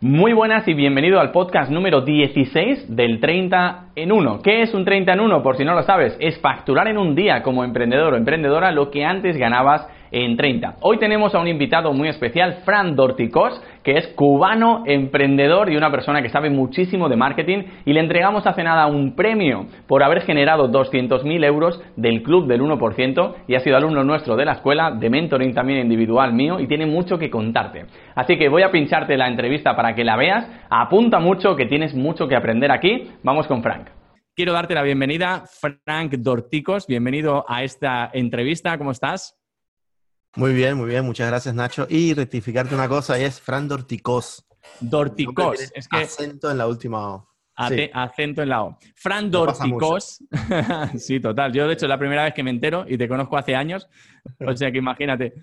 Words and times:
Muy 0.00 0.32
buenas 0.32 0.68
y 0.68 0.74
bienvenido 0.74 1.18
al 1.18 1.32
podcast 1.32 1.72
número 1.72 2.02
16 2.02 2.94
del 2.94 3.18
30 3.18 3.86
en 3.96 4.12
1. 4.12 4.42
¿Qué 4.44 4.62
es 4.62 4.72
un 4.72 4.84
30 4.84 5.14
en 5.14 5.18
1? 5.18 5.42
Por 5.42 5.56
si 5.56 5.64
no 5.64 5.74
lo 5.74 5.82
sabes, 5.82 6.16
es 6.20 6.38
facturar 6.38 6.86
en 6.86 6.98
un 6.98 7.16
día 7.16 7.42
como 7.42 7.64
emprendedor 7.64 8.14
o 8.14 8.16
emprendedora 8.16 8.70
lo 8.70 8.92
que 8.92 9.04
antes 9.04 9.36
ganabas 9.36 9.88
en 10.10 10.36
30. 10.36 10.76
Hoy 10.80 10.98
tenemos 10.98 11.34
a 11.34 11.40
un 11.40 11.48
invitado 11.48 11.92
muy 11.92 12.08
especial, 12.08 12.60
Fran 12.64 12.96
Dorticos, 12.96 13.60
que 13.82 13.96
es 13.96 14.08
cubano, 14.08 14.82
emprendedor 14.86 15.70
y 15.70 15.76
una 15.76 15.90
persona 15.90 16.22
que 16.22 16.28
sabe 16.28 16.50
muchísimo 16.50 17.08
de 17.08 17.16
marketing 17.16 17.64
y 17.84 17.92
le 17.92 18.00
entregamos 18.00 18.46
hace 18.46 18.62
nada 18.62 18.86
un 18.86 19.14
premio 19.14 19.66
por 19.86 20.02
haber 20.02 20.22
generado 20.22 20.70
200.000 20.70 21.44
euros 21.44 21.82
del 21.96 22.22
club 22.22 22.46
del 22.46 22.60
1% 22.60 23.34
y 23.46 23.54
ha 23.54 23.60
sido 23.60 23.76
alumno 23.76 24.04
nuestro 24.04 24.36
de 24.36 24.44
la 24.44 24.52
escuela, 24.52 24.90
de 24.90 25.10
mentoring 25.10 25.54
también 25.54 25.80
individual 25.80 26.32
mío 26.32 26.60
y 26.60 26.66
tiene 26.66 26.86
mucho 26.86 27.18
que 27.18 27.30
contarte. 27.30 27.86
Así 28.14 28.36
que 28.36 28.48
voy 28.48 28.62
a 28.62 28.70
pincharte 28.70 29.16
la 29.16 29.28
entrevista 29.28 29.74
para 29.76 29.94
que 29.94 30.04
la 30.04 30.16
veas, 30.16 30.46
apunta 30.70 31.18
mucho 31.18 31.56
que 31.56 31.66
tienes 31.66 31.94
mucho 31.94 32.28
que 32.28 32.36
aprender 32.36 32.70
aquí. 32.70 33.10
Vamos 33.22 33.46
con 33.46 33.62
Frank. 33.62 33.88
Quiero 34.34 34.52
darte 34.52 34.74
la 34.74 34.82
bienvenida, 34.82 35.44
Frank 35.60 36.12
Dorticos. 36.18 36.86
Bienvenido 36.86 37.44
a 37.48 37.64
esta 37.64 38.08
entrevista. 38.12 38.78
¿Cómo 38.78 38.92
estás? 38.92 39.37
Muy 40.38 40.54
bien, 40.54 40.76
muy 40.76 40.88
bien, 40.88 41.04
muchas 41.04 41.26
gracias 41.26 41.52
Nacho. 41.52 41.88
Y 41.90 42.14
rectificarte 42.14 42.72
una 42.72 42.88
cosa, 42.88 43.18
es 43.18 43.40
Fran 43.40 43.66
Dorticos. 43.66 44.46
Dorticos, 44.78 45.72
es 45.74 45.88
que... 45.88 45.96
Acento 45.96 46.48
en 46.48 46.58
la 46.58 46.68
última 46.68 47.12
O. 47.12 47.28
Acento 47.56 48.42
en 48.42 48.48
la 48.48 48.62
O. 48.62 48.78
Fran 48.94 49.32
Dorticos. 49.32 50.22
sí, 50.96 51.18
total. 51.18 51.52
Yo, 51.52 51.66
de 51.66 51.72
hecho, 51.72 51.86
es 51.86 51.88
la 51.88 51.98
primera 51.98 52.22
vez 52.22 52.34
que 52.34 52.44
me 52.44 52.50
entero 52.50 52.84
y 52.86 52.96
te 52.96 53.08
conozco 53.08 53.36
hace 53.36 53.56
años. 53.56 53.88
O 54.46 54.56
sea 54.56 54.70
que 54.70 54.78
imagínate. 54.78 55.34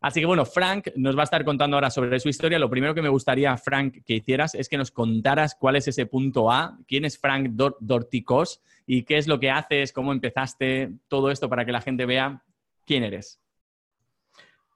Así 0.00 0.18
que 0.18 0.26
bueno, 0.26 0.44
Frank 0.44 0.88
nos 0.96 1.16
va 1.16 1.20
a 1.20 1.24
estar 1.24 1.44
contando 1.44 1.76
ahora 1.76 1.90
sobre 1.90 2.18
su 2.18 2.28
historia. 2.28 2.58
Lo 2.58 2.68
primero 2.68 2.96
que 2.96 3.02
me 3.02 3.10
gustaría, 3.10 3.56
Frank, 3.56 3.98
que 4.04 4.14
hicieras 4.14 4.56
es 4.56 4.68
que 4.68 4.76
nos 4.76 4.90
contaras 4.90 5.54
cuál 5.54 5.76
es 5.76 5.86
ese 5.86 6.06
punto 6.06 6.50
A, 6.50 6.76
quién 6.88 7.04
es 7.04 7.16
Frank 7.16 7.50
Dorticos 7.78 8.60
y 8.88 9.04
qué 9.04 9.18
es 9.18 9.28
lo 9.28 9.38
que 9.38 9.52
haces, 9.52 9.92
cómo 9.92 10.10
empezaste, 10.10 10.90
todo 11.06 11.30
esto 11.30 11.48
para 11.48 11.64
que 11.64 11.70
la 11.70 11.80
gente 11.80 12.06
vea 12.06 12.42
quién 12.84 13.04
eres. 13.04 13.38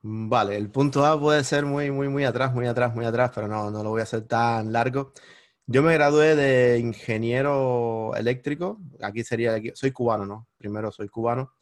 Mm, 0.06 0.28
vale, 0.28 0.56
el 0.56 0.70
punto 0.70 1.04
A 1.04 1.18
puede 1.18 1.42
ser 1.42 1.64
muy, 1.66 1.90
muy, 1.90 2.08
muy 2.08 2.24
atrás, 2.24 2.54
muy 2.54 2.66
atrás, 2.66 2.94
muy 2.94 3.04
atrás, 3.04 3.32
pero 3.34 3.48
no, 3.48 3.70
no 3.72 3.82
lo 3.82 3.90
voy 3.90 4.00
a 4.00 4.04
hacer 4.04 4.22
tan 4.26 4.72
largo. 4.72 5.12
Yo 5.66 5.82
me 5.82 5.94
gradué 5.94 6.36
de 6.36 6.78
ingeniero 6.78 8.14
eléctrico, 8.16 8.80
aquí 9.02 9.24
sería, 9.24 9.60
soy 9.74 9.90
cubano, 9.92 10.24
¿no? 10.24 10.48
Primero 10.58 10.92
soy 10.92 11.08
cubano. 11.08 11.54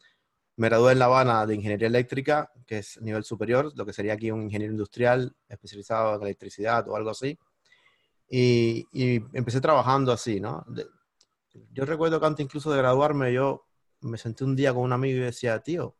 Me 0.57 0.69
gradué 0.69 0.93
en 0.93 0.99
La 0.99 1.05
Habana 1.05 1.45
de 1.47 1.55
ingeniería 1.55 1.87
eléctrica, 1.87 2.51
que 2.67 2.79
es 2.79 3.01
nivel 3.01 3.23
superior, 3.23 3.71
lo 3.75 3.85
que 3.85 3.93
sería 3.93 4.13
aquí 4.13 4.31
un 4.31 4.43
ingeniero 4.43 4.73
industrial 4.73 5.35
especializado 5.49 6.15
en 6.15 6.21
electricidad 6.23 6.87
o 6.89 6.95
algo 6.95 7.11
así. 7.11 7.39
Y, 8.29 8.87
empecé 9.33 9.61
trabajando 9.61 10.11
así, 10.11 10.39
¿no? 10.39 10.65
yo 11.73 11.85
recuerdo 11.85 12.19
que 12.19 12.25
antes 12.27 12.43
incluso 12.45 12.71
de 12.71 12.77
graduarme, 12.79 13.33
yo 13.33 13.65
me 14.01 14.17
senté 14.17 14.43
un 14.43 14.55
día 14.55 14.73
con 14.73 14.83
un 14.83 14.93
amigo 14.93 15.17
y 15.19 15.21
decía, 15.21 15.59
tío, 15.61 15.95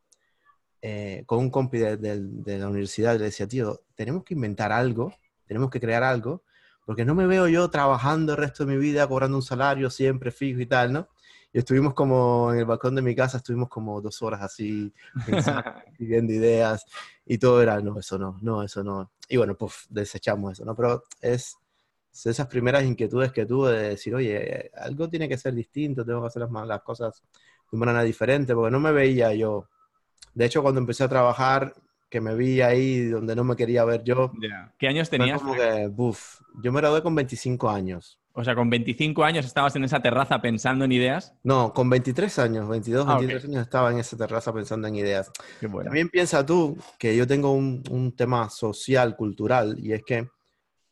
eh, 0.88 1.23
con 1.25 1.39
un 1.39 1.50
compi 1.50 1.80
de, 1.80 2.59
la 2.59 2.67
universidad, 2.67 3.17
le 3.17 3.25
decía, 3.25 3.47
tío, 3.47 3.81
tenemos 3.95 4.23
que 4.23 4.36
inventar 4.36 4.72
algo, 4.72 5.11
tenemos 5.47 5.72
que 5.72 5.80
crear 5.80 6.03
algo, 6.03 6.44
porque 6.86 7.03
no 7.03 7.16
me 7.16 7.25
veo 7.25 7.47
yo 7.47 7.67
trabajando 7.72 8.33
el 8.33 8.38
resto 8.38 8.64
de 8.64 8.75
mi 8.75 8.77
vida, 8.77 9.08
cobrando 9.08 9.36
un 9.36 9.42
salario 9.42 9.89
siempre 9.89 10.30
fijo 10.30 10.59
y 10.59 10.67
tal, 10.67 10.94
¿no? 10.94 11.08
Y 11.52 11.58
estuvimos 11.58 11.95
como 11.95 12.53
en 12.53 12.59
el 12.59 12.66
balcón 12.66 12.94
de 12.94 13.02
mi 13.02 13.16
casa, 13.16 13.38
estuvimos 13.38 13.67
como 13.67 14.00
dos 14.00 14.22
horas 14.22 14.44
así, 14.44 14.94
pensando, 15.25 15.64
ideas, 16.00 16.86
y 17.25 17.39
todo 17.39 17.64
era, 17.64 17.81
no, 17.81 17.97
eso 17.97 18.20
no, 18.20 18.38
no, 18.44 18.61
eso 18.61 18.83
no. 18.83 19.11
Y 19.27 19.38
bueno, 19.38 19.58
pues 19.58 19.88
desechamos 19.89 20.53
eso, 20.53 20.66
¿no? 20.66 20.75
Pero 20.75 21.03
es 21.20 21.58
esas 22.11 22.45
primeras 22.45 22.83
inquietudes 22.83 23.31
que 23.31 23.47
tuve 23.47 23.72
de 23.72 23.89
decir, 23.89 24.14
oye, 24.14 24.70
algo 24.77 25.09
tiene 25.09 25.27
que 25.27 25.38
ser 25.39 25.55
distinto, 25.55 26.05
tengo 26.05 26.22
que 26.22 26.27
hacer 26.27 26.44
las, 26.44 26.67
las 26.67 26.83
cosas 26.83 27.23
de 27.72 27.75
una 27.75 27.88
manera 27.88 28.03
diferente, 28.03 28.53
porque 28.53 28.70
no 28.70 28.80
me 28.80 28.92
veía 28.92 29.33
yo 29.33 29.67
de 30.35 30.45
hecho, 30.45 30.61
cuando 30.61 30.79
empecé 30.79 31.03
a 31.03 31.09
trabajar, 31.09 31.73
que 32.09 32.21
me 32.21 32.35
vi 32.35 32.61
ahí 32.61 33.05
donde 33.05 33.35
no 33.35 33.43
me 33.43 33.55
quería 33.55 33.83
ver 33.83 34.03
yo. 34.03 34.31
¿Qué 34.77 34.87
años 34.87 35.09
tenías? 35.09 35.41
Como 35.41 35.53
que, 35.53 35.89
yo 36.61 36.71
me 36.71 36.79
gradué 36.79 37.01
con 37.01 37.15
25 37.15 37.69
años. 37.69 38.19
O 38.33 38.43
sea, 38.43 38.53
con 38.53 38.69
25 38.69 39.23
años 39.23 39.45
estabas 39.45 39.75
en 39.77 39.85
esa 39.85 40.01
terraza 40.01 40.41
pensando 40.41 40.83
en 40.83 40.91
ideas. 40.91 41.33
No, 41.43 41.73
con 41.73 41.89
23 41.89 42.37
años, 42.39 42.67
22, 42.67 43.07
23 43.07 43.43
ah, 43.43 43.47
años 43.47 43.61
estaba 43.61 43.91
en 43.91 43.99
esa 43.99 44.17
terraza 44.17 44.53
pensando 44.53 44.89
en 44.89 44.95
ideas. 44.95 45.31
Qué 45.59 45.67
bueno. 45.67 45.85
También 45.85 46.09
piensa 46.09 46.45
tú 46.45 46.77
que 46.99 47.15
yo 47.15 47.25
tengo 47.25 47.53
un, 47.53 47.81
un 47.89 48.13
tema 48.13 48.49
social, 48.49 49.15
cultural, 49.15 49.77
y 49.79 49.93
es 49.93 50.03
que, 50.03 50.27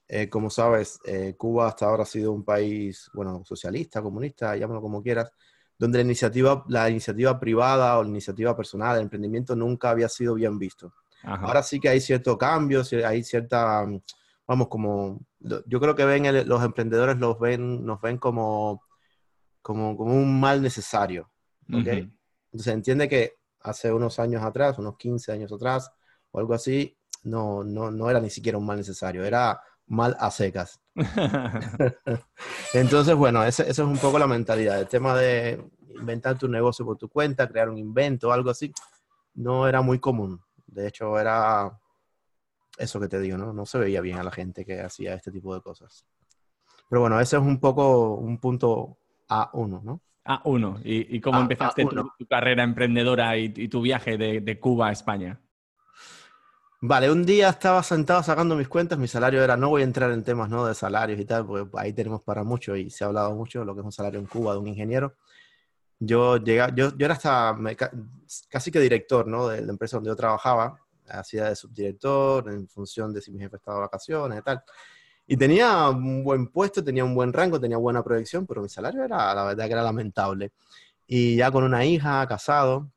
eh, 0.08 0.30
como 0.30 0.50
sabes, 0.50 1.00
eh, 1.06 1.36
Cuba 1.38 1.68
hasta 1.68 1.86
ahora 1.86 2.04
ha 2.04 2.06
sido 2.06 2.32
un 2.32 2.46
país, 2.46 3.12
bueno, 3.14 3.44
socialista, 3.44 4.02
comunista, 4.02 4.56
llámalo 4.56 4.82
como 4.82 5.04
quieras, 5.04 5.30
donde 5.78 6.00
la 6.00 6.04
iniciativa, 6.04 6.64
la 6.68 6.90
iniciativa 6.90 7.40
privada 7.40 7.98
o 7.98 8.04
la 8.04 8.10
iniciativa 8.10 8.56
personal, 8.56 8.98
el 8.98 9.04
emprendimiento 9.04 9.56
nunca 9.56 9.90
había 9.90 10.10
sido 10.10 10.36
bien 10.36 10.58
visto. 10.58 10.94
Ahora 11.24 11.64
sí 11.64 11.80
que 11.80 11.88
hay 11.88 12.02
cierto 12.02 12.38
cambio, 12.38 12.84
hay 13.06 13.24
cierta, 13.24 13.86
vamos, 14.46 14.68
como, 14.68 15.26
yo 15.40 15.80
creo 15.80 15.96
que 15.96 16.06
ven 16.06 16.48
los 16.48 16.64
emprendedores 16.64 17.18
los 17.18 17.40
ven, 17.40 17.86
nos 17.86 18.02
ven 18.02 18.18
como, 18.18 18.84
como, 19.62 19.96
como 19.96 20.14
un 20.14 20.40
mal 20.40 20.62
necesario. 20.62 21.32
¿okay? 21.74 22.12
Entonces 22.52 22.74
entiende 22.74 23.08
que 23.08 23.38
hace 23.62 23.92
unos 23.92 24.20
años 24.20 24.44
atrás, 24.44 24.78
unos 24.78 24.98
15 24.98 25.32
años 25.32 25.52
atrás 25.52 25.92
o 26.32 26.40
algo 26.40 26.54
así, 26.54 26.98
no, 27.24 27.64
no, 27.64 27.90
no 27.90 28.10
era 28.10 28.20
ni 28.20 28.30
siquiera 28.30 28.58
un 28.58 28.66
mal 28.66 28.78
necesario, 28.78 29.24
era 29.24 29.62
mal 29.88 30.16
a 30.20 30.30
secas. 30.30 30.83
Entonces, 32.74 33.16
bueno, 33.16 33.44
esa 33.44 33.64
es 33.64 33.80
un 33.80 33.98
poco 33.98 34.20
la 34.20 34.28
mentalidad. 34.28 34.80
El 34.80 34.88
tema 34.88 35.16
de 35.16 35.64
inventar 35.96 36.38
tu 36.38 36.48
negocio 36.48 36.86
por 36.86 36.98
tu 36.98 37.10
cuenta, 37.10 37.48
crear 37.48 37.70
un 37.70 37.78
invento, 37.78 38.32
algo 38.32 38.50
así, 38.50 38.72
no 39.36 39.68
era 39.68 39.82
muy 39.82 40.00
común. 40.00 40.42
De 40.68 40.88
hecho, 40.88 41.20
era 41.20 41.80
eso 42.78 43.00
que 43.00 43.08
te 43.08 43.20
digo, 43.20 43.38
¿no? 43.38 43.54
No 43.54 43.66
se 43.66 43.78
veía 43.78 44.02
bien 44.02 44.18
a 44.18 44.24
la 44.24 44.32
gente 44.32 44.66
que 44.66 44.82
hacía 44.82 45.14
este 45.14 45.32
tipo 45.32 45.54
de 45.54 45.62
cosas. 45.62 46.06
Pero 46.90 47.02
bueno, 47.02 47.20
ese 47.20 47.38
es 47.38 47.42
un 47.42 47.60
poco 47.60 48.16
un 48.16 48.38
punto 48.40 48.98
A1, 49.30 49.82
¿no? 49.84 50.02
A1. 50.26 50.82
¿Y, 50.84 51.20
cómo 51.20 51.40
empezaste 51.40 51.86
tu, 51.86 52.26
carrera 52.28 52.64
emprendedora 52.64 53.38
y, 53.38 53.68
tu 53.68 53.82
viaje 53.82 54.18
de, 54.18 54.42
de 54.42 54.60
Cuba 54.60 54.88
a 54.88 54.92
España? 54.92 55.40
Vale, 56.86 57.10
un 57.10 57.26
día 57.26 57.48
estaba 57.48 57.82
sentado 57.82 58.22
sacando 58.24 58.58
mis 58.58 58.68
cuentas, 58.68 59.00
mi 59.00 59.08
salario 59.08 59.42
era, 59.42 59.56
no 59.56 59.70
voy 59.70 59.84
a 59.84 59.86
entrar 59.86 60.12
en 60.12 60.22
temas 60.22 60.50
¿no? 60.50 60.66
de 60.66 60.76
salarios 60.76 61.18
y 61.18 61.24
tal, 61.24 61.46
porque 61.46 61.70
ahí 61.78 61.94
tenemos 61.94 62.22
para 62.24 62.44
mucho 62.44 62.76
y 62.76 62.90
se 62.90 63.06
ha 63.06 63.08
hablado 63.08 63.34
mucho 63.36 63.60
de 63.60 63.66
lo 63.66 63.74
que 63.74 63.80
es 63.80 63.86
un 63.86 63.94
salario 63.94 64.20
en 64.20 64.26
Cuba 64.26 64.52
de 64.52 64.60
un 64.60 64.68
ingeniero. 64.68 65.16
Yo, 65.98 66.36
llega, 66.36 66.76
yo, 66.76 66.90
yo 66.98 67.06
era 67.06 67.14
hasta 67.14 67.58
casi 68.50 68.70
que 68.70 68.82
director 68.82 69.28
¿no? 69.28 69.48
de 69.48 69.62
la 69.62 69.72
empresa 69.72 69.96
donde 69.96 70.10
yo 70.10 70.16
trabajaba, 70.18 70.78
hacía 71.08 71.46
de 71.48 71.56
subdirector 71.56 72.50
en 72.52 72.68
función 72.68 73.14
de 73.14 73.22
si 73.22 73.32
mi 73.32 73.40
jefe 73.40 73.56
estaba 73.56 73.78
de 73.78 73.82
vacaciones 73.84 74.40
y 74.40 74.42
tal. 74.42 74.62
Y 75.26 75.38
tenía 75.38 75.88
un 75.88 76.22
buen 76.22 76.48
puesto, 76.50 76.84
tenía 76.84 77.06
un 77.06 77.16
buen 77.16 77.32
rango, 77.32 77.62
tenía 77.62 77.78
buena 77.78 78.04
proyección, 78.04 78.46
pero 78.46 78.62
mi 78.62 78.68
salario 78.68 79.06
era, 79.06 79.34
la 79.34 79.46
verdad 79.46 79.68
que 79.68 79.72
era 79.72 79.84
lamentable. 79.84 80.52
Y 81.08 81.38
ya 81.38 81.50
con 81.50 81.64
una 81.64 81.86
hija, 81.86 82.28
casado, 82.28 82.92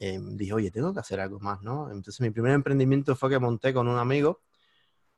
eh, 0.00 0.18
dije, 0.20 0.52
oye, 0.52 0.70
tengo 0.72 0.92
que 0.92 1.00
hacer 1.00 1.20
algo 1.20 1.38
más, 1.38 1.62
¿no? 1.62 1.92
Entonces 1.92 2.20
mi 2.20 2.30
primer 2.30 2.52
emprendimiento 2.52 3.14
fue 3.14 3.30
que 3.30 3.38
monté 3.38 3.72
con 3.72 3.86
un 3.86 3.98
amigo 3.98 4.40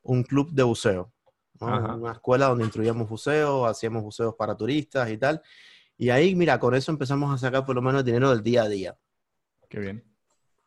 un 0.03 0.23
club 0.23 0.51
de 0.53 0.63
buceo, 0.63 1.13
una 1.61 2.13
escuela 2.13 2.49
donde 2.49 2.65
instruíamos 2.65 3.09
buceo, 3.09 3.67
hacíamos 3.67 4.03
buceos 4.03 4.35
para 4.35 4.57
turistas 4.57 5.11
y 5.11 5.17
tal. 5.17 5.41
Y 5.97 6.11
ahí, 6.11 6.35
mira, 6.35 6.59
con 6.59 6.75
eso 6.75 6.91
empezamos 6.91 7.33
a 7.33 7.39
sacar 7.39 7.65
por 7.65 7.77
lo 7.77 7.83
menos 7.83 8.05
dinero 8.05 8.31
del 8.31 8.43
día 8.43 8.65
a 8.65 8.69
día. 8.69 8.99
Qué 9.69 9.79
bien. 9.79 10.05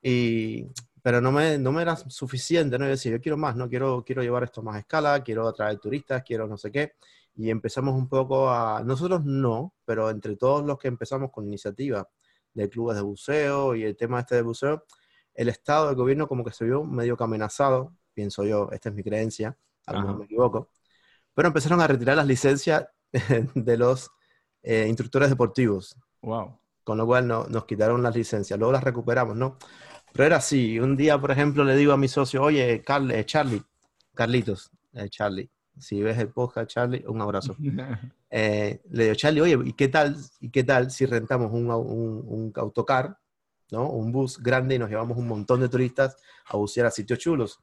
Y, 0.02 0.68
pero 1.02 1.20
no 1.20 1.32
me, 1.32 1.58
no 1.58 1.74
me 1.74 1.82
era 1.82 1.98
suficiente, 1.98 2.80
¿no? 2.80 2.86
Yo 2.86 2.92
decía, 2.92 3.12
yo 3.12 3.20
quiero 3.20 3.36
más, 3.38 3.58
¿no? 3.58 3.68
Quiero, 3.68 4.04
quiero 4.06 4.22
llevar 4.22 4.44
esto 4.44 4.64
más 4.64 4.78
a 4.78 4.80
escala, 4.80 5.22
quiero 5.24 5.48
atraer 5.48 5.80
turistas, 5.80 6.24
quiero 6.24 6.48
no 6.48 6.58
sé 6.58 6.72
qué. 6.72 6.94
Y 7.36 7.50
empezamos 7.50 7.94
un 7.96 8.08
poco 8.08 8.50
a, 8.50 8.82
nosotros 8.86 9.26
no, 9.26 9.74
pero 9.84 10.10
entre 10.10 10.38
todos 10.38 10.66
los 10.66 10.78
que 10.78 10.88
empezamos 10.88 11.32
con 11.32 11.46
iniciativa 11.46 12.08
de 12.56 12.70
clubes 12.70 12.96
de 12.96 13.04
buceo 13.04 13.76
y 13.76 13.84
el 13.84 13.96
tema 13.96 14.22
este 14.22 14.36
de 14.36 14.42
buceo, 14.42 14.84
el 15.36 15.50
Estado, 15.50 15.90
el 15.90 15.96
gobierno 15.96 16.28
como 16.28 16.44
que 16.44 16.52
se 16.52 16.66
vio 16.66 16.84
medio 16.84 17.16
que 17.16 17.24
amenazado, 17.24 17.94
pienso 18.14 18.44
yo, 18.44 18.70
esta 18.72 18.90
es 18.90 18.96
mi 18.96 19.04
creencia, 19.04 19.56
a 19.86 19.94
lo 19.94 20.02
mejor 20.02 20.18
me 20.20 20.26
equivoco, 20.26 20.70
pero 21.34 21.50
empezaron 21.50 21.82
a 21.82 21.88
retirar 21.88 22.16
las 22.16 22.26
licencias 22.26 22.88
de 23.54 23.78
los 23.78 24.10
eh, 24.64 24.88
instructores 24.88 25.30
deportivos. 25.30 25.96
Wow. 26.22 26.58
Con 26.84 26.98
lo 26.98 27.06
cual 27.06 27.28
no, 27.28 27.46
nos 27.46 27.66
quitaron 27.66 28.02
las 28.02 28.16
licencias, 28.16 28.58
luego 28.58 28.72
las 28.72 28.84
recuperamos, 28.84 29.36
¿no? 29.36 29.58
Pero 30.14 30.26
era 30.28 30.38
así, 30.38 30.80
un 30.80 30.96
día, 30.96 31.20
por 31.20 31.32
ejemplo, 31.32 31.64
le 31.66 31.76
digo 31.76 31.92
a 31.92 31.98
mi 31.98 32.08
socio, 32.08 32.42
oye, 32.42 32.82
Carl, 32.84 33.12
eh, 33.12 33.26
Charlie, 33.26 33.62
Carlitos, 34.14 34.72
eh, 34.94 35.10
Charlie, 35.10 35.50
si 35.78 36.02
ves 36.02 36.18
el 36.20 36.30
podcast, 36.30 36.70
Charlie, 36.70 37.04
un 37.08 37.22
abrazo. 37.22 37.56
Eh, 38.38 38.82
le 38.90 39.04
digo, 39.04 39.16
Charlie, 39.16 39.40
oye, 39.40 39.58
¿y 39.64 39.72
qué 39.72 39.88
tal, 39.88 40.18
y 40.42 40.50
qué 40.50 40.66
tal 40.66 40.92
si 40.92 41.06
rentamos 41.06 41.54
un, 41.54 41.72
un, 41.72 42.52
autocar, 42.58 43.18
¿no? 43.72 43.90
un 43.90 44.12
bus 44.12 44.40
grande 44.44 44.76
y 44.76 44.80
nos 44.80 44.90
llevamos 44.90 45.18
un 45.18 45.26
montón 45.26 45.62
de 45.62 45.70
turistas 45.70 46.18
a 46.48 46.58
bucear 46.58 46.86
a 46.88 46.92
sitios 46.92 47.18
chulos? 47.18 47.62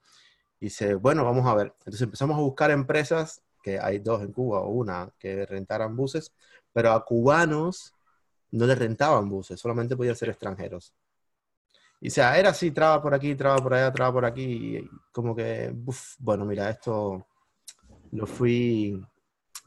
Y 0.60 0.66
dice, 0.66 0.94
bueno, 0.94 1.26
vamos 1.26 1.46
a 1.46 1.54
ver. 1.54 1.74
Entonces 1.80 2.00
empezamos 2.00 2.38
a 2.38 2.40
buscar 2.40 2.70
empresas, 2.70 3.42
que 3.62 3.78
hay 3.78 3.98
dos 3.98 4.22
en 4.22 4.32
Cuba 4.32 4.60
o 4.60 4.70
una, 4.70 5.12
que 5.18 5.44
rentaran 5.44 5.94
buses, 5.94 6.32
pero 6.72 6.92
a 6.92 7.04
cubanos 7.04 7.92
no 8.50 8.66
les 8.66 8.78
rentaban 8.78 9.28
buses, 9.28 9.60
solamente 9.60 9.94
podían 9.94 10.16
ser 10.16 10.30
extranjeros. 10.30 10.94
Y 12.00 12.08
o 12.08 12.10
sea, 12.10 12.38
era 12.38 12.48
así, 12.48 12.70
traba 12.70 13.02
por 13.02 13.12
aquí, 13.12 13.34
traba 13.34 13.58
por 13.58 13.74
allá, 13.74 13.92
traba 13.92 14.12
por 14.14 14.24
aquí, 14.24 14.78
y 14.78 14.90
como 15.12 15.36
que, 15.36 15.70
bueno, 16.18 16.46
mira, 16.46 16.70
esto 16.70 17.26
lo 18.12 18.26
fui, 18.26 18.98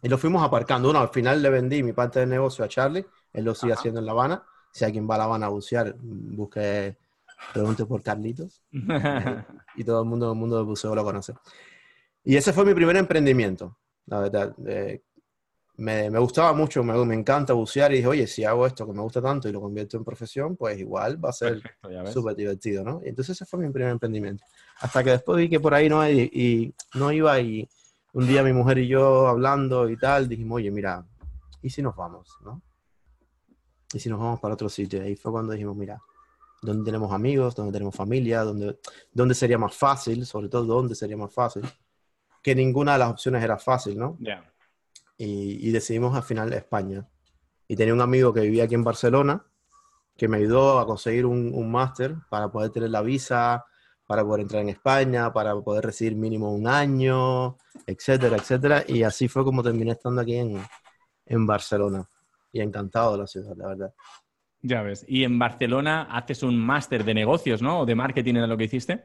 y 0.05 0.07
lo 0.07 0.19
fuimos 0.19 0.43
aparcando. 0.43 0.87
Uno, 0.87 0.99
al 0.99 1.09
final 1.09 1.41
le 1.41 1.49
vendí 1.49 1.81
mi 1.81 1.91
parte 1.91 2.19
del 2.19 2.29
negocio 2.29 2.63
a 2.63 2.67
Charlie, 2.67 3.03
él 3.33 3.43
lo 3.43 3.55
sigue 3.55 3.73
haciendo 3.73 3.99
en 3.99 4.05
La 4.05 4.11
Habana. 4.11 4.43
Si 4.71 4.85
alguien 4.85 5.09
va 5.09 5.15
a 5.15 5.17
La 5.17 5.23
Habana 5.23 5.47
a 5.47 5.49
bucear, 5.49 5.95
busque, 5.99 6.95
pregunte 7.51 7.87
por 7.87 8.03
Carlitos. 8.03 8.61
y 9.75 9.83
todo 9.83 10.03
el 10.03 10.07
mundo, 10.07 10.31
el 10.31 10.37
mundo 10.37 10.57
del 10.57 10.65
buceo 10.65 10.93
lo 10.93 11.03
conoce. 11.03 11.33
Y 12.23 12.35
ese 12.35 12.53
fue 12.53 12.65
mi 12.65 12.75
primer 12.75 12.97
emprendimiento, 12.97 13.79
la 14.05 14.19
verdad. 14.19 14.55
Eh, 14.67 15.01
me, 15.77 16.11
me, 16.11 16.19
gustaba 16.19 16.53
mucho, 16.53 16.83
me, 16.83 16.93
me, 17.03 17.15
encanta 17.15 17.53
bucear 17.53 17.91
y 17.91 17.95
dije, 17.95 18.07
oye, 18.07 18.27
si 18.27 18.43
hago 18.43 18.67
esto 18.67 18.85
que 18.85 18.93
me 18.93 19.01
gusta 19.01 19.23
tanto 19.23 19.49
y 19.49 19.51
lo 19.51 19.59
convierto 19.59 19.97
en 19.97 20.03
profesión, 20.03 20.55
pues 20.55 20.77
igual 20.77 21.23
va 21.23 21.29
a 21.29 21.33
ser 21.33 21.63
súper 22.13 22.35
divertido, 22.35 22.83
¿no? 22.83 23.01
Y 23.03 23.09
entonces 23.09 23.35
ese 23.35 23.45
fue 23.45 23.59
mi 23.59 23.73
primer 23.73 23.89
emprendimiento. 23.89 24.43
Hasta 24.81 25.03
que 25.03 25.09
después 25.09 25.39
vi 25.39 25.49
que 25.49 25.59
por 25.59 25.73
ahí 25.73 25.89
no, 25.89 26.07
y, 26.07 26.29
y, 26.31 26.75
no 26.93 27.11
iba 27.11 27.39
y 27.39 27.67
un 28.15 28.27
día 28.27 28.43
mi 28.43 28.51
mujer 28.51 28.79
y 28.79 28.87
yo 28.87 29.27
hablando 29.27 29.87
y 29.89 29.97
tal, 29.97 30.27
dijimos, 30.27 30.57
oye, 30.57 30.71
mira, 30.71 31.05
¿y 31.61 31.69
si 31.69 31.81
nos 31.81 31.95
vamos, 31.95 32.27
no? 32.43 32.61
¿Y 33.93 33.99
si 33.99 34.09
nos 34.09 34.19
vamos 34.19 34.39
para 34.39 34.55
otro 34.55 34.67
sitio? 34.67 34.99
Y 34.99 35.07
ahí 35.07 35.15
fue 35.15 35.31
cuando 35.31 35.53
dijimos, 35.53 35.75
mira, 35.75 36.01
¿dónde 36.61 36.83
tenemos 36.83 37.13
amigos? 37.13 37.55
¿Dónde 37.55 37.71
tenemos 37.71 37.95
familia? 37.95 38.41
¿Dónde, 38.41 38.79
dónde 39.13 39.35
sería 39.35 39.57
más 39.57 39.75
fácil? 39.75 40.25
Sobre 40.25 40.49
todo, 40.49 40.65
¿dónde 40.65 40.95
sería 40.95 41.15
más 41.15 41.31
fácil? 41.31 41.63
Que 42.41 42.55
ninguna 42.55 42.93
de 42.93 42.99
las 42.99 43.11
opciones 43.11 43.43
era 43.43 43.57
fácil, 43.57 43.97
¿no? 43.97 44.17
Ya 44.19 44.43
y, 45.17 45.71
decidimos 45.71 46.15
al 46.15 46.23
final 46.23 46.53
España. 46.53 47.07
Y 47.67 47.75
tenía 47.75 47.93
un 47.93 48.01
amigo 48.01 48.33
que 48.33 48.41
vivía 48.41 48.65
aquí 48.65 48.75
en 48.75 48.83
Barcelona 48.83 49.45
que 50.17 50.27
me 50.27 50.37
ayudó 50.37 50.79
a 50.79 50.85
conseguir 50.85 51.25
un, 51.25 51.51
un 51.53 51.69
máster 51.69 52.15
para 52.29 52.49
poder 52.49 52.71
tener 52.71 52.89
la 52.89 53.01
visa, 53.01 53.65
para 54.05 54.23
poder 54.23 54.41
entrar 54.41 54.61
en 54.61 54.69
España, 54.69 55.31
para 55.33 55.55
poder 55.55 55.85
recibir 55.85 56.15
mínimo 56.15 56.53
un 56.53 56.67
año, 56.67 57.57
etcétera, 57.85 58.37
etcétera. 58.37 58.83
Y 58.87 59.03
así 59.03 59.27
fue 59.27 59.43
como 59.43 59.63
terminé 59.63 59.91
estando 59.91 60.21
aquí 60.21 60.35
en, 60.35 60.61
en 61.25 61.47
Barcelona. 61.47 62.07
Y 62.51 62.61
encantado 62.61 63.13
de 63.13 63.17
la 63.19 63.27
ciudad, 63.27 63.55
la 63.57 63.67
verdad. 63.67 63.93
Ya 64.61 64.81
ves. 64.81 65.05
Y 65.07 65.23
en 65.23 65.37
Barcelona 65.37 66.03
haces 66.11 66.43
un 66.43 66.57
máster 66.57 67.03
de 67.03 67.13
negocios, 67.13 67.61
¿no? 67.61 67.81
¿O 67.81 67.85
de 67.85 67.95
marketing 67.95 68.35
en 68.35 68.49
lo 68.49 68.57
que 68.57 68.63
hiciste? 68.63 69.03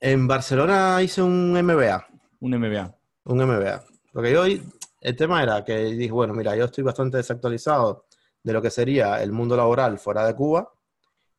En 0.00 0.26
Barcelona 0.26 1.02
hice 1.02 1.22
un 1.22 1.52
MBA. 1.52 2.06
Un 2.40 2.58
MBA. 2.58 2.94
Un 3.24 3.38
MBA. 3.38 3.84
Porque 4.12 4.32
yo, 4.32 4.44
el 4.44 5.16
tema 5.16 5.42
era 5.42 5.64
que 5.64 5.76
dije, 5.76 6.12
bueno, 6.12 6.34
mira, 6.34 6.56
yo 6.56 6.64
estoy 6.64 6.84
bastante 6.84 7.18
desactualizado 7.18 8.06
de 8.42 8.52
lo 8.52 8.60
que 8.60 8.70
sería 8.70 9.22
el 9.22 9.32
mundo 9.32 9.56
laboral 9.56 9.98
fuera 9.98 10.26
de 10.26 10.34
Cuba 10.34 10.72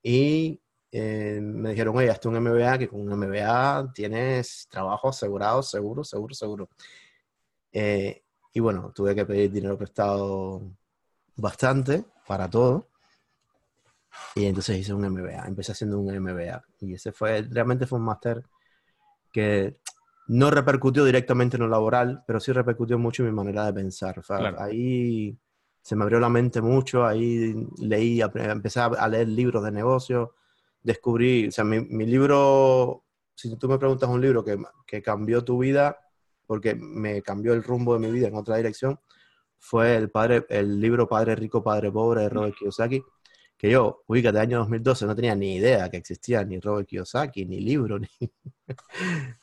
y 0.02 0.62
eh, 0.96 1.40
me 1.42 1.72
dijeron, 1.72 1.98
oye, 1.98 2.12
hazte 2.12 2.28
un 2.28 2.36
MBA, 2.38 2.78
que 2.78 2.88
con 2.88 3.02
un 3.02 3.18
MBA 3.18 3.92
tienes 3.96 4.68
trabajo 4.70 5.10
asegurado, 5.10 5.64
seguro, 5.64 6.04
seguro, 6.04 6.36
seguro. 6.36 6.70
Eh, 7.72 8.22
y 8.54 8.60
bueno, 8.60 8.92
tuve 8.94 9.16
que 9.16 9.26
pedir 9.26 9.52
dinero 9.52 9.76
prestado 9.76 10.62
bastante 11.36 12.06
para 12.28 12.48
todo. 12.48 12.90
Y 14.36 14.46
entonces 14.46 14.78
hice 14.78 14.94
un 14.94 15.02
MBA, 15.10 15.48
empecé 15.48 15.72
haciendo 15.72 16.00
un 16.00 16.16
MBA. 16.16 16.64
Y 16.82 16.94
ese 16.94 17.12
fue, 17.12 17.42
realmente 17.42 17.88
fue 17.88 17.98
un 17.98 18.06
máster 18.06 18.44
que 19.32 19.80
no 20.28 20.52
repercutió 20.52 21.04
directamente 21.06 21.58
en 21.58 21.64
lo 21.64 21.70
laboral, 21.70 22.24
pero 22.28 22.40
sí 22.40 22.52
repercutió 22.52 23.00
mucho 23.00 23.24
en 23.24 23.30
mi 23.30 23.36
manera 23.36 23.66
de 23.66 23.74
pensar. 23.74 24.22
Ahí 24.60 25.36
se 25.82 25.96
me 25.96 26.04
abrió 26.04 26.20
la 26.20 26.30
mente 26.30 26.62
mucho, 26.62 27.04
ahí 27.04 27.56
leí, 27.80 28.22
empecé 28.22 28.80
a 28.80 29.08
leer 29.08 29.28
libros 29.28 29.64
de 29.64 29.72
negocio, 29.72 30.36
descubrí, 30.84 31.48
o 31.48 31.52
sea, 31.52 31.64
mi, 31.64 32.06
libro, 32.06 33.06
si 33.36 33.56
tú 33.58 33.68
me 33.68 33.80
preguntas 33.80 34.10
un 34.10 34.22
libro 34.22 34.44
que, 34.44 34.58
que, 34.86 35.02
cambió 35.02 35.44
tu 35.44 35.60
vida, 35.60 35.98
porque 36.46 36.76
me 36.76 37.22
cambió 37.22 37.54
el 37.54 37.64
rumbo 37.64 37.94
de 37.94 38.00
mi 38.06 38.12
vida 38.12 38.28
en 38.28 38.36
otra 38.36 38.58
dirección, 38.58 39.00
fue 39.58 39.96
el, 39.96 40.12
padre, 40.12 40.46
el 40.50 40.80
libro 40.80 41.08
Padre 41.08 41.36
Rico, 41.36 41.64
Padre 41.64 41.92
Pobre 41.92 42.24
de 42.24 42.30
Robert 42.30 42.56
Kiyosaki 42.58 43.02
que 43.64 43.72
yo, 43.72 44.04
ubícate, 44.08 44.40
año 44.40 44.58
2012 44.60 45.06
no 45.06 45.16
tenía 45.16 45.36
ni 45.36 45.56
idea 45.56 45.90
que 45.90 45.96
existía 45.96 46.44
ni 46.44 46.60
Robert 46.60 46.86
Kiyosaki, 46.86 47.46
ni 47.46 47.62
libro, 47.62 47.98
ni, 48.20 48.30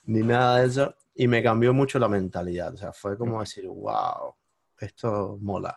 ni 0.04 0.20
nada 0.20 0.60
de 0.60 0.66
eso. 0.66 0.94
Y 1.14 1.26
me 1.26 1.42
cambió 1.42 1.72
mucho 1.72 1.98
la 1.98 2.06
mentalidad. 2.06 2.74
O 2.74 2.76
sea, 2.76 2.92
fue 2.92 3.16
como 3.16 3.40
decir, 3.40 3.66
wow, 3.66 4.34
esto 4.78 5.38
mola. 5.40 5.74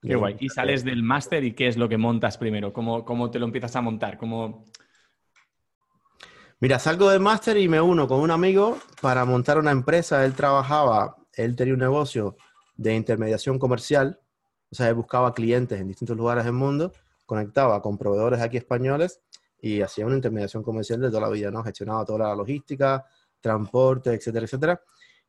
Qué 0.00 0.14
guay. 0.14 0.36
Y 0.40 0.48
sales 0.48 0.82
del 0.82 1.02
máster 1.02 1.44
y 1.44 1.52
qué 1.52 1.66
es 1.66 1.76
lo 1.76 1.86
que 1.86 1.98
montas 1.98 2.38
primero? 2.38 2.72
¿Cómo, 2.72 3.04
¿Cómo, 3.04 3.30
te 3.30 3.38
lo 3.38 3.44
empiezas 3.44 3.76
a 3.76 3.82
montar? 3.82 4.16
¿Cómo... 4.16 4.64
Mira, 6.64 6.78
salgo 6.78 7.10
del 7.10 7.20
máster 7.20 7.58
y 7.58 7.68
me 7.68 7.78
uno 7.78 8.08
con 8.08 8.20
un 8.20 8.30
amigo 8.30 8.78
para 9.02 9.26
montar 9.26 9.58
una 9.58 9.70
empresa. 9.70 10.24
Él 10.24 10.32
trabajaba, 10.32 11.14
él 11.34 11.56
tenía 11.56 11.74
un 11.74 11.80
negocio 11.80 12.36
de 12.74 12.94
intermediación 12.94 13.58
comercial. 13.58 14.18
O 14.70 14.74
sea, 14.74 14.88
él 14.88 14.94
buscaba 14.94 15.34
clientes 15.34 15.78
en 15.78 15.88
distintos 15.88 16.16
lugares 16.16 16.44
del 16.46 16.54
mundo 16.54 16.90
conectaba 17.26 17.82
con 17.82 17.98
proveedores 17.98 18.40
aquí 18.40 18.56
españoles 18.56 19.20
y 19.60 19.82
hacía 19.82 20.06
una 20.06 20.14
intermediación 20.14 20.62
comercial 20.62 21.02
de 21.02 21.08
toda 21.08 21.20
la 21.20 21.28
vida, 21.28 21.50
¿no? 21.50 21.62
Gestionaba 21.62 22.02
toda 22.06 22.30
la 22.30 22.34
logística, 22.34 23.04
transporte, 23.42 24.14
etcétera, 24.14 24.46
etcétera. 24.46 24.80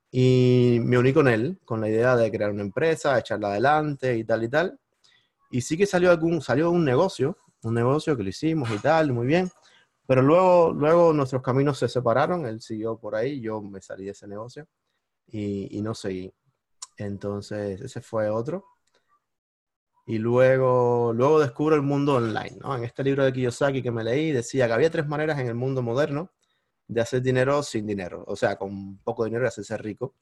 Y 0.09 0.77
me 0.83 0.97
uní 0.97 1.11
con 1.11 1.27
él, 1.27 1.59
con 1.65 1.81
la 1.81 1.89
idea 1.89 2.15
de 2.15 2.31
crear 2.31 2.51
una 2.51 2.61
empresa, 2.61 3.19
echarla 3.19 3.49
adelante 3.49 4.15
y 4.15 4.23
tal 4.23 4.41
y 4.45 4.47
tal. 4.47 4.79
Y 5.51 5.59
sí 5.59 5.75
que 5.75 5.85
salió, 5.85 6.11
algún, 6.11 6.41
salió 6.41 6.71
un 6.71 6.85
negocio, 6.85 7.37
un 7.63 7.73
negocio 7.73 8.15
que 8.15 8.23
lo 8.23 8.29
hicimos 8.29 8.71
y 8.71 8.77
tal, 8.77 9.11
muy 9.11 9.27
bien. 9.27 9.51
Pero 10.07 10.21
luego, 10.21 10.71
luego 10.73 11.13
nuestros 11.13 11.41
caminos 11.41 11.79
se 11.79 11.89
separaron, 11.89 12.45
él 12.45 12.61
siguió 12.61 12.97
por 12.97 13.15
ahí, 13.15 13.41
yo 13.41 13.61
me 13.61 13.81
salí 13.81 14.05
de 14.05 14.11
ese 14.11 14.27
negocio 14.27 14.67
y, 15.27 15.81
no 15.81 15.95
seguí. 15.95 16.33
Entonces, 16.97 17.81
ese 17.81 18.01
fue 18.01 18.29
otro 18.29 18.65
y 20.05 20.19
luego, 20.19 21.13
luego 21.13 21.39
descubro 21.39 21.75
el 21.75 21.81
mundo 21.81 22.15
online. 22.15 22.57
¿no? 22.61 22.75
En 22.75 22.83
este 22.83 23.03
libro 23.03 23.25
de 23.25 23.33
Kiyosaki 23.33 23.81
que 23.81 23.91
me 23.91 24.03
leí 24.03 24.31
decía 24.31 24.67
que 24.67 24.73
había 24.73 24.91
tres 24.91 25.07
maneras 25.07 25.39
en 25.39 25.47
el 25.47 25.55
mundo 25.55 25.81
moderno 25.81 26.31
de 26.87 27.01
hacer 27.01 27.21
dinero 27.21 27.63
sin 27.63 27.87
dinero, 27.87 28.23
o 28.27 28.35
sea, 28.35 28.57
con 28.57 28.99
poco 28.99 29.25
dinero 29.25 29.45
y 29.45 29.47
hacerse 29.47 29.77
rico. 29.77 30.15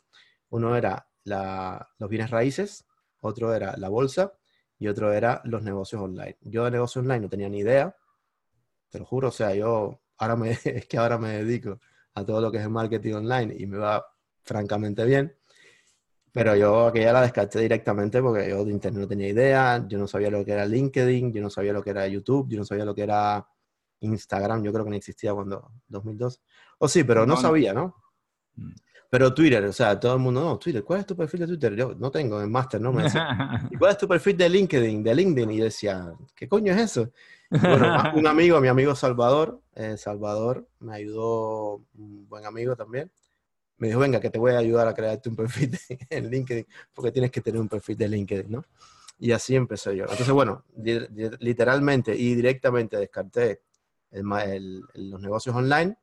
Uno 0.49 0.75
era 0.75 1.07
los 1.25 2.09
bienes 2.09 2.29
raíces, 2.29 2.85
otro 3.19 3.53
era 3.53 3.75
la 3.77 3.89
bolsa 3.89 4.33
y 4.79 4.87
otro 4.87 5.11
era 5.11 5.41
los 5.45 5.63
negocios 5.63 6.01
online. 6.01 6.37
Yo 6.41 6.65
de 6.65 6.71
negocios 6.71 7.03
online 7.03 7.21
no 7.21 7.29
tenía 7.29 7.49
ni 7.49 7.59
idea, 7.59 7.95
te 8.93 8.99
lo 8.99 9.05
juro, 9.05 9.29
o 9.29 9.31
sea, 9.31 9.55
yo 9.55 9.99
ahora 10.17 10.35
me, 10.35 10.51
es 10.63 10.85
que 10.85 10.97
ahora 10.97 11.17
me 11.17 11.29
dedico 11.43 11.79
a 12.13 12.23
todo 12.23 12.39
lo 12.39 12.51
que 12.51 12.59
es 12.59 12.63
el 12.63 12.69
marketing 12.69 13.13
online 13.13 13.55
y 13.57 13.65
me 13.65 13.79
va 13.79 14.05
francamente 14.43 15.03
bien. 15.03 15.35
Pero 16.31 16.55
yo 16.55 16.87
aquella 16.87 17.11
la 17.11 17.21
descarté 17.21 17.59
directamente 17.59 18.21
porque 18.21 18.49
yo 18.49 18.63
de 18.63 18.71
internet 18.71 19.01
no 19.01 19.07
tenía 19.07 19.29
idea, 19.29 19.83
yo 19.87 19.97
no 19.97 20.07
sabía 20.07 20.29
lo 20.29 20.45
que 20.45 20.51
era 20.51 20.65
LinkedIn, 20.65 21.33
yo 21.33 21.41
no 21.41 21.49
sabía 21.49 21.73
lo 21.73 21.83
que 21.83 21.89
era 21.89 22.07
YouTube, 22.07 22.47
yo 22.49 22.59
no 22.59 22.65
sabía 22.65 22.85
lo 22.85 22.93
que 22.93 23.03
era 23.03 23.47
Instagram, 23.99 24.63
yo 24.63 24.71
creo 24.71 24.85
que 24.85 24.91
no 24.91 24.95
existía 24.95 25.33
cuando 25.33 25.71
2002. 25.87 26.41
O 26.79 26.87
sí, 26.87 27.03
pero 27.03 27.25
no, 27.25 27.35
sabía, 27.35 27.73
¿no? 27.73 27.95
Mm. 28.55 28.73
Pero 29.09 29.33
Twitter, 29.33 29.63
o 29.65 29.73
sea, 29.73 29.99
todo 29.99 30.13
el 30.13 30.19
mundo, 30.19 30.41
no, 30.41 30.57
Twitter, 30.57 30.83
¿cuál 30.83 31.01
es 31.01 31.05
tu 31.05 31.15
perfil 31.15 31.41
de 31.41 31.47
Twitter? 31.47 31.75
Yo 31.75 31.93
no 31.95 32.09
tengo, 32.09 32.41
en 32.41 32.51
máster, 32.51 32.81
¿no? 32.81 32.91
Me 32.91 33.03
¿y 33.71 33.77
cuál 33.77 33.91
es 33.91 33.97
tu 33.97 34.07
perfil 34.07 34.37
de 34.37 34.49
LinkedIn? 34.49 35.03
De 35.03 35.15
LinkedIn. 35.15 35.51
Y 35.51 35.57
yo 35.57 35.63
decía, 35.65 36.13
¿qué 36.35 36.47
coño 36.47 36.73
es 36.73 36.79
eso? 36.79 37.11
Bueno, 37.61 38.03
un 38.15 38.27
amigo, 38.27 38.59
mi 38.59 38.67
amigo 38.67 38.95
Salvador, 38.95 39.61
eh, 39.75 39.97
Salvador 39.97 40.67
me 40.79 40.95
ayudó, 40.95 41.85
un 41.95 42.27
buen 42.27 42.45
amigo 42.45 42.75
también, 42.75 43.11
me 43.77 43.87
dijo, 43.87 43.99
venga, 43.99 44.19
que 44.19 44.29
te 44.29 44.39
voy 44.39 44.53
a 44.53 44.59
ayudar 44.59 44.87
a 44.87 44.93
crearte 44.93 45.29
un 45.29 45.35
perfil 45.35 45.77
en 46.09 46.29
LinkedIn, 46.29 46.65
porque 46.93 47.11
tienes 47.11 47.31
que 47.31 47.41
tener 47.41 47.59
un 47.59 47.69
perfil 47.69 47.97
de 47.97 48.07
LinkedIn, 48.07 48.51
¿no? 48.51 48.63
Y 49.19 49.31
así 49.31 49.55
empecé 49.55 49.95
yo. 49.95 50.03
Entonces, 50.03 50.31
bueno, 50.31 50.65
literalmente 50.75 52.15
y 52.15 52.35
directamente 52.35 52.97
descarté 52.97 53.61
los 54.11 55.21
negocios 55.21 55.55
online. 55.55 55.95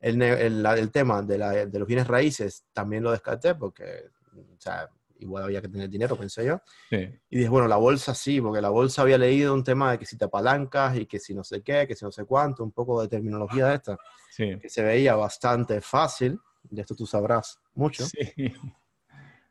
El, 0.00 0.20
el, 0.22 0.90
tema 0.90 1.22
de, 1.22 1.66
de, 1.66 1.78
los 1.78 1.86
bienes 1.86 2.08
raíces 2.08 2.64
también 2.72 3.02
lo 3.02 3.12
descarté 3.12 3.54
porque, 3.54 4.10
o 4.34 4.58
sea, 4.58 4.88
igual 5.20 5.44
había 5.44 5.62
que 5.62 5.68
tener 5.68 5.88
dinero, 5.88 6.16
pensé 6.16 6.44
yo. 6.44 6.60
Y 6.90 7.36
dije, 7.36 7.48
bueno, 7.48 7.68
la 7.68 7.76
bolsa 7.76 8.14
sí, 8.14 8.40
porque 8.40 8.60
la 8.60 8.70
bolsa 8.70 9.02
había 9.02 9.18
leído 9.18 9.54
un 9.54 9.64
tema 9.64 9.92
de 9.92 9.98
que 9.98 10.06
si 10.06 10.16
te 10.16 10.24
apalancas 10.24 10.96
y 10.96 11.06
que 11.06 11.18
si 11.18 11.34
no 11.34 11.44
sé 11.44 11.62
qué, 11.62 11.86
que 11.86 11.94
si 11.94 12.04
no 12.04 12.12
sé 12.12 12.24
cuánto, 12.24 12.64
un 12.64 12.72
poco 12.72 13.00
de 13.02 13.08
terminología 13.08 13.68
de 13.68 13.74
esta, 13.76 13.98
que 14.36 14.68
se 14.68 14.82
veía 14.82 15.14
bastante 15.14 15.80
fácil 15.80 16.40
de 16.62 16.82
esto 16.82 16.94
tú 16.94 17.06
sabrás 17.06 17.60
mucho. 17.74 18.04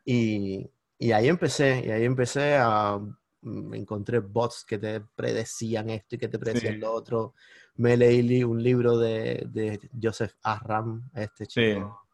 Y, 0.06 0.68
y, 0.98 1.12
ahí 1.12 1.28
empecé, 1.28 1.84
y 1.86 1.92
ahí 1.92 2.06
empecé 2.06 2.56
a, 2.58 3.00
mm, 3.42 3.74
encontré 3.76 4.20
bots 4.20 4.66
que 4.66 4.78
te 4.80 5.02
predecían 5.02 5.90
esto 5.90 6.16
y 6.16 6.18
que 6.18 6.28
te 6.28 6.40
predecían 6.40 6.80
lo 6.80 6.92
otro. 6.92 7.36
Me 7.76 7.96
leí 7.96 8.44
un 8.44 8.62
libro 8.62 8.98
de, 8.98 9.46
de 9.52 9.80
Joseph 10.02 10.34
Aram, 10.42 11.10
este 11.14 11.46
chico, 11.46 12.08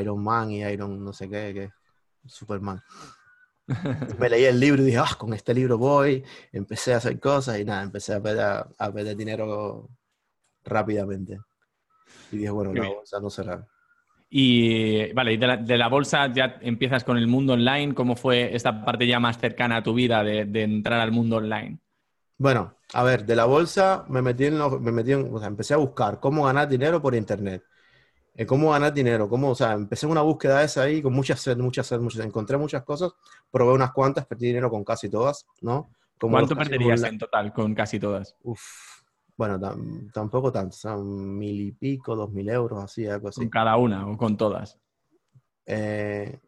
Iron 0.00 0.22
Man 0.22 0.50
y 0.50 0.62
Iron 0.62 1.04
no 1.04 1.12
sé 1.12 1.28
qué, 1.28 1.52
que 1.52 1.70
Superman. 2.26 2.82
me 4.18 4.30
leí 4.30 4.44
el 4.44 4.58
libro 4.58 4.82
y 4.82 4.86
dije, 4.86 4.98
ah, 4.98 5.16
con 5.18 5.34
este 5.34 5.52
libro 5.52 5.76
voy, 5.78 6.24
empecé 6.52 6.94
a 6.94 6.98
hacer 6.98 7.20
cosas 7.20 7.58
y 7.58 7.64
nada, 7.64 7.82
empecé 7.82 8.14
a 8.14 8.22
perder, 8.22 8.64
a 8.78 8.92
perder 8.92 9.16
dinero 9.16 9.90
rápidamente. 10.64 11.38
Y 12.32 12.38
dije, 12.38 12.50
bueno, 12.50 12.72
la 12.72 12.88
bolsa 12.88 13.20
no 13.20 13.30
será. 13.30 13.66
Y 14.30 15.10
vale, 15.14 15.32
y 15.32 15.36
de 15.38 15.78
la, 15.78 15.88
bolsa 15.88 16.30
ya 16.32 16.58
empiezas 16.60 17.02
con 17.02 17.16
el 17.16 17.26
mundo 17.26 17.54
online. 17.54 17.94
¿Cómo 17.94 18.14
fue 18.14 18.54
esta 18.54 18.84
parte 18.84 19.06
ya 19.06 19.18
más 19.18 19.38
cercana 19.38 19.76
a 19.76 19.82
tu 19.82 19.94
vida 19.94 20.22
de, 20.22 20.62
entrar 20.62 21.00
al 21.00 21.12
mundo 21.12 21.36
online? 21.36 21.78
Bueno, 22.36 22.76
a 22.92 23.02
ver, 23.02 23.24
de 23.24 23.34
la 23.34 23.46
bolsa 23.46 24.04
me 24.08 24.20
metí 24.20 24.44
en, 24.46 24.58
me 24.82 24.92
metí 24.92 25.12
en, 25.12 25.34
o 25.34 25.38
sea, 25.38 25.48
empecé 25.48 25.74
a 25.74 25.78
buscar 25.78 26.20
cómo 26.20 26.44
ganar 26.44 26.68
dinero 26.68 27.00
por 27.00 27.14
internet. 27.14 27.64
Eh, 28.38 28.46
cómo 28.46 28.70
ganar 28.70 28.94
dinero, 28.94 29.28
cómo, 29.28 29.50
o 29.50 29.54
sea, 29.56 29.72
empecé 29.72 30.06
una 30.06 30.20
búsqueda 30.20 30.62
esa 30.62 30.82
ahí 30.82 31.02
con 31.02 31.12
muchas 31.12 31.40
sed, 31.40 31.58
muchas 31.58 31.88
sed, 31.88 31.98
muchas 31.98 32.24
Encontré 32.24 32.56
muchas 32.56 32.84
cosas, 32.84 33.10
probé 33.50 33.72
unas 33.72 33.90
cuantas, 33.90 34.26
perdí 34.26 34.46
dinero 34.46 34.70
con 34.70 34.84
casi 34.84 35.10
todas, 35.10 35.44
¿no? 35.60 35.90
¿Cuánto 36.20 36.54
perderías 36.54 37.02
en 37.02 37.18
total 37.18 37.52
con 37.52 37.74
casi 37.74 37.98
todas? 37.98 38.36
Uf, 38.44 38.62
bueno, 39.36 39.58
tampoco 40.14 40.52
tanto, 40.52 40.76
mil 41.02 41.60
y 41.62 41.72
pico, 41.72 42.14
dos 42.14 42.30
mil 42.30 42.48
euros, 42.48 42.84
así, 42.84 43.08
algo 43.08 43.26
así. 43.26 43.40
¿Con 43.40 43.50
cada 43.50 43.76
una 43.76 44.06
o 44.06 44.16
con 44.16 44.36
todas? 44.36 44.78
Eh, 45.66 46.38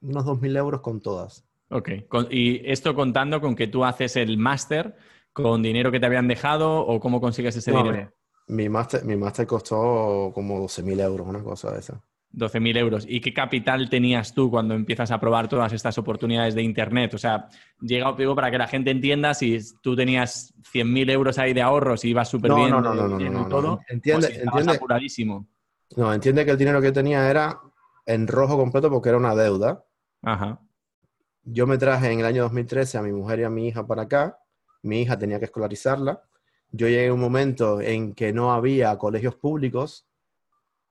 unos 0.00 0.24
dos 0.24 0.40
mil 0.40 0.56
euros 0.56 0.80
con 0.80 1.02
todas. 1.02 1.44
Ok, 1.68 1.90
y 2.30 2.62
esto 2.64 2.94
contando 2.94 3.42
con 3.42 3.54
que 3.54 3.66
tú 3.66 3.84
haces 3.84 4.16
el 4.16 4.38
máster 4.38 4.96
con 5.34 5.62
dinero 5.62 5.92
que 5.92 6.00
te 6.00 6.06
habían 6.06 6.28
dejado 6.28 6.80
o 6.80 6.98
cómo 6.98 7.20
consigues 7.20 7.54
ese 7.56 7.72
dinero? 7.72 8.10
Mi 8.50 8.68
máster, 8.68 9.04
mi 9.04 9.16
máster 9.16 9.46
costó 9.46 10.30
como 10.34 10.66
mil 10.84 11.00
euros, 11.00 11.26
una 11.26 11.42
cosa 11.42 11.72
de 11.72 11.80
esa. 11.80 12.02
12.000 12.32 12.76
euros. 12.78 13.06
¿Y 13.08 13.20
qué 13.20 13.34
capital 13.34 13.90
tenías 13.90 14.32
tú 14.32 14.50
cuando 14.50 14.74
empiezas 14.74 15.10
a 15.10 15.18
probar 15.18 15.48
todas 15.48 15.72
estas 15.72 15.98
oportunidades 15.98 16.54
de 16.54 16.62
Internet? 16.62 17.14
O 17.14 17.18
sea, 17.18 17.48
llega, 17.80 18.12
digo, 18.12 18.34
para 18.34 18.50
que 18.50 18.58
la 18.58 18.68
gente 18.68 18.90
entienda, 18.90 19.34
si 19.34 19.58
tú 19.82 19.96
tenías 19.96 20.54
100.000 20.72 21.10
euros 21.10 21.38
ahí 21.38 21.52
de 21.52 21.62
ahorros 21.62 22.04
y 22.04 22.10
ibas 22.10 22.28
súper 22.28 22.54
bien 22.54 22.70
no, 22.70 22.80
no, 22.80 22.94
no, 22.94 23.18
no, 23.18 23.48
todo, 23.48 23.80
entiende, 23.88 24.28
pues 24.28 24.40
entiende, 24.40 24.76
apuradísimo. 24.76 25.48
No, 25.96 26.14
entiende 26.14 26.44
que 26.44 26.52
el 26.52 26.58
dinero 26.58 26.80
que 26.80 26.92
tenía 26.92 27.28
era 27.28 27.60
en 28.06 28.28
rojo 28.28 28.56
completo 28.56 28.90
porque 28.90 29.08
era 29.08 29.18
una 29.18 29.34
deuda. 29.34 29.84
Ajá. 30.22 30.60
Yo 31.42 31.66
me 31.66 31.78
traje 31.78 32.12
en 32.12 32.20
el 32.20 32.26
año 32.26 32.42
2013 32.42 32.98
a 32.98 33.02
mi 33.02 33.12
mujer 33.12 33.40
y 33.40 33.44
a 33.44 33.50
mi 33.50 33.66
hija 33.66 33.86
para 33.86 34.02
acá. 34.02 34.38
Mi 34.82 35.02
hija 35.02 35.18
tenía 35.18 35.40
que 35.40 35.46
escolarizarla. 35.46 36.22
Yo 36.72 36.88
llegué 36.88 37.08
a 37.08 37.14
un 37.14 37.20
momento 37.20 37.80
en 37.80 38.14
que 38.14 38.32
no 38.32 38.52
había 38.52 38.96
colegios 38.96 39.34
públicos 39.34 40.06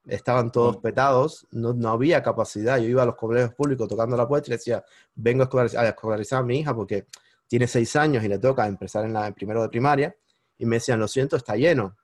estaban 0.10 0.52
todos 0.52 0.78
petados, 0.78 1.48
no, 1.52 1.74
no, 1.74 1.90
había 1.90 2.22
capacidad. 2.24 2.78
Yo 2.78 2.88
iba 2.88 3.04
a 3.04 3.06
los 3.06 3.16
colegios 3.16 3.54
públicos 3.54 3.88
tocando 3.88 4.18
la 4.18 4.28
puerta 4.28 4.50
y 4.50 4.52
decía, 4.52 4.84
vengo 5.16 5.44
a 5.44 5.46
escolarizar, 5.46 6.40
a, 6.40 6.44
mi 6.44 6.60
hija 6.60 6.76
porque 6.76 7.06
tiene 7.48 7.68
seis 7.68 7.96
años 7.96 8.24
y 8.24 8.28
le 8.28 8.40
toca 8.40 8.68
empezar 8.68 9.06
en, 9.06 9.14
la, 9.14 9.32
primero 9.32 9.62
de 9.62 9.70
primaria. 9.70 10.16
Y 10.58 10.66
me 10.66 10.78
decían, 10.78 11.00
lo 11.00 11.08
siento, 11.08 11.36
está 11.36 11.56
lleno. 11.56 11.96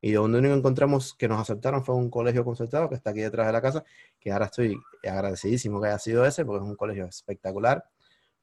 Y 0.00 0.12
donde 0.12 0.38
único 0.38 0.54
encontramos 0.54 1.14
que 1.14 1.26
nos 1.26 1.40
aceptaron 1.40 1.84
fue 1.84 1.94
un 1.94 2.10
colegio 2.10 2.44
concertado 2.44 2.88
que 2.88 2.96
está 2.96 3.10
aquí 3.10 3.20
detrás 3.20 3.46
de 3.46 3.52
la 3.52 3.62
casa, 3.62 3.84
que 4.20 4.30
ahora 4.30 4.46
estoy 4.46 4.78
agradecidísimo 5.02 5.80
que 5.80 5.88
haya 5.88 5.98
sido 5.98 6.24
ese, 6.26 6.44
porque 6.44 6.64
es 6.64 6.70
un 6.70 6.76
colegio 6.76 7.06
espectacular. 7.06 7.84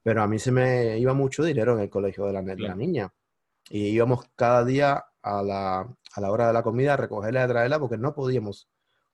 Pero 0.01 0.21
a 0.23 0.27
mí 0.27 0.39
se 0.39 0.51
me 0.51 0.97
iba 0.97 1.13
mucho 1.13 1.43
dinero 1.43 1.73
en 1.73 1.81
el 1.81 1.89
colegio 1.89 2.25
de 2.25 2.33
la, 2.33 2.41
de 2.41 2.57
la 2.57 2.75
niña. 2.75 3.13
Y 3.73 3.87
íbamos 3.87 4.29
cada 4.35 4.63
día 4.63 5.03
a 5.23 5.41
la, 5.41 5.79
a 5.79 6.21
la 6.21 6.31
hora 6.31 6.45
de 6.45 6.53
la 6.53 6.61
comida 6.61 6.93
a 6.93 6.97
recogerla 6.97 7.39
y 7.39 7.43
a 7.43 7.47
traerla 7.47 7.79
porque 7.79 7.97
no 7.97 8.13
podíamos 8.13 8.69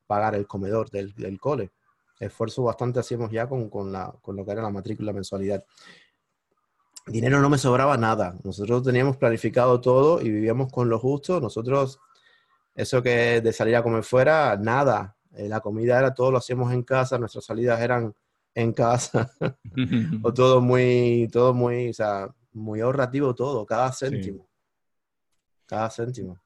pagar 0.06 0.36
el 0.36 0.48
comedor 0.48 0.90
del, 0.90 1.14
del 1.16 1.40
cole. 1.40 1.72
Esfuerzo 2.20 2.64
bastante 2.64 3.00
hacíamos 3.00 3.32
ya 3.32 3.48
con, 3.48 3.70
con, 3.70 3.94
la, 3.94 4.14
con 4.22 4.36
lo 4.36 4.44
que 4.44 4.52
era 4.52 4.62
la 4.62 4.70
matrícula 4.70 5.14
mensualidad. 5.14 5.64
Dinero 7.08 7.40
no 7.40 7.50
me 7.50 7.58
sobraba 7.58 7.96
nada. 7.96 8.36
Nosotros 8.44 8.84
teníamos 8.84 9.16
planificado 9.16 9.80
todo 9.80 10.20
y 10.20 10.30
vivíamos 10.30 10.70
con 10.74 10.90
lo 10.90 11.00
justo. 11.00 11.40
Nosotros, 11.40 11.98
eso 12.76 13.02
que 13.02 13.40
de 13.40 13.54
salir 13.54 13.78
a 13.78 13.82
comer 13.82 14.04
fuera, 14.04 14.58
nada. 14.58 15.16
Eh, 15.36 15.48
la 15.48 15.62
comida 15.62 15.98
era 15.98 16.14
todo, 16.14 16.32
lo 16.32 16.38
hacíamos 16.38 16.74
en 16.74 16.84
casa, 16.84 17.18
nuestras 17.18 17.46
salidas 17.46 17.80
eran 17.80 18.14
en 18.54 18.74
casa. 18.74 19.32
o 20.22 20.34
todo 20.34 20.60
muy, 20.60 21.30
todo 21.32 21.54
muy, 21.54 21.92
o 21.92 21.94
sea, 21.94 22.28
muy 22.52 22.82
ahorrativo 22.82 23.34
todo, 23.34 23.66
cada 23.66 23.94
céntimo. 23.94 24.49
Cada 25.70 25.88
céntimo. 25.92 26.40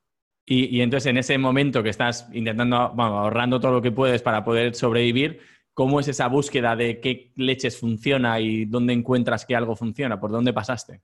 Y, 0.45 0.81
entonces 0.81 1.09
en 1.09 1.17
ese 1.17 1.37
momento 1.37 1.81
que 1.81 1.89
estás 1.89 2.27
intentando, 2.33 2.91
bueno, 2.93 3.19
ahorrando 3.19 3.61
todo 3.61 3.71
lo 3.71 3.81
que 3.81 3.93
puedes 3.93 4.21
para 4.21 4.43
poder 4.43 4.75
sobrevivir, 4.75 5.39
¿cómo 5.73 6.01
es 6.01 6.09
esa 6.09 6.27
búsqueda 6.27 6.75
de 6.75 6.99
qué 6.99 7.31
leches 7.37 7.79
funciona 7.79 8.41
y 8.41 8.65
dónde 8.65 8.91
encuentras 8.91 9.45
que 9.45 9.55
algo 9.55 9.77
funciona? 9.77 10.19
¿Por 10.19 10.31
dónde 10.31 10.51
pasaste? 10.51 11.01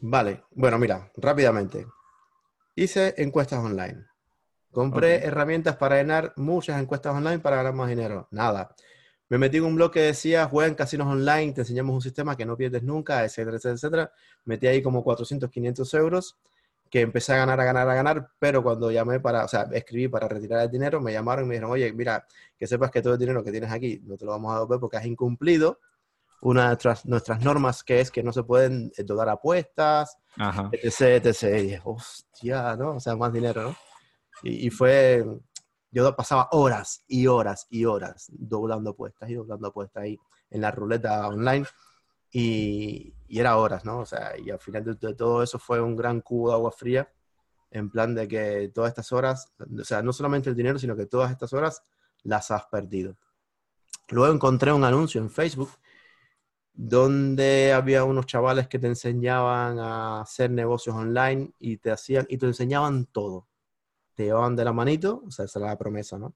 Vale, 0.00 0.44
bueno, 0.50 0.78
mira, 0.78 1.10
rápidamente. 1.16 1.86
Hice 2.74 3.14
encuestas 3.16 3.60
online. 3.64 4.04
Compré 4.70 5.24
herramientas 5.24 5.76
para 5.76 5.96
llenar 5.96 6.34
muchas 6.36 6.80
encuestas 6.80 7.14
online 7.14 7.38
para 7.38 7.56
ganar 7.56 7.72
más 7.72 7.88
dinero. 7.88 8.28
Nada. 8.30 8.74
Me 9.30 9.38
metí 9.38 9.58
en 9.58 9.64
un 9.64 9.76
blog 9.76 9.92
que 9.92 10.00
decía, 10.00 10.46
juega 10.46 10.68
en 10.68 10.74
casinos 10.74 11.06
online, 11.06 11.52
te 11.52 11.60
enseñamos 11.60 11.94
un 11.94 12.02
sistema 12.02 12.36
que 12.36 12.44
no 12.44 12.56
pierdes 12.56 12.82
nunca, 12.82 13.24
etcétera, 13.24 13.56
etcétera, 13.56 13.74
etcétera. 13.74 14.12
Metí 14.44 14.66
ahí 14.66 14.82
como 14.82 15.04
400, 15.04 15.48
500 15.48 15.94
euros, 15.94 16.36
que 16.90 17.00
empecé 17.02 17.34
a 17.34 17.36
ganar, 17.36 17.60
a 17.60 17.64
ganar, 17.64 17.88
a 17.88 17.94
ganar, 17.94 18.30
pero 18.40 18.60
cuando 18.60 18.90
llamé 18.90 19.20
para, 19.20 19.44
o 19.44 19.48
sea, 19.48 19.68
escribí 19.72 20.08
para 20.08 20.26
retirar 20.26 20.62
el 20.64 20.70
dinero, 20.70 21.00
me 21.00 21.12
llamaron 21.12 21.44
y 21.44 21.48
me 21.48 21.54
dijeron, 21.54 21.70
oye, 21.70 21.92
mira, 21.92 22.26
que 22.58 22.66
sepas 22.66 22.90
que 22.90 23.02
todo 23.02 23.12
el 23.12 23.20
dinero 23.20 23.44
que 23.44 23.52
tienes 23.52 23.70
aquí 23.70 24.02
no 24.04 24.16
te 24.16 24.24
lo 24.24 24.32
vamos 24.32 24.50
a 24.50 24.54
devolver 24.56 24.80
porque 24.80 24.96
has 24.96 25.06
incumplido 25.06 25.78
una 26.40 26.62
de 26.62 26.66
nuestras, 26.68 27.06
nuestras 27.06 27.44
normas 27.44 27.84
que 27.84 28.00
es 28.00 28.10
que 28.10 28.24
no 28.24 28.32
se 28.32 28.42
pueden 28.42 28.90
eh, 28.96 29.04
dar 29.04 29.28
apuestas, 29.28 30.18
etc, 30.72 31.24
etc. 31.24 31.42
Y 31.42 31.62
dije, 31.62 31.80
hostia, 31.84 32.74
¿no? 32.76 32.96
O 32.96 33.00
sea, 33.00 33.14
más 33.14 33.32
dinero, 33.32 33.62
¿no? 33.62 33.76
y 34.42 34.70
fue, 34.70 35.22
yo 35.90 36.14
pasaba 36.14 36.48
horas 36.52 37.04
y 37.08 37.26
horas 37.26 37.66
y 37.70 37.84
horas 37.84 38.30
doblando 38.32 38.90
apuestas 38.90 39.28
y 39.30 39.34
doblando 39.34 39.68
apuestas 39.68 40.04
ahí 40.04 40.18
en 40.50 40.60
la 40.60 40.70
ruleta 40.70 41.26
online 41.28 41.66
y, 42.30 43.12
y 43.26 43.38
era 43.40 43.56
horas, 43.56 43.84
¿no? 43.84 44.00
O 44.00 44.06
sea, 44.06 44.38
y 44.38 44.50
al 44.50 44.60
final 44.60 44.84
de, 44.84 45.14
todo 45.14 45.42
eso 45.42 45.58
fue 45.58 45.80
un 45.80 45.96
gran 45.96 46.20
cubo 46.20 46.48
de 46.48 46.54
agua 46.54 46.70
fría 46.70 47.12
en 47.70 47.90
plan 47.90 48.14
de 48.14 48.26
que 48.26 48.70
todas 48.74 48.90
estas 48.90 49.12
horas, 49.12 49.52
o 49.58 49.84
sea, 49.84 50.02
no 50.02 50.12
solamente 50.12 50.50
el 50.50 50.56
dinero, 50.56 50.78
sino 50.78 50.96
que 50.96 51.06
todas 51.06 51.30
estas 51.30 51.52
horas 51.52 51.82
las 52.22 52.50
has 52.50 52.66
perdido. 52.66 53.16
Luego 54.08 54.34
encontré 54.34 54.72
un 54.72 54.84
anuncio 54.84 55.20
en 55.20 55.30
Facebook 55.30 55.70
donde 56.72 57.72
había 57.72 58.04
unos 58.04 58.26
chavales 58.26 58.66
que 58.66 58.78
te 58.78 58.86
enseñaban 58.86 59.78
a 59.78 60.22
hacer 60.22 60.50
negocios 60.50 60.96
online 60.96 61.52
y 61.58 61.76
te 61.76 61.90
hacían 61.90 62.26
y 62.28 62.38
te 62.38 62.46
enseñaban 62.46 63.06
todo 63.06 63.49
te 64.20 64.26
llevaban 64.26 64.54
de 64.54 64.66
la 64.66 64.74
manito, 64.74 65.22
o 65.26 65.30
sea, 65.30 65.46
esa 65.46 65.60
era 65.60 65.68
la 65.68 65.78
promesa, 65.78 66.18
¿no? 66.18 66.34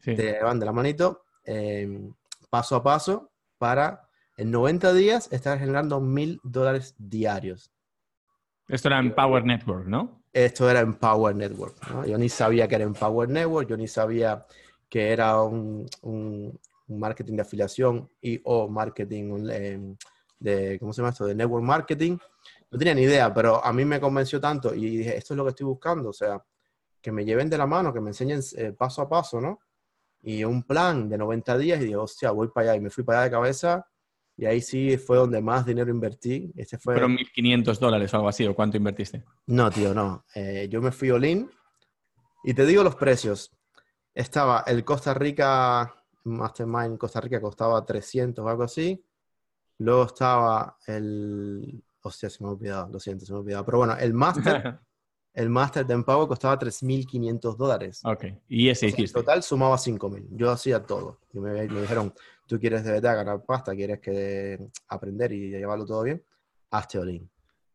Te 0.00 0.14
llevaban 0.14 0.60
de 0.60 0.66
la 0.66 0.72
manito 0.72 1.24
em, 1.42 2.14
paso 2.48 2.76
a 2.76 2.82
paso 2.84 3.32
para 3.58 4.08
en 4.36 4.52
90 4.52 4.92
días 4.92 5.28
estar 5.32 5.58
generando 5.58 6.00
mil 6.00 6.38
dólares 6.44 6.94
diarios. 6.96 7.72
Esto 8.68 8.86
era 8.86 9.00
en 9.00 9.16
Power 9.16 9.44
Network, 9.44 9.84
¿no? 9.88 10.22
Esto 10.32 10.70
era 10.70 10.78
en 10.78 10.94
Power 10.94 11.34
Network. 11.34 11.74
¿no? 11.90 12.06
Yo 12.06 12.16
ni 12.18 12.28
sabía 12.28 12.68
que 12.68 12.76
era 12.76 12.84
en 12.84 12.94
Power 12.94 13.28
Network, 13.28 13.68
yo 13.68 13.76
ni 13.76 13.88
sabía 13.88 14.46
que 14.88 15.10
era 15.10 15.42
un, 15.42 15.86
un, 16.02 16.60
marketing 16.86 17.34
de 17.34 17.42
afiliación 17.42 18.08
y 18.20 18.40
o 18.44 18.68
marketing 18.68 19.48
em, 19.50 19.96
de, 20.38 20.78
¿cómo 20.78 20.92
se 20.92 21.02
llama 21.02 21.10
esto? 21.10 21.26
De 21.26 21.34
network 21.34 21.64
marketing. 21.64 22.16
No 22.70 22.78
tenía 22.78 22.94
ni 22.94 23.02
idea, 23.02 23.34
pero 23.34 23.64
a 23.64 23.72
mí 23.72 23.84
me 23.84 23.98
convenció 23.98 24.40
tanto 24.40 24.72
y 24.72 24.98
dije, 24.98 25.16
esto 25.16 25.34
es 25.34 25.38
lo 25.38 25.42
que 25.42 25.50
estoy 25.50 25.66
buscando. 25.66 26.10
O 26.10 26.12
sea, 26.12 26.40
que 27.04 27.12
me 27.12 27.26
lleven 27.26 27.50
de 27.50 27.58
la 27.58 27.66
mano, 27.66 27.92
que 27.92 28.00
me 28.00 28.08
enseñen 28.08 28.40
eh, 28.56 28.72
paso 28.72 29.02
a 29.02 29.08
paso, 29.10 29.38
¿no? 29.38 29.60
Y 30.22 30.42
un 30.42 30.62
plan 30.62 31.06
de 31.06 31.18
90 31.18 31.58
días 31.58 31.78
y 31.78 31.84
dije, 31.84 31.96
hostia, 31.96 32.30
voy 32.30 32.48
para 32.48 32.70
allá. 32.70 32.78
Y 32.78 32.80
me 32.80 32.88
fui 32.88 33.04
para 33.04 33.18
allá 33.18 33.24
de 33.26 33.30
cabeza 33.30 33.86
y 34.38 34.46
ahí 34.46 34.62
sí 34.62 34.96
fue 34.96 35.18
donde 35.18 35.42
más 35.42 35.66
dinero 35.66 35.90
invertí. 35.90 36.50
Este 36.56 36.78
fue... 36.78 36.94
¿Fueron 36.94 37.14
1.500 37.14 37.78
dólares 37.78 38.14
o 38.14 38.16
algo 38.16 38.28
así? 38.30 38.46
¿O 38.46 38.54
cuánto 38.54 38.78
invertiste? 38.78 39.22
No, 39.48 39.70
tío, 39.70 39.92
no. 39.92 40.24
Eh, 40.34 40.66
yo 40.70 40.80
me 40.80 40.92
fui 40.92 41.10
all 41.10 41.26
y 41.26 42.54
te 42.54 42.64
digo 42.64 42.82
los 42.82 42.96
precios. 42.96 43.54
Estaba 44.14 44.64
el 44.66 44.82
Costa 44.82 45.12
Rica 45.12 45.94
Mastermind 46.24 46.96
Costa 46.96 47.20
Rica 47.20 47.38
costaba 47.38 47.84
300 47.84 48.42
o 48.42 48.48
algo 48.48 48.62
así. 48.62 49.04
Luego 49.76 50.04
estaba 50.04 50.78
el... 50.86 51.84
Hostia, 52.00 52.30
se 52.30 52.42
me 52.42 52.48
ha 52.48 52.52
olvidado, 52.52 52.90
lo 52.90 52.98
siento, 52.98 53.26
se 53.26 53.32
me 53.32 53.36
ha 53.36 53.40
olvidado. 53.40 53.66
Pero 53.66 53.78
bueno, 53.78 53.94
el 53.98 54.14
Master 54.14 54.80
el 55.34 55.50
máster 55.50 55.84
de 55.86 55.94
Empower 55.94 56.26
costaba 56.28 56.58
3.500 56.58 57.56
dólares. 57.56 58.00
Ok, 58.04 58.24
y 58.48 58.68
ese 58.68 58.86
O 58.86 58.90
sea, 58.90 58.98
en 59.00 59.12
total 59.12 59.42
sumaba 59.42 59.76
5.000. 59.76 60.26
Yo 60.30 60.50
hacía 60.50 60.82
todo. 60.84 61.18
Y 61.32 61.40
me, 61.40 61.52
me 61.68 61.80
dijeron, 61.82 62.14
tú 62.46 62.58
quieres 62.58 62.84
de 62.84 62.92
verdad 62.92 63.16
ganar 63.16 63.44
pasta, 63.44 63.74
quieres 63.74 64.00
que 64.00 64.58
aprender 64.88 65.32
y 65.32 65.50
llevarlo 65.50 65.84
todo 65.84 66.02
bien, 66.04 66.24
hazte 66.70 66.98
all-in. 66.98 67.28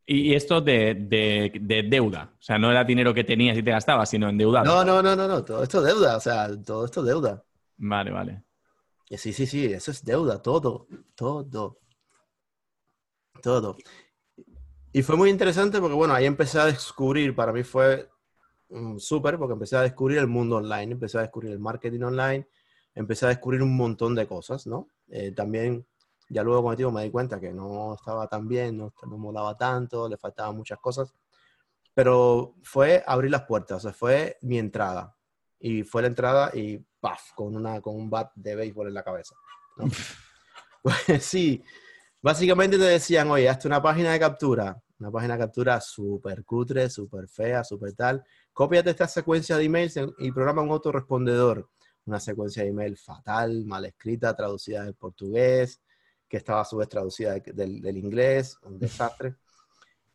Y 0.06 0.34
esto 0.34 0.60
de, 0.60 0.96
de- 0.96 1.52
de 1.62 1.84
deuda. 1.84 2.34
O 2.34 2.42
sea, 2.42 2.58
no 2.58 2.72
era 2.72 2.84
dinero 2.84 3.14
que 3.14 3.24
tenías 3.24 3.56
y 3.58 3.62
te 3.62 3.70
gastabas, 3.70 4.10
sino 4.10 4.28
endeudado. 4.28 4.66
No, 4.66 4.84
no, 4.84 5.04
no, 5.04 5.16
no, 5.16 5.28
no, 5.28 5.46
todo 5.46 5.62
esto 5.62 5.80
es 5.86 5.94
deuda, 5.94 6.18
o 6.18 6.20
sea, 6.20 6.50
todo 6.64 6.86
esto 6.86 7.02
es 7.02 7.06
deuda. 7.08 7.44
Vale, 7.78 8.10
vale. 8.12 8.44
Sí, 9.12 9.34
sí, 9.34 9.46
sí, 9.46 9.66
eso 9.66 9.92
es 9.92 10.04
deuda, 10.04 10.42
todo, 10.42 10.88
todo, 11.16 11.46
todo. 13.42 13.78
Y 15.00 15.02
fue 15.02 15.16
muy 15.16 15.30
interesante 15.30 15.80
porque, 15.80 15.96
bueno, 15.96 16.14
ahí 16.14 16.26
empecé 16.26 16.60
a 16.60 16.66
descubrir, 16.66 17.34
para 17.34 17.54
mí 17.54 17.64
fue 17.64 18.10
mm, 18.68 18.98
súper, 18.98 19.38
porque 19.38 19.54
empecé 19.54 19.78
a 19.78 19.82
descubrir 19.82 20.18
el 20.18 20.28
mundo 20.28 20.58
online, 20.58 20.92
empecé 20.92 21.20
a 21.20 21.22
descubrir 21.22 21.54
el 21.54 21.60
marketing 21.60 22.02
online, 22.02 22.50
empecé 22.94 23.26
a 23.26 23.30
descubrir 23.30 23.64
un 23.64 23.78
montón 23.78 24.14
de 24.14 24.28
cosas, 24.28 24.68
¿no? 24.68 24.90
Eh, 25.08 25.32
también, 25.32 25.88
ya 26.28 26.44
luego 26.44 26.64
con 26.64 26.72
el 26.74 26.76
tiempo 26.76 26.92
me 26.92 27.06
di 27.06 27.12
cuenta 27.12 27.40
que 27.40 27.54
no 27.54 27.94
estaba 27.94 28.28
tan 28.28 28.46
bien, 28.50 28.76
no, 28.76 28.94
no 29.04 29.18
molaba 29.18 29.56
tanto, 29.56 30.10
le 30.10 30.18
faltaban 30.18 30.58
muchas 30.58 30.80
cosas, 30.80 31.14
pero 31.94 32.56
fue 32.62 33.02
abrir 33.08 33.32
las 33.32 33.44
puertas, 33.44 33.78
o 33.78 33.80
sea, 33.80 33.94
fue 33.94 34.38
mi 34.42 34.60
entrada. 34.60 35.16
Y 35.62 35.84
fue 35.84 36.02
la 36.02 36.10
entrada 36.10 36.52
y 36.54 36.78
¡paf! 37.00 37.32
Con, 37.36 37.56
una, 37.56 37.80
con 37.80 37.96
un 37.96 38.10
bat 38.10 38.34
de 38.36 38.54
béisbol 38.54 38.90
en 38.90 38.96
la 38.96 39.04
cabeza. 39.04 39.34
¿no? 39.78 39.86
Pues 40.84 40.98
sí, 41.24 41.64
básicamente 42.22 42.78
te 42.78 42.84
decían, 42.84 43.32
oye, 43.32 43.48
hazte 43.48 43.66
una 43.66 43.82
página 43.82 44.12
de 44.12 44.20
captura, 44.20 44.84
una 45.00 45.12
página 45.12 45.36
de 45.36 45.40
captura 45.40 45.80
súper 45.82 46.44
cutre, 46.44 46.90
súper 46.90 47.28
fea, 47.28 47.64
súper 47.64 47.94
tal. 47.94 48.24
Cópiate 48.54 48.90
esta 48.90 49.08
secuencia 49.08 49.58
de 49.58 49.64
emails 49.64 49.96
y 50.18 50.32
programa 50.32 50.62
un 50.62 50.72
autorrespondedor. 50.72 51.70
Una 52.06 52.20
secuencia 52.20 52.64
de 52.64 52.70
email 52.70 52.98
fatal, 52.98 53.66
mal 53.66 53.86
escrita, 53.86 54.36
traducida 54.36 54.84
del 54.84 54.96
portugués, 54.96 55.82
que 56.28 56.38
estaba 56.38 56.62
a 56.62 56.66
su 56.66 56.78
vez 56.78 56.90
traducida 56.90 57.34
de- 57.34 57.54
del, 57.54 57.82
del 57.82 57.98
inglés, 57.98 58.58
un 58.64 58.80
desastre. 58.80 59.36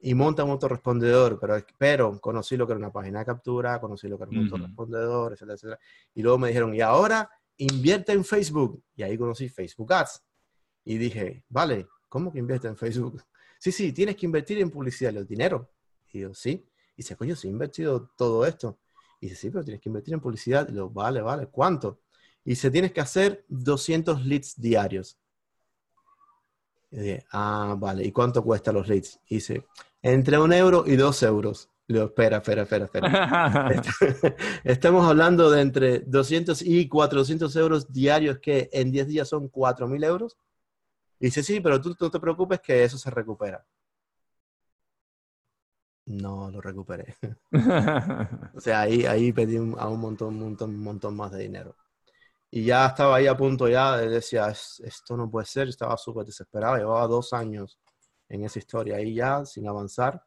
Y 0.01 0.13
monta 0.15 0.45
un 0.45 0.51
autorrespondedor, 0.51 1.39
pero, 1.41 1.57
pero 1.79 2.21
conocí 2.21 2.57
lo 2.59 2.67
que 2.67 2.73
era 2.75 2.79
una 2.79 2.93
página 2.93 3.21
de 3.21 3.25
captura, 3.25 3.81
conocí 3.81 4.07
lo 4.07 4.19
que 4.19 4.25
era 4.25 4.31
un 4.33 4.37
Ujú. 4.39 4.45
autorrespondedor, 4.47 5.33
etcétera, 5.33 5.55
etcétera. 5.55 5.81
Y 6.15 6.23
luego 6.23 6.37
me 6.39 6.49
dijeron, 6.49 6.75
y 6.75 6.83
ahora 6.83 7.31
invierte 7.57 8.13
en 8.13 8.25
Facebook. 8.25 8.83
Y 8.97 9.03
ahí 9.03 9.17
conocí 9.17 9.49
Facebook 9.49 9.93
Ads. 9.95 10.23
Y 10.85 10.99
dije, 10.99 11.45
vale, 11.49 11.87
¿cómo 12.11 12.31
que 12.33 12.39
invierte 12.39 12.69
en 12.69 12.77
Facebook? 12.77 13.23
Sí, 13.65 13.73
sí, 13.73 13.95
tienes 13.95 14.17
que 14.17 14.27
invertir 14.27 14.59
en 14.59 14.69
publicidad, 14.69 15.11
yo, 15.11 15.25
dinero. 15.25 15.71
Y 16.13 16.21
yo, 16.21 16.35
sí. 16.35 16.51
Y 16.51 16.97
dice, 16.99 17.17
coño, 17.17 17.35
sí 17.35 17.49
he 17.49 17.51
invertido 17.51 18.11
todo 18.15 18.45
esto. 18.45 18.79
Y 19.19 19.29
dice, 19.29 19.41
sí, 19.41 19.51
pero 19.51 19.65
tienes 19.65 19.81
que 19.81 19.89
invertir 19.89 20.13
en 20.13 20.21
publicidad. 20.21 20.69
Y 20.69 20.75
yo, 20.75 20.91
vale, 20.91 21.23
vale, 21.23 21.47
¿cuánto? 21.47 22.03
Y 22.45 22.51
dice, 22.51 22.71
tienes 22.71 22.93
que 22.93 23.01
hacer 23.01 23.43
200 23.49 24.27
leads 24.27 24.61
diarios. 24.61 25.17
Y 26.91 26.99
dije, 26.99 27.25
ah, 27.33 27.75
vale, 27.79 28.05
¿y 28.05 28.13
cuánto 28.13 28.45
cuesta 28.45 28.71
los 28.71 28.87
leads? 28.87 29.19
Y 29.31 29.37
dice, 29.37 29.65
entre 30.03 30.39
un 30.39 30.53
euro 30.53 30.85
y 30.87 30.97
dos 30.97 31.23
euros. 31.23 31.71
Le 31.87 31.95
digo, 31.95 32.09
espera, 32.09 32.37
espera, 32.37 32.65
espera, 32.65 32.85
espera. 32.85 33.73
Estamos 34.65 35.07
hablando 35.09 35.51
de 35.51 35.63
entre 35.63 36.01
200 36.01 36.61
y 36.61 36.87
400 36.87 37.57
euros 37.57 37.91
diarios, 37.91 38.41
que 38.41 38.69
en 38.75 38.93
10 38.93 39.07
días 39.07 39.27
son 39.27 39.51
4.000 39.51 40.05
euros. 40.05 40.37
Y 41.21 41.27
dice, 41.27 41.43
sí, 41.43 41.61
pero 41.61 41.81
tú 41.81 41.97
no 42.01 42.11
te 42.11 42.21
preocupes 42.21 42.61
que 42.61 42.85
eso 42.85 42.99
se 42.99 43.11
recupera. 43.11 43.65
No 46.07 46.51
lo 46.51 46.61
recuperé. 46.61 47.17
O 48.57 48.61
sea, 48.61 48.83
ahí, 48.83 49.05
ahí 49.07 49.33
pedí 49.33 49.57
un- 49.59 49.77
a 49.79 49.89
un 49.89 50.01
montón, 50.01 50.35
un 50.35 50.41
montón, 50.41 50.71
un 50.71 50.83
montón 50.83 51.17
más 51.17 51.33
de 51.33 51.43
dinero. 51.43 51.77
Y 52.51 52.65
ya 52.67 52.87
estaba 52.89 53.17
ahí 53.17 53.27
a 53.29 53.37
punto 53.37 53.69
ya, 53.69 53.97
de- 53.99 54.09
decía, 54.11 54.49
"Es- 54.51 54.81
esto 54.85 55.17
no 55.17 55.31
puede 55.31 55.47
ser, 55.47 55.69
estaba 55.69 55.97
súper 55.99 56.27
desesperado, 56.27 56.77
llevaba 56.79 57.07
dos 57.09 57.33
años 57.35 57.79
en 58.29 58.45
esa 58.45 58.59
historia 58.61 58.97
ahí 58.97 59.15
ya, 59.15 59.45
sin 59.47 59.69
avanzar. 59.69 60.23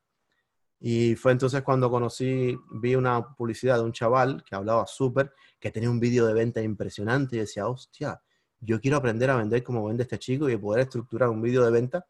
Y 0.80 1.16
fue 1.16 1.34
entonces 1.34 1.64
cuando 1.64 1.90
conocí, 1.92 2.58
vi 2.82 2.96
una 2.96 3.36
publicidad 3.36 3.78
de 3.78 3.84
un 3.84 3.94
chaval 3.94 4.44
que 4.46 4.56
hablaba 4.56 4.88
súper, 4.88 5.34
que 5.60 5.72
tenía 5.72 5.90
un 5.92 6.00
vídeo 6.00 6.26
de 6.28 6.34
venta 6.34 6.62
impresionante 6.62 7.38
y 7.38 7.40
decía, 7.40 7.68
hostia, 7.68 8.22
yo 8.60 8.80
quiero 8.82 8.98
aprender 8.98 9.30
a 9.30 9.36
vender 9.38 9.64
como 9.64 9.86
vende 9.86 10.04
este 10.04 10.18
chico 10.20 10.50
y 10.50 10.58
poder 10.58 10.82
estructurar 10.82 11.30
un 11.30 11.42
vídeo 11.42 11.64
de 11.64 11.72
venta 11.72 12.06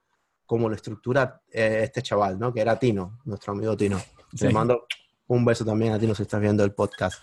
como 0.46 0.70
lo 0.70 0.76
estructura 0.76 1.42
eh, 1.52 1.82
este 1.84 2.02
chaval, 2.02 2.40
¿no? 2.40 2.54
Que 2.54 2.62
era 2.62 2.80
Tino, 2.80 3.20
nuestro 3.26 3.54
amigo 3.54 3.76
Tino. 3.76 3.98
Te 4.32 4.48
Sí. 4.48 4.54
mando 4.54 4.86
un 5.28 5.44
beso 5.44 5.66
también 5.66 5.94
a 5.94 6.00
Tino 6.00 6.16
si 6.16 6.24
estás 6.24 6.40
viendo 6.40 6.64
el 6.64 6.74
podcast. 6.74 7.22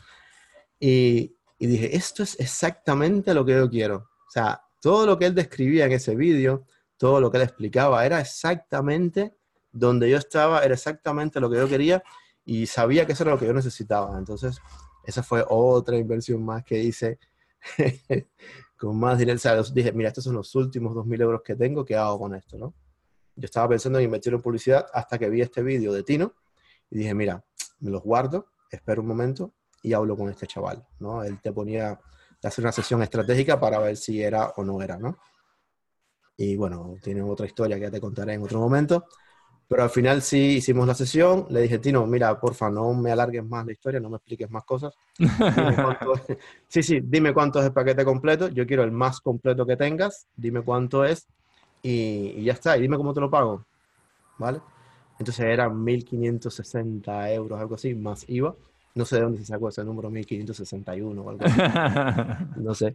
Y, 0.79 1.35
y 1.59 1.66
dije, 1.66 1.96
esto 1.96 2.22
es 2.22 2.38
exactamente 2.38 3.33
lo 3.33 3.44
que 3.44 3.53
yo 3.53 3.70
quiero. 3.70 3.96
O 4.27 4.31
sea, 4.31 4.61
todo 4.81 5.07
lo 5.07 5.18
que 5.18 5.27
él 5.27 5.35
describía 5.35 5.87
en 5.87 5.92
ese 5.92 6.14
vídeo, 6.14 6.66
todo 6.99 7.20
lo 7.20 7.31
que 7.31 7.38
él 7.38 7.44
explicaba, 7.44 8.05
era 8.05 8.20
exactamente 8.20 9.35
donde 9.72 10.11
yo 10.11 10.18
estaba, 10.18 10.62
era 10.62 10.75
exactamente 10.75 11.40
lo 11.40 11.49
que 11.51 11.57
yo 11.57 11.68
quería 11.68 12.03
y 12.44 12.66
sabía 12.66 13.07
que 13.07 13.12
eso 13.12 13.22
era 13.25 13.33
lo 13.33 13.38
que 13.38 13.46
yo 13.46 13.55
necesitaba. 13.55 14.18
Entonces, 14.18 14.61
esa 15.05 15.22
fue 15.22 15.42
otra 15.49 15.96
inversión 15.96 16.44
más 16.44 16.62
que 16.64 16.79
hice 16.79 17.18
con 18.85 18.99
más 18.99 19.18
dinero. 19.18 19.38
Los- 19.57 19.73
dije, 19.75 19.92
mira, 19.92 20.09
estos 20.09 20.25
son 20.25 20.35
los 20.35 20.55
últimos 20.55 20.94
2.000 20.94 21.20
euros 21.20 21.42
que 21.42 21.57
tengo, 21.57 21.85
¿qué 21.85 21.97
hago 21.97 22.18
con 22.18 22.35
esto? 22.35 22.59
¿no? 22.59 22.75
Yo 23.37 23.44
estaba 23.47 23.68
pensando 23.68 23.99
en 23.99 24.05
invertir 24.07 24.33
en 24.35 24.42
publicidad 24.42 24.87
hasta 24.92 25.18
que 25.18 25.29
vi 25.29 25.40
este 25.40 25.62
vídeo 25.62 25.92
de 25.92 26.03
Tino 26.03 26.35
y 26.90 26.99
dije, 26.99 27.14
mira, 27.14 27.44
me 27.81 27.90
los 27.90 28.03
guardo, 28.03 28.49
espero 28.70 29.03
un 29.03 29.09
momento 29.09 29.55
y 29.83 29.92
hablo 29.92 30.16
con 30.16 30.29
este 30.29 30.47
chaval, 30.47 30.87
¿no? 31.01 31.23
Él 31.23 31.40
te 31.42 31.53
ponía 31.53 32.01
de 32.40 32.49
hacer 32.49 32.64
una 32.64 32.73
sesión 32.73 33.03
estratégica 33.03 33.59
para 33.59 33.79
ver 33.79 33.97
si 33.97 34.23
era 34.23 34.49
o 34.57 34.64
no 34.64 34.81
era, 34.81 34.97
¿no? 34.99 35.18
Y 36.37 36.57
bueno, 36.57 36.97
tiene 37.03 37.23
otra 37.23 37.47
historia 37.47 37.77
que 37.77 37.83
ya 37.83 37.90
te 37.90 38.01
contaré 38.01 38.35
en 38.35 38.42
otro 38.42 38.59
momento. 38.61 39.07
Pero 39.68 39.83
al 39.83 39.90
final 39.90 40.22
sí 40.22 40.57
hicimos 40.57 40.87
la 40.87 40.94
sesión. 40.94 41.46
Le 41.50 41.62
dije, 41.62 41.79
Tino, 41.79 42.07
mira, 42.07 42.38
porfa, 42.38 42.70
no 42.70 42.92
me 42.94 43.11
alargues 43.11 43.44
más 43.44 43.64
la 43.66 43.72
historia, 43.72 44.00
no 44.00 44.11
me 44.11 44.16
expliques 44.16 44.50
más 44.50 44.64
cosas. 44.64 44.94
Es- 46.29 46.38
Sí, 46.68 46.83
sí, 46.83 47.00
dime 47.03 47.33
cuánto 47.33 47.61
es 47.61 47.66
el 47.66 47.72
paquete 47.72 48.05
completo. 48.05 48.48
Yo 48.48 48.66
quiero 48.66 48.83
el 48.85 48.92
más 48.92 49.20
completo 49.20 49.64
que 49.66 49.77
tengas. 49.77 50.27
Dime 50.37 50.62
cuánto 50.62 51.05
es. 51.05 51.27
Y, 51.83 52.35
y 52.38 52.44
ya 52.44 52.53
está. 52.55 52.77
Y 52.77 52.83
dime 52.83 52.96
cómo 52.96 53.14
te 53.14 53.20
lo 53.20 53.31
pago. 53.31 53.64
¿Vale? 54.38 54.61
Entonces 55.18 55.46
eran 55.46 55.83
1.560 55.83 57.33
euros, 57.33 57.61
algo 57.61 57.77
así, 57.77 57.94
más 57.94 58.24
IVA. 58.29 58.55
No 58.96 59.05
sé 59.05 59.16
de 59.16 59.22
dónde 59.22 59.38
se 59.40 59.46
sacó 59.46 59.68
ese 59.68 59.85
número, 59.85 60.11
1.561 60.11 61.22
o 61.24 61.31
algo 61.31 61.46
así. 61.46 61.62
No 62.57 62.74
sé. 62.74 62.94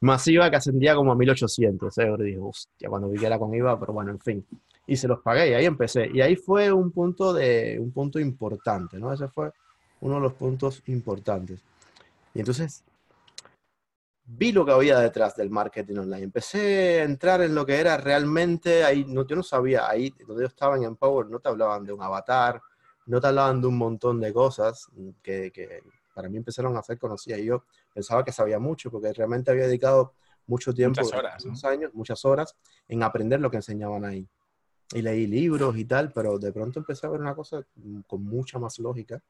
Más 0.00 0.26
IVA 0.28 0.50
que 0.50 0.56
ascendía 0.56 0.94
como 0.94 1.12
a 1.12 1.14
1.800 1.14 1.98
euros. 1.98 2.24
Dije, 2.26 2.38
hostia, 2.38 2.88
cuando 2.88 3.08
vi 3.08 3.18
que 3.18 3.26
era 3.26 3.38
con 3.38 3.54
IVA, 3.54 3.78
pero 3.78 3.92
bueno, 3.92 4.10
en 4.12 4.20
fin. 4.20 4.46
Y 4.90 4.96
se 4.96 5.06
los 5.06 5.20
pagué 5.20 5.50
y 5.50 5.54
ahí 5.54 5.66
empecé. 5.66 6.10
Y 6.12 6.20
ahí 6.20 6.34
fue 6.34 6.72
un 6.72 6.90
punto, 6.90 7.32
de, 7.32 7.78
un 7.78 7.92
punto 7.92 8.18
importante, 8.18 8.98
¿no? 8.98 9.12
Ese 9.12 9.28
fue 9.28 9.52
uno 10.00 10.16
de 10.16 10.20
los 10.20 10.32
puntos 10.32 10.82
importantes. 10.86 11.60
Y 12.34 12.40
entonces 12.40 12.82
vi 14.24 14.50
lo 14.50 14.66
que 14.66 14.72
había 14.72 14.98
detrás 14.98 15.36
del 15.36 15.48
marketing 15.48 15.98
online. 15.98 16.24
Empecé 16.24 17.02
a 17.02 17.04
entrar 17.04 17.40
en 17.40 17.54
lo 17.54 17.64
que 17.64 17.78
era 17.78 17.98
realmente, 17.98 18.82
ahí 18.82 19.04
no, 19.04 19.24
yo 19.24 19.36
no 19.36 19.44
sabía, 19.44 19.88
ahí 19.88 20.12
donde 20.26 20.42
yo 20.42 20.48
estaba 20.48 20.76
en 20.76 20.82
Empower 20.82 21.28
no 21.28 21.38
te 21.38 21.48
hablaban 21.48 21.84
de 21.84 21.92
un 21.92 22.02
avatar, 22.02 22.60
no 23.06 23.20
te 23.20 23.28
hablaban 23.28 23.60
de 23.60 23.68
un 23.68 23.78
montón 23.78 24.18
de 24.18 24.32
cosas 24.32 24.88
que, 25.22 25.52
que 25.52 25.84
para 26.12 26.28
mí 26.28 26.36
empezaron 26.36 26.76
a 26.76 26.82
ser 26.82 26.98
conocidas. 26.98 27.38
Y 27.38 27.44
yo 27.44 27.62
pensaba 27.94 28.24
que 28.24 28.32
sabía 28.32 28.58
mucho 28.58 28.90
porque 28.90 29.12
realmente 29.12 29.52
había 29.52 29.68
dedicado 29.68 30.14
mucho 30.48 30.74
tiempo, 30.74 31.00
Muchas 31.00 31.16
horas, 31.16 31.46
¿no? 31.46 31.68
años, 31.68 31.94
muchas 31.94 32.24
horas 32.24 32.56
en 32.88 33.04
aprender 33.04 33.40
lo 33.40 33.52
que 33.52 33.58
enseñaban 33.58 34.04
ahí. 34.04 34.28
Y 34.92 35.02
leí 35.02 35.26
libros 35.26 35.76
y 35.76 35.84
tal, 35.84 36.12
pero 36.12 36.38
de 36.38 36.52
pronto 36.52 36.80
empecé 36.80 37.06
a 37.06 37.10
ver 37.10 37.20
una 37.20 37.34
cosa 37.34 37.64
con 38.06 38.24
mucha 38.24 38.58
más 38.58 38.78
lógica, 38.80 39.22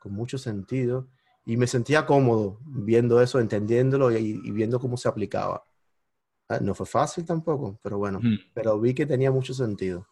con 0.00 0.12
mucho 0.12 0.38
sentido, 0.38 1.08
y 1.46 1.56
me 1.56 1.66
sentía 1.66 2.06
cómodo 2.06 2.58
viendo 2.64 3.20
eso, 3.20 3.40
entendiéndolo 3.40 4.12
y, 4.16 4.40
y 4.44 4.50
viendo 4.52 4.78
cómo 4.80 4.96
se 4.96 5.08
aplicaba. 5.08 5.64
Ah, 6.48 6.60
No 6.60 6.74
fue 6.74 6.86
fácil 6.86 7.24
tampoco, 7.26 7.78
pero 7.82 7.98
bueno, 7.98 8.20
Mm. 8.22 8.36
pero 8.54 8.80
vi 8.80 8.94
que 8.94 9.06
tenía 9.06 9.30
mucho 9.32 9.54
sentido. 9.54 10.06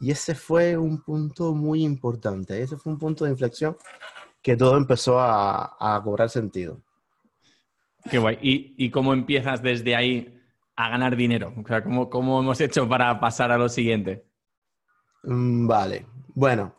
Y 0.00 0.10
ese 0.12 0.34
fue 0.34 0.76
un 0.78 1.02
punto 1.02 1.54
muy 1.54 1.84
importante, 1.84 2.60
ese 2.62 2.76
fue 2.76 2.92
un 2.92 2.98
punto 2.98 3.24
de 3.24 3.32
inflexión 3.32 3.76
que 4.42 4.56
todo 4.56 4.76
empezó 4.76 5.20
a, 5.20 5.76
a 5.80 6.02
cobrar 6.04 6.30
sentido. 6.30 6.82
Qué 8.10 8.18
guay. 8.18 8.38
¿Y, 8.42 8.74
y 8.76 8.90
cómo 8.90 9.12
empiezas 9.14 9.62
desde 9.62 9.96
ahí 9.96 10.33
a 10.76 10.88
ganar 10.88 11.16
dinero? 11.16 11.52
O 11.62 11.66
sea, 11.66 11.82
¿cómo, 11.82 12.10
cómo 12.10 12.40
hemos 12.40 12.60
hecho 12.60 12.88
para 12.88 13.18
pasar 13.20 13.52
a 13.52 13.58
lo 13.58 13.68
siguiente? 13.68 14.24
Mm, 15.22 15.66
Vale, 15.66 16.06
bueno, 16.34 16.74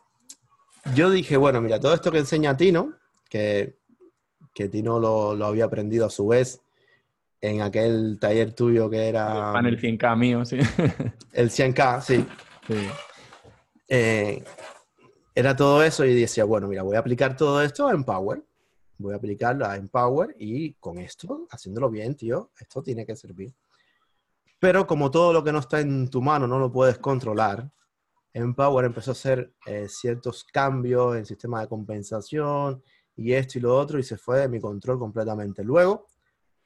yo 0.94 1.10
dije, 1.10 1.36
bueno, 1.36 1.60
mira, 1.60 1.80
todo 1.80 1.94
esto 1.94 2.12
que 2.12 2.18
enseña 2.18 2.56
Tino, 2.56 2.94
que, 3.28 3.78
que 4.54 4.68
Tino 4.68 5.00
lo, 5.00 5.34
lo 5.34 5.46
había 5.46 5.64
aprendido 5.64 6.06
a 6.06 6.10
su 6.10 6.28
vez 6.28 6.60
en 7.40 7.62
aquel 7.62 8.18
taller 8.20 8.52
tuyo 8.52 8.88
que 8.88 9.08
era 9.08 9.48
El 9.48 9.52
panel 9.52 9.80
100K 9.80 10.16
mío, 10.16 10.44
sí. 10.44 10.58
el 11.32 11.50
100K, 11.50 12.00
sí. 12.00 12.26
Sí. 12.66 12.88
Eh, 13.88 14.42
era 15.34 15.54
todo 15.54 15.82
eso 15.82 16.04
y 16.04 16.18
decía, 16.18 16.44
bueno, 16.44 16.66
mira, 16.66 16.82
voy 16.82 16.96
a 16.96 17.00
aplicar 17.00 17.36
todo 17.36 17.62
esto 17.62 17.90
en 17.90 18.04
Power. 18.04 18.42
Voy 18.98 19.12
a 19.12 19.16
aplicarlo 19.16 19.70
en 19.72 19.88
Power 19.88 20.34
y 20.38 20.72
con 20.74 20.98
esto, 20.98 21.46
haciéndolo 21.50 21.90
bien, 21.90 22.14
tío, 22.16 22.50
esto 22.58 22.82
tiene 22.82 23.04
que 23.04 23.14
servir. 23.14 23.52
Pero 24.58 24.86
como 24.86 25.10
todo 25.10 25.32
lo 25.32 25.44
que 25.44 25.52
no 25.52 25.58
está 25.58 25.80
en 25.80 26.08
tu 26.08 26.22
mano 26.22 26.46
no 26.46 26.58
lo 26.58 26.72
puedes 26.72 26.98
controlar, 26.98 27.70
en 28.32 28.54
Power 28.54 28.84
empezó 28.84 29.10
a 29.10 29.12
hacer 29.12 29.54
eh, 29.66 29.86
ciertos 29.88 30.44
cambios 30.44 31.16
en 31.16 31.24
sistema 31.24 31.60
de 31.60 31.68
compensación 31.68 32.82
y 33.16 33.32
esto 33.32 33.58
y 33.58 33.62
lo 33.62 33.74
otro 33.74 33.98
y 33.98 34.02
se 34.02 34.18
fue 34.18 34.40
de 34.40 34.48
mi 34.48 34.60
control 34.60 34.98
completamente. 34.98 35.64
Luego, 35.64 36.06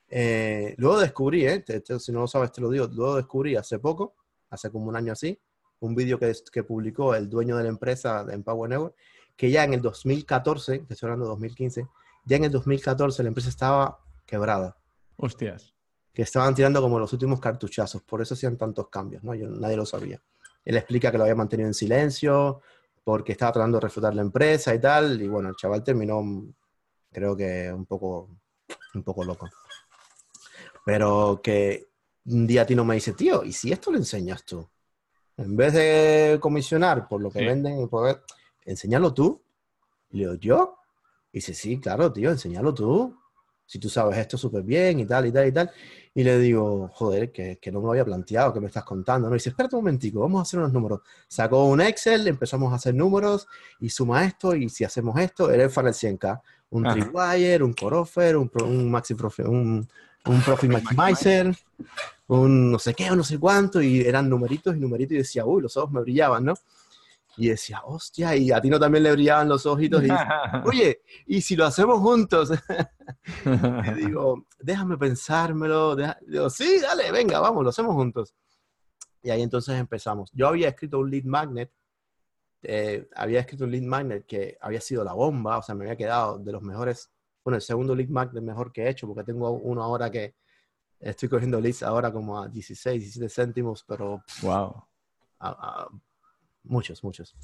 eh, 0.09 0.75
luego 0.79 0.99
descubrí, 0.99 1.47
eh, 1.47 1.65
si 1.99 2.11
no 2.11 2.21
lo 2.21 2.27
sabes 2.27 2.51
te 2.51 2.61
lo 2.61 2.71
digo, 2.71 2.89
luego 2.93 3.17
descubrí 3.17 3.55
hace 3.55 3.79
poco, 3.79 4.17
hace 4.51 4.71
como 4.71 4.87
un 4.87 4.97
año 4.97 5.13
así, 5.13 5.41
un 5.79 5.95
vídeo 5.95 6.19
que, 6.19 6.33
que, 6.53 6.65
publicó 6.65 7.15
el 7.15 7.31
dueño 7.31 7.57
de 7.57 7.63
la 7.63 7.69
empresa 7.69 8.25
de 8.25 8.35
Empower 8.35 8.69
Network, 8.69 8.97
que 9.37 9.51
ya 9.51 9.63
en 9.63 9.75
el 9.75 9.81
2014, 9.81 10.87
que 10.87 10.93
estoy 10.93 11.07
hablando 11.07 11.27
de 11.27 11.31
2015, 11.31 11.87
ya 12.25 12.37
en 12.37 12.45
el 12.45 12.51
2014 12.51 13.23
la 13.23 13.29
empresa 13.29 13.49
estaba 13.49 14.01
quebrada. 14.27 14.77
Hostias. 15.17 15.80
Que 16.13 16.23
estaban 16.23 16.55
tirando 16.55 16.81
como 16.81 16.99
los 16.99 17.13
últimos 17.13 17.41
cartuchazos, 17.41 18.03
por 18.03 18.21
eso 18.21 18.35
hacían 18.35 18.57
tantos 18.57 18.89
cambios, 18.89 19.23
¿no? 19.23 19.35
Yo, 19.35 19.49
nadie 19.49 19.77
lo 19.77 19.87
sabía. 19.87 20.21
Él 20.65 20.77
explica 20.77 21.11
que 21.11 21.19
lo 21.19 21.25
había 21.25 21.37
mantenido 21.37 21.69
en 21.69 21.75
silencio, 21.75 22.61
porque 23.05 23.33
estaba 23.33 23.53
tratando 23.53 23.79
de 23.79 23.83
refutar 23.83 24.15
la 24.15 24.23
empresa 24.23 24.75
y 24.75 24.81
tal, 24.81 25.21
y 25.21 25.29
bueno, 25.29 25.49
el 25.49 25.57
chaval 25.57 25.83
terminó, 25.83 26.23
creo 27.11 27.37
que 27.37 27.73
un 27.73 27.87
poco, 27.87 28.29
un 28.95 29.03
poco 29.03 29.25
loco. 29.25 29.49
Pero 30.85 31.41
que 31.43 31.89
un 32.27 32.47
día 32.47 32.67
Tino 32.67 32.85
me 32.85 32.95
dice, 32.95 33.13
tío, 33.13 33.45
¿y 33.45 33.53
si 33.53 33.73
esto 33.73 33.91
lo 33.91 33.97
enseñas 33.97 34.45
tú? 34.45 34.69
En 35.37 35.57
vez 35.57 35.73
de 35.73 36.39
comisionar 36.41 37.09
por 37.09 37.21
lo 37.21 37.31
que 37.31 37.45
venden, 37.45 37.89
poder, 37.89 38.23
enséñalo 38.65 39.15
tú. 39.15 39.43
Le 40.11 40.21
digo, 40.21 40.35
¿yo? 40.35 40.79
Y 41.33 41.39
dice, 41.39 41.55
sí, 41.55 41.81
claro, 41.81 42.13
tío, 42.13 42.31
enséñalo 42.31 42.75
tú. 42.75 43.17
Si 43.71 43.79
tú 43.79 43.89
sabes 43.89 44.19
esto 44.19 44.37
súper 44.37 44.65
bien 44.65 44.99
y 44.99 45.07
tal, 45.07 45.27
y 45.27 45.31
tal, 45.31 45.47
y 45.47 45.53
tal. 45.53 45.71
Y 46.13 46.25
le 46.25 46.41
digo, 46.41 46.91
joder, 46.93 47.31
que, 47.31 47.61
que, 47.63 47.71
no 47.71 47.79
me 47.79 47.85
lo 47.85 47.91
había 47.93 48.05
planteado, 48.05 48.53
que 48.53 48.59
me 48.59 48.67
estás 48.67 48.83
contando. 48.83 49.29
¿no? 49.29 49.37
Y 49.37 49.39
dice, 49.39 49.51
espérate 49.51 49.77
un 49.77 49.83
momentico, 49.83 50.19
vamos 50.19 50.41
a 50.41 50.43
hacer 50.43 50.59
unos 50.59 50.73
números. 50.73 51.03
Sacó 51.29 51.67
un 51.67 51.81
Excel, 51.81 52.27
empezamos 52.27 52.73
a 52.73 52.77
hacer 52.77 52.97
números 52.97 53.47
y 53.79 53.89
suma 53.89 54.25
esto. 54.25 54.57
Y 54.57 54.69
si 54.71 54.83
hacemos 54.83 55.17
esto, 55.21 55.53
era 55.53 55.63
el 55.63 55.71
Funnel 55.71 55.93
100K. 55.93 56.41
Un 56.71 56.83
Tripwire, 56.83 57.63
un 57.63 57.73
Core 57.73 57.99
Offer, 57.99 58.37
un, 58.37 58.51
un 58.65 58.91
Maxi 58.91 59.15
Profit, 59.15 59.47
un, 59.47 59.89
un 60.25 60.41
Profit 60.43 60.71
Maximizer, 60.73 61.55
un 62.27 62.73
no 62.73 62.79
sé 62.81 62.93
qué 62.95 63.09
o 63.09 63.15
no 63.15 63.23
sé 63.23 63.39
cuánto, 63.39 63.81
y 63.81 64.01
eran 64.01 64.29
numeritos 64.29 64.77
y 64.77 64.81
numeritos, 64.81 65.15
y 65.15 65.19
decía, 65.19 65.45
uy, 65.45 65.63
los 65.63 65.77
ojos 65.77 65.93
me 65.93 66.01
brillaban, 66.01 66.45
¿no? 66.45 66.55
Y 67.41 67.49
decía, 67.49 67.81
hostia, 67.85 68.37
y 68.37 68.53
a 68.53 68.61
ti 68.61 68.69
no 68.69 68.79
también 68.79 69.03
le 69.03 69.13
brillaban 69.13 69.49
los 69.49 69.65
ojitos, 69.65 70.05
y 70.05 70.09
oye, 70.67 71.01
¿y 71.27 71.41
si 71.41 71.57
lo 71.57 71.65
hacemos 71.65 72.01
juntos? 72.01 72.51
y 73.45 73.95
digo, 73.95 74.47
déjame 74.59 74.99
pensármelo, 74.99 75.97
digo, 75.97 76.51
sí, 76.51 76.79
dale, 76.81 77.11
venga, 77.11 77.41
vamos, 77.41 77.65
lo 77.65 77.71
hacemos 77.71 77.95
juntos. 77.95 78.35
Y 79.23 79.31
ahí 79.31 79.41
entonces 79.41 79.79
empezamos. 79.79 80.31
Yo 80.35 80.49
había 80.49 80.69
escrito 80.69 80.99
un 80.99 81.11
lead 81.11 81.25
magnet, 81.25 81.73
eh, 82.63 83.09
había 83.17 83.41
escrito 83.41 83.65
un 83.65 83.71
lead 83.71 83.85
magnet 83.85 84.27
que 84.27 84.59
había 84.61 84.83
sido 84.83 85.03
la 85.03 85.15
bomba, 85.15 85.57
o 85.59 85.63
sea, 85.63 85.75
me 85.75 85.85
había 85.85 85.97
quedado 85.97 86.39
de 86.39 86.53
los 86.53 86.63
mejores 86.63 87.11
bueno, 87.45 87.57
el 87.57 87.63
segundo 87.63 87.95
lead 87.95 88.09
magnet 88.09 88.43
mejor 88.43 88.73
que 88.73 88.83
he 88.85 88.91
hecho, 88.91 89.07
porque 89.07 89.25
tengo 89.25 89.51
uno 89.51 89.83
ahora 89.83 90.11
que 90.11 90.35
estoy 90.99 91.29
cogiendo 91.29 91.61
leads 91.61 91.83
ahora 91.83 92.13
como 92.13 92.43
a 92.43 92.49
16, 92.49 93.01
17 93.01 93.29
céntimos, 93.29 93.85
pero... 93.87 94.23
Wow. 94.43 94.85
Muchos, 96.65 97.03
muchos. 97.03 97.37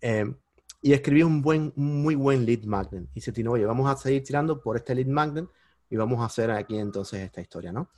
Em, 0.00 0.36
y 0.80 0.92
escribí 0.92 1.22
un 1.22 1.42
buen, 1.42 1.72
muy 1.76 2.14
buen 2.14 2.44
lead 2.44 2.64
magnet. 2.64 3.08
Y 3.14 3.20
se 3.20 3.32
oye, 3.48 3.64
vamos 3.64 3.90
a 3.90 3.96
seguir 3.96 4.24
tirando 4.24 4.60
por 4.60 4.76
este 4.76 4.94
lead 4.94 5.06
magnet 5.06 5.48
y 5.88 5.96
vamos 5.96 6.20
a 6.20 6.24
hacer 6.24 6.50
aquí 6.50 6.78
entonces 6.78 7.20
esta 7.20 7.40
historia, 7.40 7.72
¿no? 7.72 7.90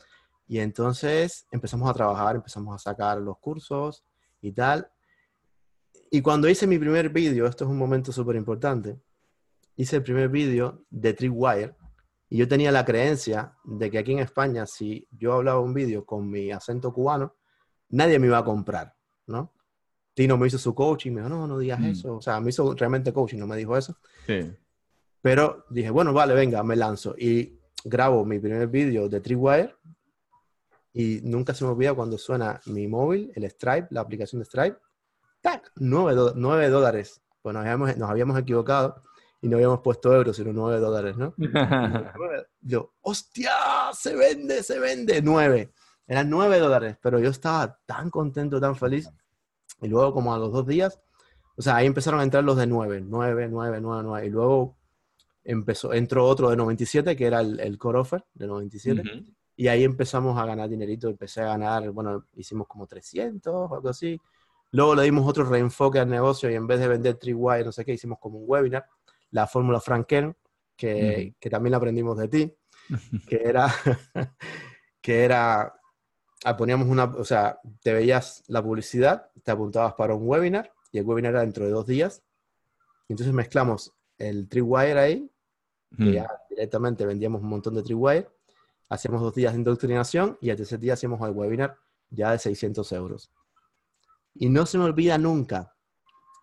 Y 0.47 0.59
entonces 0.59 1.47
empezamos 1.51 1.89
a 1.89 1.95
trabajar, 1.95 2.37
empezamos 2.37 2.75
a 2.75 2.79
sacar 2.79 3.19
los 3.19 3.39
cursos 3.39 4.05
y 4.43 4.53
tal. 4.53 4.91
Y 6.11 6.21
cuando 6.21 6.49
hice 6.49 6.67
mi 6.67 6.79
primer 6.79 7.09
vídeo, 7.09 7.47
esto 7.47 7.65
es 7.65 7.71
un 7.71 7.79
momento 7.79 8.13
súper 8.13 8.37
importante, 8.37 9.01
hice 9.77 9.97
el 9.97 10.03
primer 10.03 10.29
vídeo 10.29 10.85
de 10.91 11.15
Tripwire 11.15 11.75
y 12.29 12.39
yo 12.39 12.49
tenía 12.49 12.71
la 12.71 12.85
creencia 12.85 13.57
de 13.65 13.91
que 13.91 13.99
aquí 13.99 14.13
en 14.13 14.19
España, 14.19 14.67
si 14.67 15.09
yo 15.11 15.33
hablaba 15.33 15.61
un 15.61 15.73
vídeo 15.73 16.05
con 16.05 16.29
mi 16.29 16.51
acento 16.53 16.93
cubano, 16.93 17.35
nadie 17.89 18.19
me 18.19 18.27
iba 18.27 18.39
a 18.39 18.45
comprar, 18.45 18.95
¿no? 19.27 19.53
Tino 20.15 20.39
me 20.39 20.47
hizo 20.47 20.59
su 20.59 20.75
coaching, 20.75 21.13
me 21.13 21.21
dijo, 21.21 21.29
no, 21.29 21.47
no 21.47 21.59
digas 21.59 21.81
mm. 21.81 21.85
eso. 21.87 22.17
O 22.17 22.23
sea, 22.23 22.41
me 22.41 22.51
hizo 22.51 22.75
realmente 22.75 23.13
coaching, 23.13 23.39
no 23.39 23.47
me 23.47 23.57
dijo 23.57 23.77
eso. 23.77 23.97
Sí. 24.27 24.53
Pero 25.21 25.65
dije, 25.71 25.91
bueno, 25.91 26.13
vale, 26.13 26.35
venga, 26.35 26.63
me 26.63 26.77
lanzo. 26.77 27.15
Y 27.19 27.59
grabo 27.85 28.25
mi 28.25 28.39
primer 28.39 28.69
vídeo 28.69 29.09
de 29.09 29.21
Tripwire 29.21 29.75
y 30.93 31.21
nunca 31.25 31.53
se 31.55 31.65
me 31.65 31.71
olvida 31.71 31.93
cuando 31.93 32.17
suena 32.17 32.61
mi 32.67 32.87
móvil, 32.87 33.33
el 33.35 33.51
Stripe, 33.51 33.89
la 33.91 34.01
aplicación 34.01 34.41
de 34.41 34.45
Stripe, 34.45 34.79
¡tac! 35.41 35.73
9, 35.77 36.69
dólares. 36.69 37.21
Pues 37.43 37.53
nos 37.53 37.63
habíamos, 37.63 37.97
nos 37.97 38.09
habíamos 38.09 38.39
equivocado 38.39 39.03
y 39.43 39.49
no 39.49 39.57
habíamos 39.57 39.81
puesto 39.81 40.15
euros, 40.15 40.37
sino 40.37 40.53
9 40.53 40.79
dólares, 40.79 41.17
¿no? 41.17 41.35
yo, 42.61 42.95
hostia, 43.03 43.53
se 43.93 44.15
vende, 44.15 44.63
se 44.63 44.79
vende, 44.79 45.21
9. 45.21 45.73
Eran 46.07 46.31
9 46.31 46.59
dólares, 46.61 46.97
pero 47.03 47.19
yo 47.19 47.31
estaba 47.31 47.79
tan 47.85 48.09
contento, 48.09 48.61
tan 48.61 48.77
feliz. 48.77 49.11
Y 49.81 49.89
luego, 49.89 50.13
como 50.13 50.35
a 50.35 50.39
los 50.39 50.53
dos 50.53 50.67
días, 50.67 51.01
o 51.57 51.63
sea, 51.63 51.77
ahí 51.77 51.87
empezaron 51.87 52.21
a 52.21 52.25
entrar 52.25 52.43
los 52.45 52.57
de 52.57 52.67
9, 52.67 53.03
9, 53.07 53.49
9, 53.51 53.81
9, 53.81 54.03
9. 54.05 54.27
Y 54.27 54.31
luego 54.31 54.77
empezó, 55.45 55.93
entró 55.93 56.27
otro 56.27 56.51
de 56.51 56.57
97, 56.57 57.17
que 57.17 57.27
era 57.27 57.41
el, 57.41 57.61
el 57.61 57.79
core 57.79 57.99
offer 57.99 58.25
de 58.35 58.47
97. 58.47 59.03
Y 59.57 59.69
ahí 59.69 59.85
empezamos 59.85 60.39
a 60.39 60.47
ganar 60.47 60.69
dinerito. 60.69 61.09
Empecé 61.09 61.43
a 61.43 61.47
ganar, 61.47 61.91
bueno, 61.91 62.27
hicimos 62.35 62.67
como 62.67 62.87
300 62.87 63.53
o 63.53 63.75
algo 63.75 63.89
así. 63.89 64.21
Luego 64.73 64.97
le 64.97 65.05
dimos 65.05 65.29
otro 65.29 65.45
reenfoque 65.45 66.01
al 66.01 66.09
negocio 66.09 66.51
y 66.51 66.55
en 66.55 66.67
vez 66.67 66.81
de 66.81 66.89
vender 66.89 67.15
Triwire, 67.15 67.65
no 67.65 67.71
sé 67.71 67.85
qué, 67.85 67.93
hicimos 67.93 68.19
como 68.19 68.39
un 68.39 68.45
webinar 68.49 68.85
la 69.35 69.49
fórmula 69.49 69.81
Franken, 69.81 70.37
que, 70.77 71.35
que, 71.41 71.51
también 71.51 71.75
aprendimos 71.75 72.17
de 72.17 72.29
ti, 72.29 72.55
que 73.29 73.43
era, 73.45 73.69
que 75.01 75.25
era, 75.25 75.75
poníamos 76.57 76.89
una, 76.89 77.05
o 77.05 77.25
sea, 77.25 77.59
te 77.83 77.93
veías 77.93 78.45
la 78.49 78.63
publicidad, 78.63 79.31
te 79.43 79.51
apuntabas 79.51 79.95
para 79.95 80.15
un 80.15 80.29
webinar 80.29 80.73
y 80.93 80.99
el 80.99 81.07
webinar 81.07 81.33
era 81.33 81.41
dentro 81.41 81.65
de 81.65 81.71
dos 81.71 81.87
días. 81.87 82.23
Entonces 83.09 83.35
mezclamos 83.35 83.93
el 84.19 84.49
Tripwire 84.49 84.99
ahí, 84.99 85.31
que 85.97 86.13
ya 86.13 86.29
directamente 86.51 87.07
vendíamos 87.07 87.41
un 87.43 87.49
montón 87.49 87.75
de 87.75 87.83
Tripwire, 87.83 88.29
hacíamos 88.89 89.23
dos 89.23 89.35
días 89.35 89.53
de 89.53 89.59
indoctrinación 89.59 90.37
y 90.41 90.51
al 90.51 90.57
tercer 90.57 90.79
día 90.81 90.95
hacíamos 90.95 91.21
el 91.27 91.35
webinar 91.35 91.77
ya 92.11 92.33
de 92.33 92.39
600 92.39 92.93
euros. 92.93 93.31
Y 94.35 94.49
no 94.49 94.67
se 94.67 94.79
me 94.79 94.85
olvida 94.85 95.17
nunca 95.19 95.75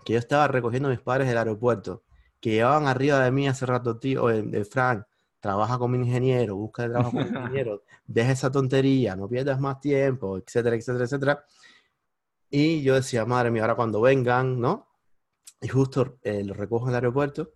que 0.06 0.14
yo 0.14 0.20
estaba 0.20 0.48
recogiendo 0.48 0.90
a 0.90 0.92
mis 0.92 1.02
padres 1.02 1.28
del 1.28 1.38
aeropuerto 1.38 2.04
que 2.40 2.52
llevaban 2.52 2.88
arriba 2.88 3.24
de 3.24 3.32
mí 3.32 3.48
hace 3.48 3.66
rato, 3.66 4.00
tío, 4.00 4.28
de 4.28 4.66
Frank, 4.66 5.06
trabaja 5.42 5.78
como 5.78 5.96
ingeniero, 5.96 6.56
busca 6.56 6.86
el 6.86 6.92
trabajo 6.92 7.12
como 7.12 7.22
ingeniero, 7.28 7.84
deja 8.06 8.32
esa 8.32 8.52
tontería, 8.52 9.16
no 9.18 9.28
pierdas 9.28 9.60
más 9.60 9.82
tiempo, 9.82 10.38
etcétera, 10.38 10.78
etcétera, 10.78 11.06
etcétera. 11.06 11.46
Y 12.50 12.82
yo 12.84 12.96
decía, 12.96 13.26
madre 13.26 13.52
mía, 13.52 13.64
ahora 13.64 13.76
cuando 13.76 14.00
vengan, 14.00 14.60
¿no? 14.60 14.88
Y 15.62 15.68
justo 15.68 16.20
eh, 16.24 16.44
lo 16.44 16.54
recojo 16.54 16.86
en 16.86 16.90
el 16.92 16.96
aeropuerto 16.96 17.54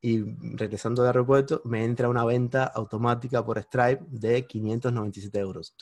y 0.00 0.22
regresando 0.56 1.02
del 1.02 1.08
aeropuerto 1.08 1.60
me 1.64 1.84
entra 1.84 2.08
una 2.08 2.24
venta 2.24 2.64
automática 2.64 3.44
por 3.44 3.58
Stripe 3.60 4.04
de 4.08 4.46
597 4.46 5.38
euros. 5.38 5.74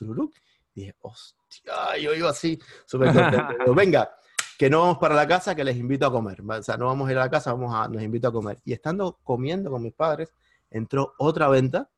Y 0.75 0.81
dije, 0.81 0.97
hostia, 1.01 1.99
yo 2.01 2.15
iba 2.15 2.31
así, 2.31 2.59
súper 2.87 3.13
contento. 3.13 3.75
Venga, 3.75 4.11
que 4.59 4.71
no 4.71 4.81
vamos 4.81 4.99
para 4.99 5.15
la 5.15 5.27
casa, 5.27 5.55
que 5.55 5.65
les 5.65 5.77
invito 5.77 6.07
a 6.07 6.13
comer. 6.13 6.41
O 6.41 6.63
sea, 6.63 6.77
no 6.77 6.87
vamos 6.87 7.09
a 7.09 7.13
ir 7.13 7.19
a 7.19 7.23
la 7.23 7.31
casa, 7.31 7.53
vamos 7.53 7.75
a, 7.75 7.89
nos 7.89 8.03
invito 8.03 8.29
a 8.29 8.33
comer. 8.33 8.59
Y 8.65 8.73
estando 8.73 9.19
comiendo 9.23 9.71
con 9.71 9.83
mis 9.83 9.93
padres, 9.93 10.33
entró 10.77 11.15
otra 11.19 11.49
venta. 11.49 11.91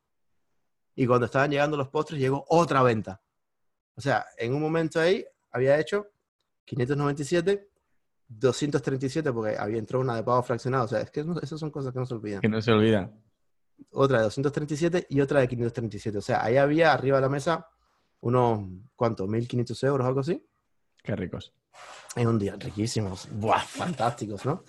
Y 0.95 1.05
cuando 1.07 1.25
estaban 1.25 1.51
llegando 1.51 1.77
los 1.77 1.89
postres, 1.89 2.19
llegó 2.19 2.45
otra 2.49 2.83
venta. 2.83 3.21
O 3.95 4.01
sea, 4.01 4.25
en 4.37 4.53
un 4.53 4.61
momento 4.61 4.99
ahí 4.99 5.25
había 5.51 5.79
hecho 5.79 6.07
597, 6.65 7.69
237, 8.27 9.31
porque 9.31 9.57
había 9.57 9.79
entrado 9.79 10.03
una 10.03 10.15
de 10.15 10.23
pago 10.23 10.43
fraccionado. 10.43 10.85
O 10.85 10.87
sea, 10.87 11.01
es 11.01 11.11
que 11.11 11.25
esas 11.41 11.59
son 11.59 11.71
cosas 11.71 11.93
que 11.93 11.99
no 11.99 12.05
se 12.05 12.13
olvidan. 12.13 12.41
Que 12.41 12.49
no 12.49 12.61
se 12.61 12.71
olvidan. 12.71 13.21
Otra 13.91 14.17
de 14.17 14.23
237 14.25 15.07
y 15.09 15.21
otra 15.21 15.39
de 15.39 15.47
537. 15.47 16.17
O 16.17 16.21
sea, 16.21 16.43
ahí 16.43 16.57
había 16.57 16.93
arriba 16.93 17.17
de 17.17 17.21
la 17.21 17.29
mesa 17.29 17.67
unos, 18.21 18.67
¿cuánto? 18.95 19.25
1.500 19.27 19.87
euros, 19.87 20.05
algo 20.05 20.19
así. 20.19 20.45
Qué 21.01 21.15
ricos. 21.15 21.53
En 22.15 22.27
un 22.27 22.39
día 22.39 22.55
riquísimos, 22.57 23.27
¡buah! 23.31 23.59
fantásticos, 23.59 24.45
¿no? 24.45 24.63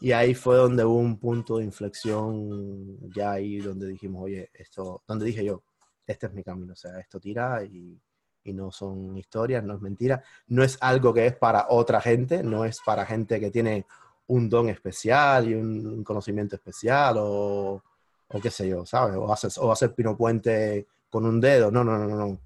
Y 0.00 0.12
ahí 0.12 0.34
fue 0.34 0.56
donde 0.56 0.84
hubo 0.84 0.98
un 0.98 1.18
punto 1.18 1.58
de 1.58 1.64
inflexión, 1.64 3.10
ya 3.10 3.32
ahí 3.32 3.58
donde 3.58 3.88
dijimos, 3.88 4.24
oye, 4.24 4.50
esto, 4.52 5.02
donde 5.06 5.24
dije 5.24 5.44
yo, 5.44 5.62
este 6.06 6.26
es 6.26 6.32
mi 6.32 6.44
camino, 6.44 6.74
o 6.74 6.76
sea, 6.76 6.98
esto 7.00 7.18
tira 7.18 7.64
y, 7.64 7.98
y 8.44 8.52
no 8.52 8.70
son 8.70 9.16
historias, 9.16 9.64
no 9.64 9.74
es 9.74 9.80
mentira, 9.80 10.22
no 10.48 10.62
es 10.62 10.78
algo 10.80 11.12
que 11.12 11.26
es 11.26 11.36
para 11.36 11.66
otra 11.70 12.00
gente, 12.00 12.42
no 12.42 12.64
es 12.64 12.80
para 12.84 13.06
gente 13.06 13.40
que 13.40 13.50
tiene 13.50 13.86
un 14.28 14.48
don 14.48 14.68
especial 14.68 15.48
y 15.48 15.54
un, 15.54 16.04
conocimiento 16.04 16.56
especial 16.56 17.16
o, 17.18 17.82
o, 18.28 18.40
qué 18.40 18.50
sé 18.50 18.68
yo, 18.68 18.84
¿sabes? 18.84 19.16
O 19.16 19.32
hacer, 19.32 19.50
o 19.58 19.72
hacer 19.72 19.94
pino 19.94 20.16
puente 20.16 20.86
con 21.10 21.24
un 21.24 21.40
dedo. 21.40 21.70
No, 21.70 21.84
no, 21.84 21.98
no, 21.98 22.08
no. 22.08 22.38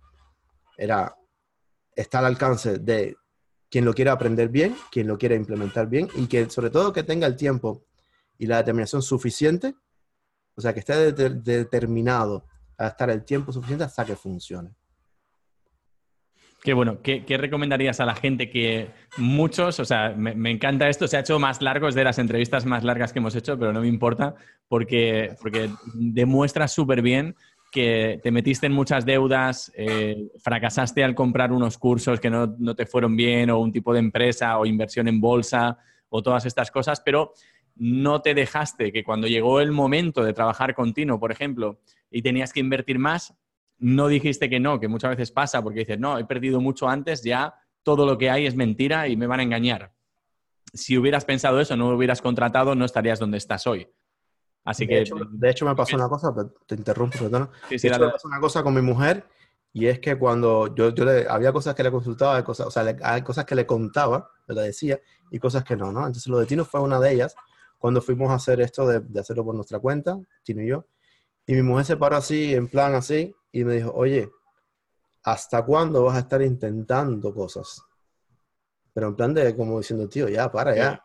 Era, 0.76 1.14
está 1.94 2.18
al 2.18 2.26
alcance 2.26 2.78
de 2.78 3.16
quien 3.70 3.84
lo 3.84 3.94
quiera 3.94 4.12
aprender 4.12 4.48
bien, 4.48 4.76
quien 4.90 5.06
lo 5.06 5.16
quiera 5.16 5.34
implementar 5.34 5.88
bien 5.88 6.08
y 6.16 6.26
que 6.26 6.50
sobre 6.50 6.70
todo 6.70 6.92
que 6.92 7.04
tenga 7.04 7.26
el 7.26 7.36
tiempo 7.36 7.84
y 8.36 8.46
la 8.46 8.58
determinación 8.58 9.02
suficiente, 9.02 9.74
o 10.56 10.60
sea, 10.60 10.74
que 10.74 10.80
esté 10.80 11.12
determinado 11.12 12.44
a 12.76 12.88
estar 12.88 13.10
el 13.10 13.24
tiempo 13.24 13.52
suficiente 13.52 13.84
hasta 13.84 14.04
que 14.04 14.16
funcione. 14.16 14.74
Qué 16.62 16.74
bueno, 16.74 17.00
¿Qué, 17.02 17.24
recomendarías 17.38 18.00
a 18.00 18.04
la 18.04 18.14
gente 18.14 18.50
que 18.50 18.90
muchos, 19.16 19.80
o 19.80 19.84
sea, 19.86 20.10
me, 20.10 20.50
encanta 20.50 20.90
esto, 20.90 21.08
se 21.08 21.16
ha 21.16 21.20
hecho 21.20 21.38
más 21.38 21.62
largo, 21.62 21.88
es 21.88 21.94
de 21.94 22.04
las 22.04 22.18
entrevistas 22.18 22.66
más 22.66 22.84
largas 22.84 23.14
que 23.14 23.18
hemos 23.18 23.34
hecho, 23.34 23.58
pero 23.58 23.72
no 23.72 23.80
me 23.80 23.88
importa 23.88 24.34
porque, 24.68 25.36
porque 25.40 25.70
demuestra 25.94 26.68
súper 26.68 27.00
bien 27.00 27.34
que 27.70 28.20
te 28.22 28.30
metiste 28.30 28.66
en 28.66 28.72
muchas 28.72 29.04
deudas, 29.06 29.72
eh, 29.76 30.30
fracasaste 30.38 31.04
al 31.04 31.14
comprar 31.14 31.52
unos 31.52 31.78
cursos 31.78 32.18
que 32.18 32.30
no, 32.30 32.54
no, 32.58 32.74
te 32.74 32.86
fueron 32.86 33.16
bien 33.16 33.50
o 33.50 33.58
un 33.60 33.72
tipo 33.72 33.92
de 33.92 34.00
empresa 34.00 34.58
o 34.58 34.66
inversión 34.66 35.06
en 35.08 35.20
bolsa 35.20 35.78
o 36.08 36.22
todas 36.22 36.44
estas 36.46 36.70
cosas, 36.70 37.00
pero 37.00 37.32
no 37.76 38.20
te 38.20 38.34
dejaste 38.34 38.92
que 38.92 39.04
cuando 39.04 39.28
llegó 39.28 39.60
el 39.60 39.72
momento 39.72 40.24
de 40.24 40.32
trabajar 40.32 40.74
continuo, 40.74 41.20
por 41.20 41.32
ejemplo, 41.32 41.80
y 42.10 42.22
tenías 42.22 42.52
que 42.52 42.60
invertir 42.60 42.98
más, 42.98 43.34
no 43.78 44.08
dijiste 44.08 44.50
que 44.50 44.60
no, 44.60 44.78
que 44.78 44.88
muchas 44.88 45.10
veces 45.10 45.30
pasa 45.30 45.62
porque 45.62 45.80
dices, 45.80 45.98
no, 45.98 46.18
he 46.18 46.24
perdido 46.24 46.60
mucho 46.60 46.88
antes, 46.88 47.22
ya 47.22 47.54
todo 47.82 48.04
lo 48.04 48.18
que 48.18 48.30
hay 48.30 48.46
es 48.46 48.54
mentira 48.54 49.08
y 49.08 49.16
me 49.16 49.26
van 49.26 49.40
a 49.40 49.44
engañar. 49.44 49.92
Si 50.72 50.98
hubieras 50.98 51.24
pensado 51.24 51.60
eso, 51.60 51.76
no 51.76 51.88
hubieras 51.88 52.20
contratado, 52.20 52.74
no 52.74 52.84
estarías 52.84 53.18
donde 53.18 53.38
estás 53.38 53.66
hoy. 53.66 53.88
Así 54.64 54.86
de 54.86 54.88
que... 54.88 55.00
Hecho, 55.00 55.14
de 55.30 55.50
hecho, 55.50 55.66
me 55.66 55.74
pasó 55.74 55.96
una 55.96 56.08
cosa, 56.08 56.34
te 56.66 56.74
interrumpo, 56.74 57.18
perdón. 57.18 57.50
Sí, 57.68 57.78
sí, 57.78 57.90
me 57.90 57.98
pasó 57.98 58.28
una 58.28 58.40
cosa 58.40 58.62
con 58.62 58.74
mi 58.74 58.82
mujer 58.82 59.26
y 59.72 59.86
es 59.86 60.00
que 60.00 60.18
cuando 60.18 60.74
yo, 60.74 60.90
yo 60.90 61.04
le, 61.04 61.28
había 61.28 61.52
cosas 61.52 61.74
que 61.74 61.82
le 61.82 61.90
consultaba, 61.90 62.42
cosas, 62.44 62.66
o 62.66 62.70
sea, 62.70 62.96
hay 63.02 63.22
cosas 63.22 63.44
que 63.44 63.54
le 63.54 63.66
contaba, 63.66 64.30
le 64.48 64.62
decía, 64.62 65.00
y 65.30 65.38
cosas 65.38 65.62
que 65.64 65.76
no, 65.76 65.92
¿no? 65.92 66.00
Entonces 66.00 66.26
lo 66.26 66.38
de 66.38 66.46
Tino 66.46 66.64
fue 66.64 66.80
una 66.80 66.98
de 66.98 67.12
ellas 67.12 67.34
cuando 67.78 68.02
fuimos 68.02 68.30
a 68.30 68.34
hacer 68.34 68.60
esto 68.60 68.86
de, 68.86 69.00
de 69.00 69.20
hacerlo 69.20 69.44
por 69.44 69.54
nuestra 69.54 69.78
cuenta, 69.78 70.18
Tino 70.42 70.62
y 70.62 70.68
yo. 70.68 70.86
Y 71.46 71.54
mi 71.54 71.62
mujer 71.62 71.84
se 71.84 71.96
paró 71.96 72.16
así, 72.16 72.54
en 72.54 72.68
plan 72.68 72.94
así, 72.94 73.34
y 73.52 73.64
me 73.64 73.74
dijo, 73.74 73.92
oye, 73.94 74.30
¿hasta 75.22 75.64
cuándo 75.64 76.04
vas 76.04 76.16
a 76.16 76.20
estar 76.20 76.42
intentando 76.42 77.32
cosas? 77.32 77.82
Pero 78.92 79.08
en 79.08 79.16
plan 79.16 79.34
de 79.34 79.54
como 79.56 79.78
diciendo, 79.78 80.08
tío, 80.08 80.28
ya, 80.28 80.50
para, 80.50 80.74
ya. 80.74 81.04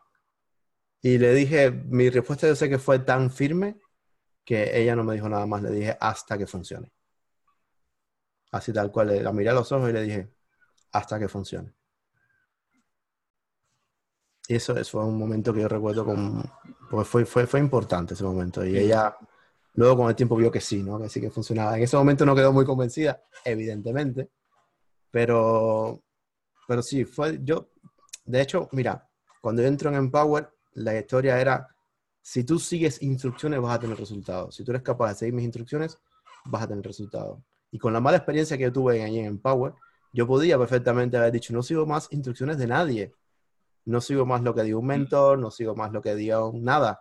Y 1.06 1.18
le 1.18 1.32
dije, 1.34 1.70
mi 1.70 2.10
respuesta 2.10 2.48
yo 2.48 2.56
sé 2.56 2.68
que 2.68 2.80
fue 2.80 2.98
tan 2.98 3.30
firme 3.30 3.78
que 4.44 4.76
ella 4.76 4.96
no 4.96 5.04
me 5.04 5.14
dijo 5.14 5.28
nada 5.28 5.46
más, 5.46 5.62
le 5.62 5.70
dije, 5.70 5.96
hasta 6.00 6.36
que 6.36 6.48
funcione. 6.48 6.90
Así 8.50 8.72
tal 8.72 8.90
cual, 8.90 9.22
la 9.22 9.32
miré 9.32 9.50
a 9.50 9.52
los 9.52 9.70
ojos 9.70 9.88
y 9.88 9.92
le 9.92 10.02
dije, 10.02 10.28
hasta 10.90 11.20
que 11.20 11.28
funcione. 11.28 11.72
Y 14.48 14.56
eso, 14.56 14.76
eso 14.76 14.98
fue 14.98 15.04
un 15.04 15.16
momento 15.16 15.54
que 15.54 15.60
yo 15.60 15.68
recuerdo 15.68 16.04
con, 16.04 16.42
pues 16.90 17.06
fue, 17.06 17.24
fue, 17.24 17.46
fue 17.46 17.60
importante 17.60 18.14
ese 18.14 18.24
momento. 18.24 18.66
Y 18.66 18.76
ella 18.76 19.16
Luego 19.74 19.98
con 19.98 20.08
el 20.08 20.16
tiempo 20.16 20.34
vio 20.34 20.50
que 20.50 20.60
sí, 20.60 20.82
¿no? 20.82 20.98
Que 20.98 21.08
sí 21.08 21.20
que 21.20 21.30
funcionaba. 21.30 21.76
En 21.76 21.84
ese 21.84 21.96
momento 21.96 22.26
no 22.26 22.34
quedó 22.34 22.52
muy 22.52 22.64
convencida, 22.64 23.22
evidentemente, 23.44 24.28
pero, 25.12 26.02
pero 26.66 26.82
sí, 26.82 27.04
fue 27.04 27.38
yo, 27.44 27.68
de 28.24 28.40
hecho, 28.40 28.68
mira, 28.72 29.08
cuando 29.40 29.62
yo 29.62 29.68
entro 29.68 29.90
en 29.90 29.94
Empower, 29.94 30.55
la 30.76 30.98
historia 30.98 31.40
era, 31.40 31.68
si 32.22 32.44
tú 32.44 32.58
sigues 32.58 33.02
instrucciones 33.02 33.60
vas 33.60 33.76
a 33.76 33.80
tener 33.80 33.98
resultados. 33.98 34.54
Si 34.54 34.64
tú 34.64 34.72
eres 34.72 34.82
capaz 34.82 35.10
de 35.10 35.14
seguir 35.16 35.34
mis 35.34 35.44
instrucciones, 35.44 35.98
vas 36.46 36.62
a 36.62 36.68
tener 36.68 36.84
resultados. 36.84 37.40
Y 37.70 37.78
con 37.78 37.92
la 37.92 38.00
mala 38.00 38.16
experiencia 38.16 38.56
que 38.56 38.64
yo 38.64 38.72
tuve 38.72 39.02
allí 39.02 39.18
en 39.18 39.26
Empower, 39.26 39.74
yo 40.12 40.26
podía 40.26 40.58
perfectamente 40.58 41.16
haber 41.16 41.32
dicho, 41.32 41.52
no 41.52 41.62
sigo 41.62 41.84
más 41.84 42.08
instrucciones 42.10 42.58
de 42.58 42.66
nadie. 42.66 43.12
No 43.84 44.00
sigo 44.00 44.24
más 44.24 44.42
lo 44.42 44.54
que 44.54 44.62
diga 44.62 44.78
un 44.78 44.86
mentor, 44.86 45.38
no 45.38 45.50
sigo 45.50 45.76
más 45.76 45.92
lo 45.92 46.00
que 46.00 46.14
diga 46.14 46.44
un 46.44 46.64
nada 46.64 47.00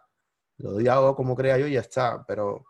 lo 0.57 0.91
hago 0.91 1.15
como 1.15 1.35
crea 1.35 1.57
yo 1.57 1.67
y 1.67 1.73
ya 1.73 1.81
está, 1.81 2.23
pero 2.27 2.65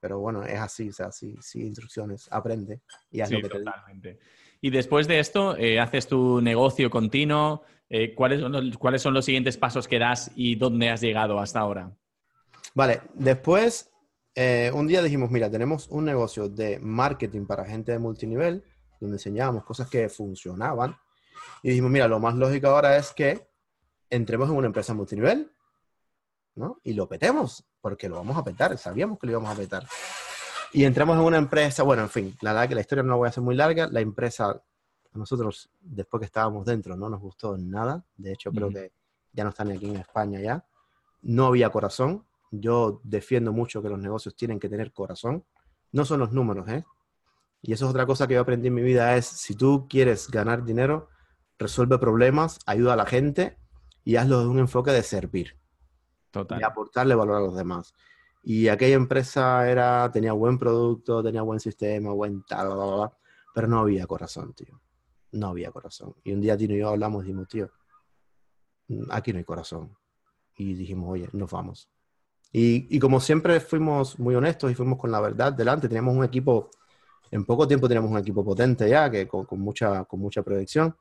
pero 0.00 0.18
bueno, 0.18 0.42
es 0.44 0.58
así, 0.58 0.88
o 0.88 0.92
sea, 0.92 1.12
sí, 1.12 1.34
sí 1.40 1.64
instrucciones, 1.64 2.28
aprende 2.30 2.80
y 3.10 3.20
haz 3.20 3.30
lo 3.30 3.40
que 3.40 3.48
totalmente. 3.48 4.18
Y 4.60 4.70
después 4.70 5.08
de 5.08 5.18
esto, 5.18 5.56
eh, 5.56 5.80
haces 5.80 6.06
tu 6.06 6.40
negocio 6.40 6.90
continuo, 6.90 7.62
eh, 7.94 8.14
¿cuáles, 8.14 8.40
son 8.40 8.52
los, 8.52 8.78
¿cuáles 8.78 9.02
son 9.02 9.12
los 9.12 9.26
siguientes 9.26 9.58
pasos 9.58 9.86
que 9.86 9.98
das 9.98 10.30
y 10.34 10.54
dónde 10.54 10.88
has 10.88 11.02
llegado 11.02 11.38
hasta 11.38 11.60
ahora? 11.60 11.94
Vale, 12.74 13.02
después, 13.12 13.92
eh, 14.34 14.70
un 14.72 14.86
día 14.86 15.02
dijimos, 15.02 15.30
mira, 15.30 15.50
tenemos 15.50 15.88
un 15.88 16.06
negocio 16.06 16.48
de 16.48 16.78
marketing 16.78 17.44
para 17.44 17.66
gente 17.66 17.92
de 17.92 17.98
multinivel, 17.98 18.64
donde 18.98 19.16
enseñábamos 19.16 19.64
cosas 19.64 19.90
que 19.90 20.08
funcionaban, 20.08 20.96
y 21.62 21.68
dijimos, 21.68 21.90
mira, 21.90 22.08
lo 22.08 22.18
más 22.18 22.34
lógico 22.34 22.68
ahora 22.68 22.96
es 22.96 23.12
que 23.12 23.46
entremos 24.08 24.48
en 24.48 24.56
una 24.56 24.68
empresa 24.68 24.94
multinivel, 24.94 25.52
¿no? 26.54 26.80
Y 26.82 26.94
lo 26.94 27.06
petemos, 27.06 27.62
porque 27.82 28.08
lo 28.08 28.16
vamos 28.16 28.38
a 28.38 28.44
petar, 28.44 28.78
sabíamos 28.78 29.18
que 29.18 29.26
lo 29.26 29.32
íbamos 29.32 29.50
a 29.50 29.54
petar. 29.54 29.86
Y 30.72 30.84
entramos 30.84 31.18
en 31.18 31.24
una 31.24 31.36
empresa, 31.36 31.82
bueno, 31.82 32.04
en 32.04 32.08
fin, 32.08 32.38
la 32.40 32.54
la 32.54 32.80
historia 32.80 33.02
no 33.02 33.10
la 33.10 33.16
voy 33.16 33.26
a 33.26 33.28
hacer 33.28 33.42
muy 33.42 33.54
larga, 33.54 33.86
la 33.88 34.00
empresa, 34.00 34.62
a 35.14 35.18
nosotros, 35.18 35.70
después 35.80 36.20
que 36.20 36.26
estábamos 36.26 36.64
dentro, 36.64 36.96
no 36.96 37.08
nos 37.08 37.20
gustó 37.20 37.56
nada, 37.58 38.04
de 38.16 38.32
hecho 38.32 38.50
creo 38.50 38.70
que 38.70 38.92
ya 39.32 39.44
no 39.44 39.50
están 39.50 39.70
aquí 39.70 39.86
en 39.86 39.96
España 39.96 40.40
ya, 40.40 40.64
no 41.22 41.46
había 41.46 41.70
corazón, 41.70 42.24
yo 42.50 43.00
defiendo 43.04 43.52
mucho 43.52 43.82
que 43.82 43.88
los 43.88 43.98
negocios 43.98 44.34
tienen 44.34 44.58
que 44.58 44.68
tener 44.68 44.92
corazón, 44.92 45.44
no 45.92 46.04
son 46.04 46.20
los 46.20 46.32
números, 46.32 46.68
¿eh? 46.68 46.84
Y 47.60 47.72
eso 47.72 47.84
es 47.84 47.90
otra 47.90 48.06
cosa 48.06 48.26
que 48.26 48.34
yo 48.34 48.40
aprendí 48.40 48.68
en 48.68 48.74
mi 48.74 48.82
vida, 48.82 49.16
es 49.16 49.26
si 49.26 49.54
tú 49.54 49.86
quieres 49.88 50.28
ganar 50.30 50.64
dinero, 50.64 51.08
resuelve 51.58 51.98
problemas, 51.98 52.58
ayuda 52.66 52.94
a 52.94 52.96
la 52.96 53.06
gente 53.06 53.56
y 54.04 54.16
hazlo 54.16 54.40
de 54.40 54.48
un 54.48 54.58
enfoque 54.58 54.90
de 54.90 55.02
servir 55.02 55.56
y 56.58 56.62
aportarle 56.64 57.14
valor 57.14 57.36
a 57.36 57.40
los 57.40 57.54
demás. 57.54 57.94
Y 58.42 58.66
aquella 58.66 58.96
empresa 58.96 59.70
era, 59.70 60.10
tenía 60.10 60.32
buen 60.32 60.58
producto, 60.58 61.22
tenía 61.22 61.42
buen 61.42 61.60
sistema, 61.60 62.12
buen 62.12 62.42
tal, 62.42 63.12
pero 63.54 63.68
no 63.68 63.78
había 63.78 64.06
corazón, 64.06 64.52
tío. 64.54 64.81
No 65.32 65.48
había 65.48 65.70
corazón. 65.70 66.14
Y 66.24 66.32
un 66.32 66.40
día 66.40 66.56
Tino 66.56 66.74
y 66.74 66.78
yo 66.78 66.90
hablamos 66.90 67.24
y 67.24 67.26
dijimos, 67.26 67.48
tío, 67.48 67.70
mm, 68.88 69.10
aquí 69.10 69.32
no 69.32 69.38
hay 69.38 69.44
corazón. 69.44 69.96
Y 70.56 70.74
dijimos, 70.74 71.10
oye, 71.10 71.28
nos 71.32 71.50
vamos. 71.50 71.88
Y, 72.52 72.94
y, 72.94 72.98
como 72.98 73.18
siempre 73.18 73.60
fuimos 73.60 74.18
muy 74.18 74.34
honestos 74.34 74.70
y 74.70 74.74
fuimos 74.74 74.98
con 74.98 75.10
la 75.10 75.20
verdad 75.20 75.52
delante, 75.54 75.88
teníamos 75.88 76.14
un 76.14 76.24
equipo, 76.24 76.70
en 77.30 77.46
poco 77.46 77.66
tiempo 77.66 77.88
teníamos 77.88 78.10
un 78.10 78.18
equipo 78.18 78.44
potente 78.44 78.88
ya, 78.88 79.10
que 79.10 79.26
con, 79.26 79.46
con 79.46 79.58
mucha, 79.60 80.04
con 80.04 80.20
mucha 80.20 80.42
proyección. 80.42 80.94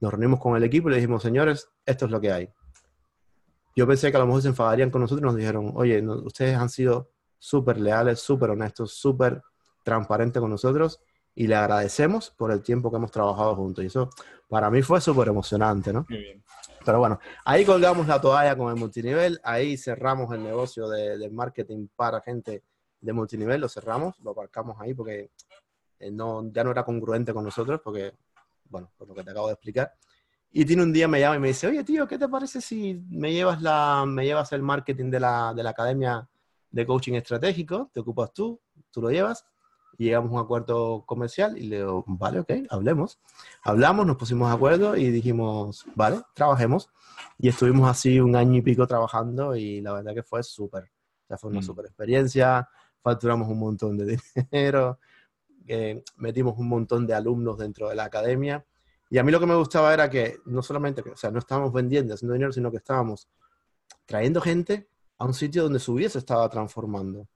Nos 0.00 0.12
reunimos 0.12 0.38
con 0.40 0.56
el 0.56 0.62
equipo 0.62 0.88
y 0.88 0.92
le 0.92 0.96
dijimos, 0.98 1.22
señores, 1.22 1.68
esto 1.84 2.06
es 2.06 2.10
lo 2.12 2.20
que 2.20 2.32
hay 2.32 2.48
yo 3.74 3.86
pensé 3.86 4.10
que 4.10 4.16
a 4.16 4.20
lo 4.20 4.26
mejor 4.26 4.42
se 4.42 4.48
enfadarían 4.48 4.90
con 4.90 5.00
nosotros 5.00 5.24
nos 5.24 5.36
dijeron, 5.36 5.72
oye, 5.74 6.02
ustedes 6.06 6.56
han 6.56 6.68
sido 6.68 7.10
súper 7.38 7.80
leales, 7.80 8.20
súper 8.20 8.50
honestos, 8.50 8.94
súper 8.94 9.42
transparentes 9.82 10.40
con 10.40 10.50
nosotros 10.50 11.00
y 11.34 11.46
le 11.46 11.54
agradecemos 11.54 12.30
por 12.30 12.52
el 12.52 12.62
tiempo 12.62 12.90
que 12.90 12.96
hemos 12.96 13.10
trabajado 13.10 13.54
juntos. 13.56 13.84
Y 13.84 13.86
eso 13.86 14.10
para 14.48 14.70
mí 14.70 14.82
fue 14.82 15.00
súper 15.00 15.28
emocionante, 15.28 15.92
¿no? 15.92 16.06
Muy 16.08 16.18
bien. 16.18 16.44
Pero 16.84 16.98
bueno, 16.98 17.18
ahí 17.44 17.64
colgamos 17.64 18.06
la 18.06 18.20
toalla 18.20 18.56
con 18.56 18.68
el 18.70 18.76
multinivel, 18.76 19.40
ahí 19.44 19.76
cerramos 19.76 20.32
el 20.34 20.42
negocio 20.42 20.88
de, 20.88 21.30
marketing 21.30 21.88
para 21.94 22.20
gente 22.20 22.64
de 23.00 23.12
multinivel, 23.12 23.60
lo 23.60 23.68
cerramos, 23.68 24.18
lo 24.20 24.32
aparcamos 24.32 24.76
ahí 24.80 24.92
porque 24.92 25.30
eh, 26.00 26.10
no, 26.10 26.50
ya 26.52 26.64
no 26.64 26.72
era 26.72 26.84
congruente 26.84 27.32
con 27.32 27.44
nosotros, 27.44 27.80
porque, 27.82 28.14
bueno, 28.68 28.90
por 28.96 29.08
lo 29.08 29.14
que 29.14 29.22
te 29.22 29.30
acabo 29.30 29.46
de 29.46 29.54
explicar. 29.54 29.92
Y 30.50 30.64
tiene 30.64 30.82
un 30.82 30.92
día 30.92 31.08
me 31.08 31.20
llama 31.20 31.36
y 31.36 31.38
me 31.38 31.48
dice, 31.48 31.68
oye 31.68 31.82
tío, 31.84 32.06
¿qué 32.06 32.18
te 32.18 32.28
parece 32.28 32.60
si 32.60 33.00
me 33.08 33.32
llevas, 33.32 33.62
la, 33.62 34.04
me 34.06 34.24
llevas 34.24 34.52
el 34.52 34.62
marketing 34.62 35.10
de 35.10 35.20
la, 35.20 35.54
de 35.54 35.62
la 35.62 35.70
Academia 35.70 36.28
de 36.70 36.86
Coaching 36.86 37.14
Estratégico? 37.14 37.90
Te 37.92 38.00
ocupas 38.00 38.32
tú, 38.34 38.60
tú 38.90 39.00
lo 39.00 39.10
llevas. 39.10 39.46
Llegamos 40.02 40.30
a 40.30 40.34
un 40.34 40.40
acuerdo 40.40 41.04
comercial 41.06 41.56
y 41.56 41.62
le 41.62 41.76
digo, 41.76 42.04
vale, 42.06 42.40
ok, 42.40 42.50
hablemos. 42.70 43.20
Hablamos, 43.62 44.06
nos 44.06 44.16
pusimos 44.16 44.48
de 44.48 44.54
acuerdo 44.54 44.96
y 44.96 45.10
dijimos, 45.10 45.84
vale, 45.94 46.20
trabajemos. 46.34 46.90
Y 47.38 47.48
estuvimos 47.48 47.88
así 47.88 48.20
un 48.20 48.36
año 48.36 48.58
y 48.58 48.62
pico 48.62 48.86
trabajando 48.86 49.56
y 49.56 49.80
la 49.80 49.92
verdad 49.92 50.14
que 50.14 50.22
fue 50.22 50.42
súper. 50.42 50.84
O 50.84 51.26
sea, 51.28 51.38
fue 51.38 51.50
una 51.50 51.60
mm. 51.60 51.64
súper 51.64 51.86
experiencia, 51.86 52.68
facturamos 53.00 53.48
un 53.48 53.58
montón 53.58 53.96
de 53.96 54.18
dinero, 54.50 54.98
eh, 55.66 56.02
metimos 56.16 56.58
un 56.58 56.68
montón 56.68 57.06
de 57.06 57.14
alumnos 57.14 57.58
dentro 57.58 57.88
de 57.88 57.94
la 57.94 58.04
academia 58.04 58.64
y 59.12 59.18
a 59.18 59.22
mí 59.22 59.30
lo 59.30 59.38
que 59.38 59.44
me 59.44 59.54
gustaba 59.54 59.92
era 59.92 60.08
que 60.08 60.38
no 60.46 60.62
solamente, 60.62 61.02
o 61.02 61.16
sea, 61.18 61.30
no 61.30 61.38
estábamos 61.38 61.70
vendiendo, 61.70 62.14
haciendo 62.14 62.32
dinero, 62.32 62.50
sino 62.50 62.70
que 62.70 62.78
estábamos 62.78 63.28
trayendo 64.06 64.40
gente 64.40 64.88
a 65.18 65.26
un 65.26 65.34
sitio 65.34 65.64
donde 65.64 65.80
su 65.80 65.92
vida 65.92 66.08
se 66.08 66.18
estaba 66.18 66.48
transformando. 66.48 67.28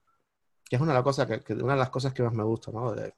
Que 0.68 0.76
es 0.76 0.82
una 0.82 0.92
de 0.92 0.98
las 0.98 1.04
cosas 1.04 1.26
que, 1.26 1.54
una 1.54 1.74
de 1.74 1.78
las 1.78 1.90
cosas 1.90 2.12
que 2.12 2.22
más 2.22 2.32
me 2.32 2.44
gusta, 2.44 2.70
¿no? 2.72 2.92
De 2.92 3.14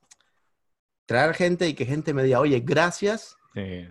traer 1.06 1.34
gente 1.34 1.66
y 1.66 1.74
que 1.74 1.86
gente 1.86 2.12
me 2.12 2.22
diga, 2.22 2.40
oye, 2.40 2.60
gracias 2.60 3.36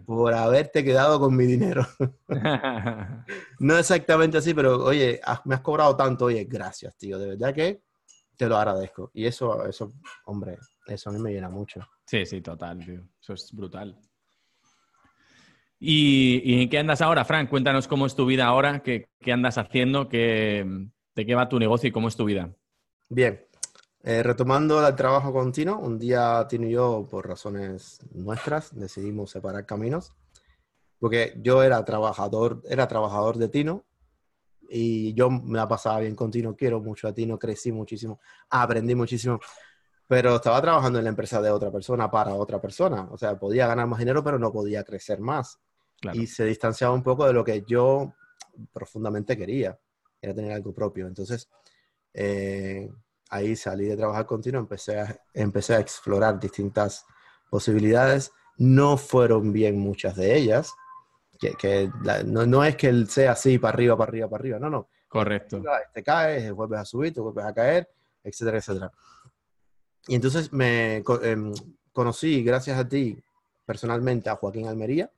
por 0.05 0.33
haberte 0.33 0.83
quedado 0.83 1.19
con 1.19 1.35
mi 1.35 1.45
dinero. 1.45 1.85
no 3.59 3.77
exactamente 3.77 4.37
así, 4.37 4.53
pero 4.53 4.83
oye, 4.83 5.19
me 5.45 5.55
has 5.55 5.61
cobrado 5.61 5.95
tanto, 5.95 6.25
oye, 6.25 6.45
gracias, 6.45 6.95
tío, 6.95 7.19
de 7.19 7.29
verdad 7.29 7.53
que 7.53 7.81
te 8.37 8.47
lo 8.47 8.55
agradezco. 8.55 9.11
Y 9.13 9.25
eso, 9.25 9.65
eso, 9.65 9.93
hombre, 10.25 10.57
eso 10.85 11.09
a 11.09 11.13
mí 11.13 11.19
me 11.19 11.31
llena 11.31 11.49
mucho. 11.49 11.81
Sí, 12.05 12.25
sí, 12.25 12.41
total, 12.41 12.85
tío. 12.85 13.01
Eso 13.21 13.33
es 13.33 13.51
brutal. 13.51 13.99
¿Y, 15.79 16.61
en 16.61 16.69
qué 16.69 16.79
andas 16.79 17.01
ahora, 17.01 17.25
Frank? 17.25 17.49
Cuéntanos 17.49 17.87
cómo 17.87 18.05
es 18.05 18.15
tu 18.15 18.25
vida 18.25 18.45
ahora, 18.45 18.81
qué, 18.81 19.09
andas 19.31 19.57
haciendo, 19.57 20.07
qué, 20.07 20.65
de 21.15 21.25
qué 21.25 21.35
va 21.35 21.49
tu 21.49 21.59
negocio 21.59 21.89
y 21.89 21.91
cómo 21.91 22.07
es 22.07 22.15
tu 22.15 22.25
vida. 22.25 22.49
Bien, 23.09 23.45
eh, 24.03 24.23
retomando 24.23 24.85
el 24.85 24.95
trabajo 24.95 25.33
continuo, 25.33 25.77
un 25.79 25.99
día 25.99 26.45
Tino 26.47 26.67
y 26.67 26.71
yo, 26.71 27.07
por 27.09 27.27
razones 27.27 27.99
nuestras, 28.13 28.75
decidimos 28.75 29.31
separar 29.31 29.65
caminos, 29.65 30.13
porque 30.99 31.33
yo 31.41 31.63
era 31.63 31.83
trabajador, 31.83 32.61
era 32.69 32.87
trabajador 32.87 33.37
de 33.37 33.49
Tino 33.49 33.85
y 34.69 35.13
yo 35.13 35.29
me 35.29 35.57
la 35.57 35.67
pasaba 35.67 35.99
bien 35.99 36.15
con 36.15 36.31
Tino, 36.31 36.55
quiero 36.55 36.79
mucho 36.79 37.07
a 37.07 37.13
Tino, 37.13 37.37
crecí 37.37 37.71
muchísimo, 37.71 38.19
aprendí 38.49 38.95
muchísimo, 38.95 39.39
pero 40.07 40.37
estaba 40.37 40.61
trabajando 40.61 40.99
en 40.99 41.05
la 41.05 41.09
empresa 41.09 41.41
de 41.41 41.51
otra 41.51 41.71
persona 41.71 42.09
para 42.09 42.33
otra 42.33 42.61
persona, 42.61 43.07
o 43.11 43.17
sea, 43.17 43.37
podía 43.37 43.67
ganar 43.67 43.87
más 43.87 43.99
dinero, 43.99 44.23
pero 44.23 44.39
no 44.39 44.51
podía 44.51 44.83
crecer 44.83 45.19
más. 45.19 45.59
Y 46.13 46.27
se 46.27 46.45
distanciaba 46.45 46.93
un 46.93 47.01
poco 47.01 47.25
de 47.25 47.33
lo 47.33 47.43
que 47.43 47.63
yo 47.67 48.13
profundamente 48.71 49.35
quería, 49.35 49.77
era 50.21 50.33
tener 50.33 50.51
algo 50.51 50.73
propio. 50.73 51.07
Entonces, 51.07 51.49
eh, 52.13 52.89
ahí 53.29 53.55
salí 53.55 53.85
de 53.85 53.97
trabajar 53.97 54.25
continuo, 54.25 54.61
empecé 54.61 54.99
a, 54.99 55.21
empecé 55.33 55.75
a 55.75 55.79
explorar 55.79 56.39
distintas 56.39 57.05
posibilidades. 57.49 58.31
No 58.57 58.97
fueron 58.97 59.51
bien 59.53 59.77
muchas 59.77 60.15
de 60.15 60.35
ellas, 60.35 60.73
que, 61.37 61.91
no, 62.25 62.63
es 62.63 62.75
que 62.75 62.87
él 62.89 63.07
sea 63.09 63.33
así, 63.33 63.59
para 63.59 63.73
arriba, 63.73 63.97
para 63.97 64.09
arriba, 64.09 64.29
para 64.29 64.41
arriba, 64.41 64.59
no, 64.59 64.69
no. 64.69 64.89
Correcto. 65.07 65.61
Te 65.93 66.03
caes, 66.03 66.51
vuelves 66.51 66.79
a 66.79 66.85
subir, 66.85 67.13
te 67.13 67.21
vuelves 67.21 67.45
a 67.45 67.53
caer, 67.53 67.89
etcétera, 68.23 68.57
etcétera. 68.57 68.91
Y 70.07 70.15
entonces 70.15 70.51
me 70.51 71.03
em, 71.21 71.53
conocí, 71.93 72.43
gracias 72.43 72.77
a 72.77 72.87
ti, 72.87 73.21
personalmente, 73.65 74.29
a 74.29 74.35
Joaquín 74.35 74.67
Almería. 74.67 75.11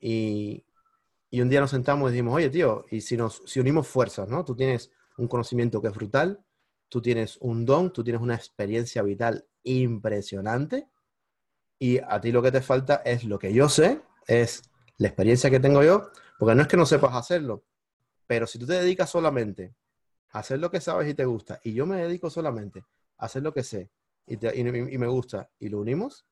y, 0.00 0.64
y, 1.30 1.40
un 1.40 1.48
día 1.48 1.60
nos 1.60 1.70
sentamos 1.70 2.10
y 2.10 2.12
dijimos, 2.12 2.34
oye, 2.34 2.50
tío, 2.50 2.84
y 2.90 3.00
si, 3.00 3.16
nos, 3.16 3.42
si 3.46 3.60
unimos 3.60 3.86
fuerzas, 3.88 4.28
¿no? 4.28 4.44
Tú 4.44 4.54
tienes 4.54 4.90
un 5.16 5.28
conocimiento 5.28 5.80
que 5.80 5.88
es 5.88 5.94
brutal, 5.94 6.42
tú 6.92 7.00
tienes 7.00 7.38
un 7.40 7.64
don, 7.64 7.90
tú 7.90 8.04
tienes 8.04 8.20
una 8.20 8.34
experiencia 8.34 9.00
vital 9.00 9.46
impresionante 9.62 10.90
y 11.78 11.96
a 11.96 12.20
ti 12.20 12.30
lo 12.30 12.42
que 12.42 12.52
te 12.52 12.60
falta 12.60 12.96
es 12.96 13.24
lo 13.24 13.38
que 13.38 13.50
yo 13.54 13.70
sé, 13.70 14.02
es 14.26 14.60
la 14.98 15.08
experiencia 15.08 15.48
que 15.48 15.58
tengo 15.58 15.82
yo, 15.82 16.10
porque 16.38 16.54
no 16.54 16.60
es 16.60 16.68
que 16.68 16.76
no 16.76 16.84
sepas 16.84 17.14
hacerlo, 17.14 17.64
pero 18.26 18.46
si 18.46 18.58
tú 18.58 18.66
te 18.66 18.74
dedicas 18.74 19.08
solamente 19.08 19.74
a 20.32 20.40
hacer 20.40 20.58
lo 20.58 20.70
que 20.70 20.82
sabes 20.82 21.08
y 21.08 21.14
te 21.14 21.24
gusta, 21.24 21.58
y 21.64 21.72
yo 21.72 21.86
me 21.86 21.96
dedico 21.96 22.28
solamente 22.28 22.84
a 23.16 23.24
hacer 23.24 23.42
lo 23.42 23.54
que 23.54 23.62
sé 23.62 23.90
y, 24.26 24.36
me 24.36 25.06
gusta, 25.06 25.48
y 25.58 25.70
lo 25.70 25.78
unimos, 25.78 26.26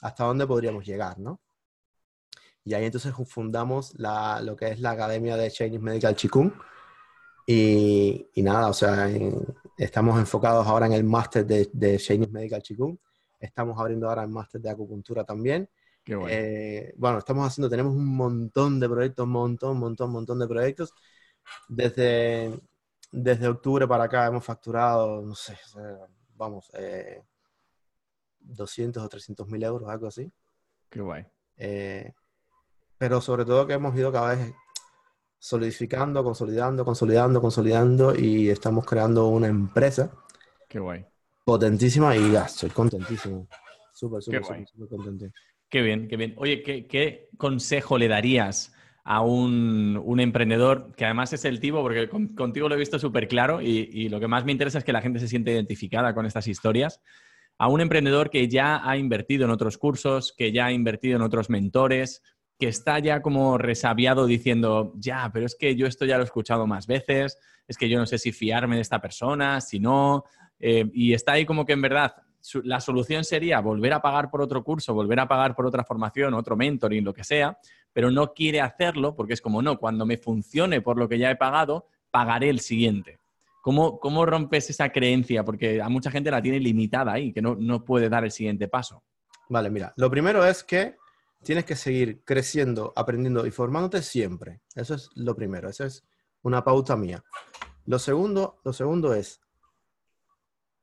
¿hasta 0.00 0.24
dónde 0.24 0.46
podríamos 0.46 0.86
llegar, 0.86 1.18
no? 1.18 1.42
Y 2.64 2.72
ahí 2.72 2.86
entonces 2.86 3.12
fundamos 3.26 3.92
lo 3.98 4.56
que 4.56 4.68
es 4.68 4.80
la 4.80 4.92
Academia 4.92 5.36
de 5.36 5.50
Chinese 5.50 5.80
Medical 5.80 6.16
Chikung, 6.16 6.50
y, 7.50 8.26
nada, 8.36 8.68
o 8.68 8.74
sea, 8.74 9.08
estamos 9.78 10.18
enfocados 10.18 10.66
ahora 10.66 10.86
en 10.86 10.92
el 10.92 11.04
máster 11.04 11.46
de, 11.46 11.70
de 11.72 11.98
Chinese 11.98 12.32
Medical 12.32 12.62
Qigong. 12.62 12.98
Estamos 13.38 13.78
abriendo 13.78 14.08
ahora 14.08 14.24
el 14.24 14.28
máster 14.28 14.60
de 14.60 14.70
acupuntura 14.70 15.24
también. 15.24 15.70
Qué 16.04 16.16
bueno. 16.16 16.28
Eh, 16.30 16.94
bueno, 16.96 17.18
estamos 17.18 17.46
haciendo, 17.46 17.70
tenemos 17.70 17.94
un 17.94 18.16
montón 18.16 18.80
de 18.80 18.88
proyectos, 18.88 19.24
un 19.24 19.32
montón, 19.32 19.78
montón, 19.78 20.10
montón 20.10 20.38
de 20.38 20.48
proyectos. 20.48 20.92
Desde, 21.68 22.58
desde 23.12 23.48
octubre 23.48 23.86
para 23.86 24.04
acá 24.04 24.26
hemos 24.26 24.44
facturado, 24.44 25.22
no 25.22 25.34
sé, 25.34 25.56
vamos, 26.34 26.70
200 28.40 29.02
eh, 29.02 29.06
o 29.06 29.08
300 29.08 29.48
mil 29.48 29.62
euros, 29.62 29.88
algo 29.88 30.08
así. 30.08 30.30
Qué 30.90 31.00
guay. 31.00 31.26
Eh, 31.56 32.12
pero 32.96 33.20
sobre 33.20 33.44
todo 33.44 33.66
que 33.66 33.74
hemos 33.74 33.94
ido 33.94 34.10
cada 34.10 34.34
vez 34.34 34.52
solidificando, 35.38 36.24
consolidando, 36.24 36.84
consolidando, 36.84 37.40
consolidando 37.40 38.18
y 38.18 38.50
estamos 38.50 38.84
creando 38.84 39.28
una 39.28 39.46
empresa. 39.46 40.10
Qué 40.68 40.78
guay. 40.78 41.04
Potentísima 41.44 42.16
y 42.16 42.32
ya, 42.32 42.44
estoy 42.44 42.70
contentísimo. 42.70 43.48
Súper, 43.92 44.22
súper, 44.22 44.44
súper 44.44 44.88
contento. 44.88 45.26
Qué 45.68 45.82
bien, 45.82 46.08
qué 46.08 46.16
bien. 46.16 46.34
Oye, 46.38 46.62
¿qué, 46.62 47.28
consejo 47.36 47.98
le 47.98 48.08
darías 48.08 48.74
a 49.04 49.22
un, 49.22 50.18
emprendedor 50.18 50.94
que 50.94 51.04
además 51.04 51.32
es 51.32 51.44
el 51.44 51.60
tipo, 51.60 51.82
porque 51.82 52.08
contigo 52.08 52.68
lo 52.68 52.74
he 52.74 52.78
visto 52.78 52.98
súper 52.98 53.28
claro 53.28 53.62
y, 53.62 53.88
y 53.92 54.08
lo 54.08 54.20
que 54.20 54.28
más 54.28 54.44
me 54.44 54.52
interesa 54.52 54.78
es 54.78 54.84
que 54.84 54.92
la 54.92 55.00
gente 55.00 55.20
se 55.20 55.28
siente 55.28 55.52
identificada 55.52 56.14
con 56.14 56.26
estas 56.26 56.48
historias? 56.48 57.00
A 57.58 57.68
un 57.68 57.80
emprendedor 57.80 58.30
que 58.30 58.48
ya 58.48 58.88
ha 58.88 58.96
invertido 58.96 59.44
en 59.44 59.50
otros 59.50 59.78
cursos, 59.78 60.32
que 60.36 60.52
ya 60.52 60.66
ha 60.66 60.72
invertido 60.72 61.16
en 61.16 61.22
otros 61.22 61.50
mentores, 61.50 62.22
que 62.58 62.68
está 62.68 62.98
ya 62.98 63.22
como 63.22 63.56
resabiado 63.56 64.26
diciendo, 64.26 64.92
ya, 64.96 65.30
pero 65.32 65.46
es 65.46 65.54
que 65.54 65.76
yo 65.76 65.86
esto 65.86 66.04
ya 66.04 66.16
lo 66.16 66.22
he 66.22 66.26
escuchado 66.26 66.66
más 66.66 66.86
veces, 66.86 67.38
es 67.66 67.76
que 67.76 67.88
yo 67.88 67.98
no 67.98 68.06
sé 68.06 68.18
si 68.18 68.32
fiarme 68.32 68.76
de 68.76 68.82
esta 68.82 69.00
persona, 69.00 69.60
si 69.60 69.78
no, 69.78 70.24
eh, 70.58 70.90
y 70.92 71.12
está 71.12 71.32
ahí 71.32 71.46
como 71.46 71.64
que 71.64 71.74
en 71.74 71.82
verdad 71.82 72.16
la 72.64 72.80
solución 72.80 73.24
sería 73.24 73.60
volver 73.60 73.92
a 73.92 74.02
pagar 74.02 74.30
por 74.30 74.40
otro 74.40 74.64
curso, 74.64 74.94
volver 74.94 75.20
a 75.20 75.28
pagar 75.28 75.54
por 75.54 75.66
otra 75.66 75.84
formación, 75.84 76.34
otro 76.34 76.56
mentoring, 76.56 77.04
lo 77.04 77.12
que 77.12 77.24
sea, 77.24 77.58
pero 77.92 78.10
no 78.10 78.32
quiere 78.32 78.60
hacerlo 78.60 79.14
porque 79.14 79.34
es 79.34 79.40
como, 79.40 79.60
no, 79.60 79.78
cuando 79.78 80.06
me 80.06 80.16
funcione 80.16 80.80
por 80.80 80.98
lo 80.98 81.08
que 81.08 81.18
ya 81.18 81.30
he 81.30 81.36
pagado, 81.36 81.86
pagaré 82.10 82.48
el 82.48 82.60
siguiente. 82.60 83.18
¿Cómo, 83.60 83.98
cómo 83.98 84.24
rompes 84.24 84.70
esa 84.70 84.90
creencia? 84.90 85.44
Porque 85.44 85.82
a 85.82 85.88
mucha 85.88 86.10
gente 86.10 86.30
la 86.30 86.40
tiene 86.40 86.60
limitada 86.60 87.12
ahí, 87.12 87.32
que 87.32 87.42
no, 87.42 87.56
no 87.56 87.84
puede 87.84 88.08
dar 88.08 88.24
el 88.24 88.30
siguiente 88.30 88.68
paso. 88.68 89.02
Vale, 89.48 89.68
mira, 89.68 89.92
lo 89.96 90.10
primero 90.10 90.44
es 90.44 90.62
que 90.62 90.96
tienes 91.42 91.64
que 91.64 91.76
seguir 91.76 92.22
creciendo, 92.24 92.92
aprendiendo 92.96 93.46
y 93.46 93.50
formándote 93.50 94.02
siempre. 94.02 94.62
Eso 94.74 94.94
es 94.94 95.10
lo 95.14 95.34
primero, 95.34 95.68
esa 95.68 95.86
es 95.86 96.04
una 96.42 96.64
pauta 96.64 96.96
mía. 96.96 97.24
Lo 97.84 97.98
segundo, 97.98 98.60
lo 98.64 98.72
segundo 98.72 99.14
es, 99.14 99.40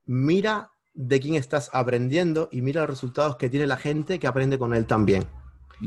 mira 0.05 0.71
de 0.93 1.19
quién 1.19 1.35
estás 1.35 1.69
aprendiendo 1.73 2.49
y 2.51 2.61
mira 2.61 2.81
los 2.81 2.89
resultados 2.89 3.35
que 3.35 3.49
tiene 3.49 3.67
la 3.67 3.77
gente 3.77 4.17
que 4.17 4.27
aprende 4.27 4.57
con 4.57 4.73
él 4.73 4.85
también. 4.85 5.27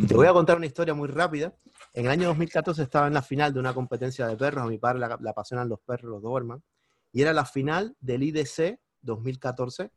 Te 0.06 0.14
voy 0.14 0.26
a 0.26 0.32
contar 0.32 0.58
una 0.58 0.66
historia 0.66 0.92
muy 0.92 1.08
rápida. 1.08 1.54
En 1.94 2.04
el 2.04 2.10
año 2.10 2.28
2014 2.28 2.82
estaba 2.82 3.06
en 3.06 3.14
la 3.14 3.22
final 3.22 3.54
de 3.54 3.60
una 3.60 3.72
competencia 3.72 4.26
de 4.26 4.36
perros. 4.36 4.64
A 4.64 4.68
mi 4.68 4.78
padre 4.78 4.98
le, 4.98 5.30
apasionan 5.30 5.68
los 5.68 5.80
perros, 5.80 6.10
los 6.10 6.22
Doberman. 6.22 6.62
Y 7.10 7.22
era 7.22 7.32
la 7.32 7.46
final 7.46 7.96
del 8.00 8.22
IDC 8.22 8.78
2014. 9.00 9.90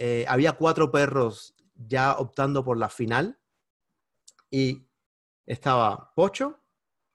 Eh, 0.00 0.24
había 0.28 0.54
cuatro 0.54 0.90
perros 0.90 1.54
ya 1.76 2.18
optando 2.18 2.64
por 2.64 2.76
la 2.76 2.88
final 2.88 3.38
y 4.50 4.86
estaba 5.46 6.12
Pocho 6.14 6.60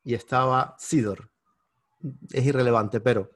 y 0.03 0.13
estaba 0.13 0.75
Sidor. 0.77 1.29
Es 2.31 2.45
irrelevante, 2.45 2.99
pero 2.99 3.31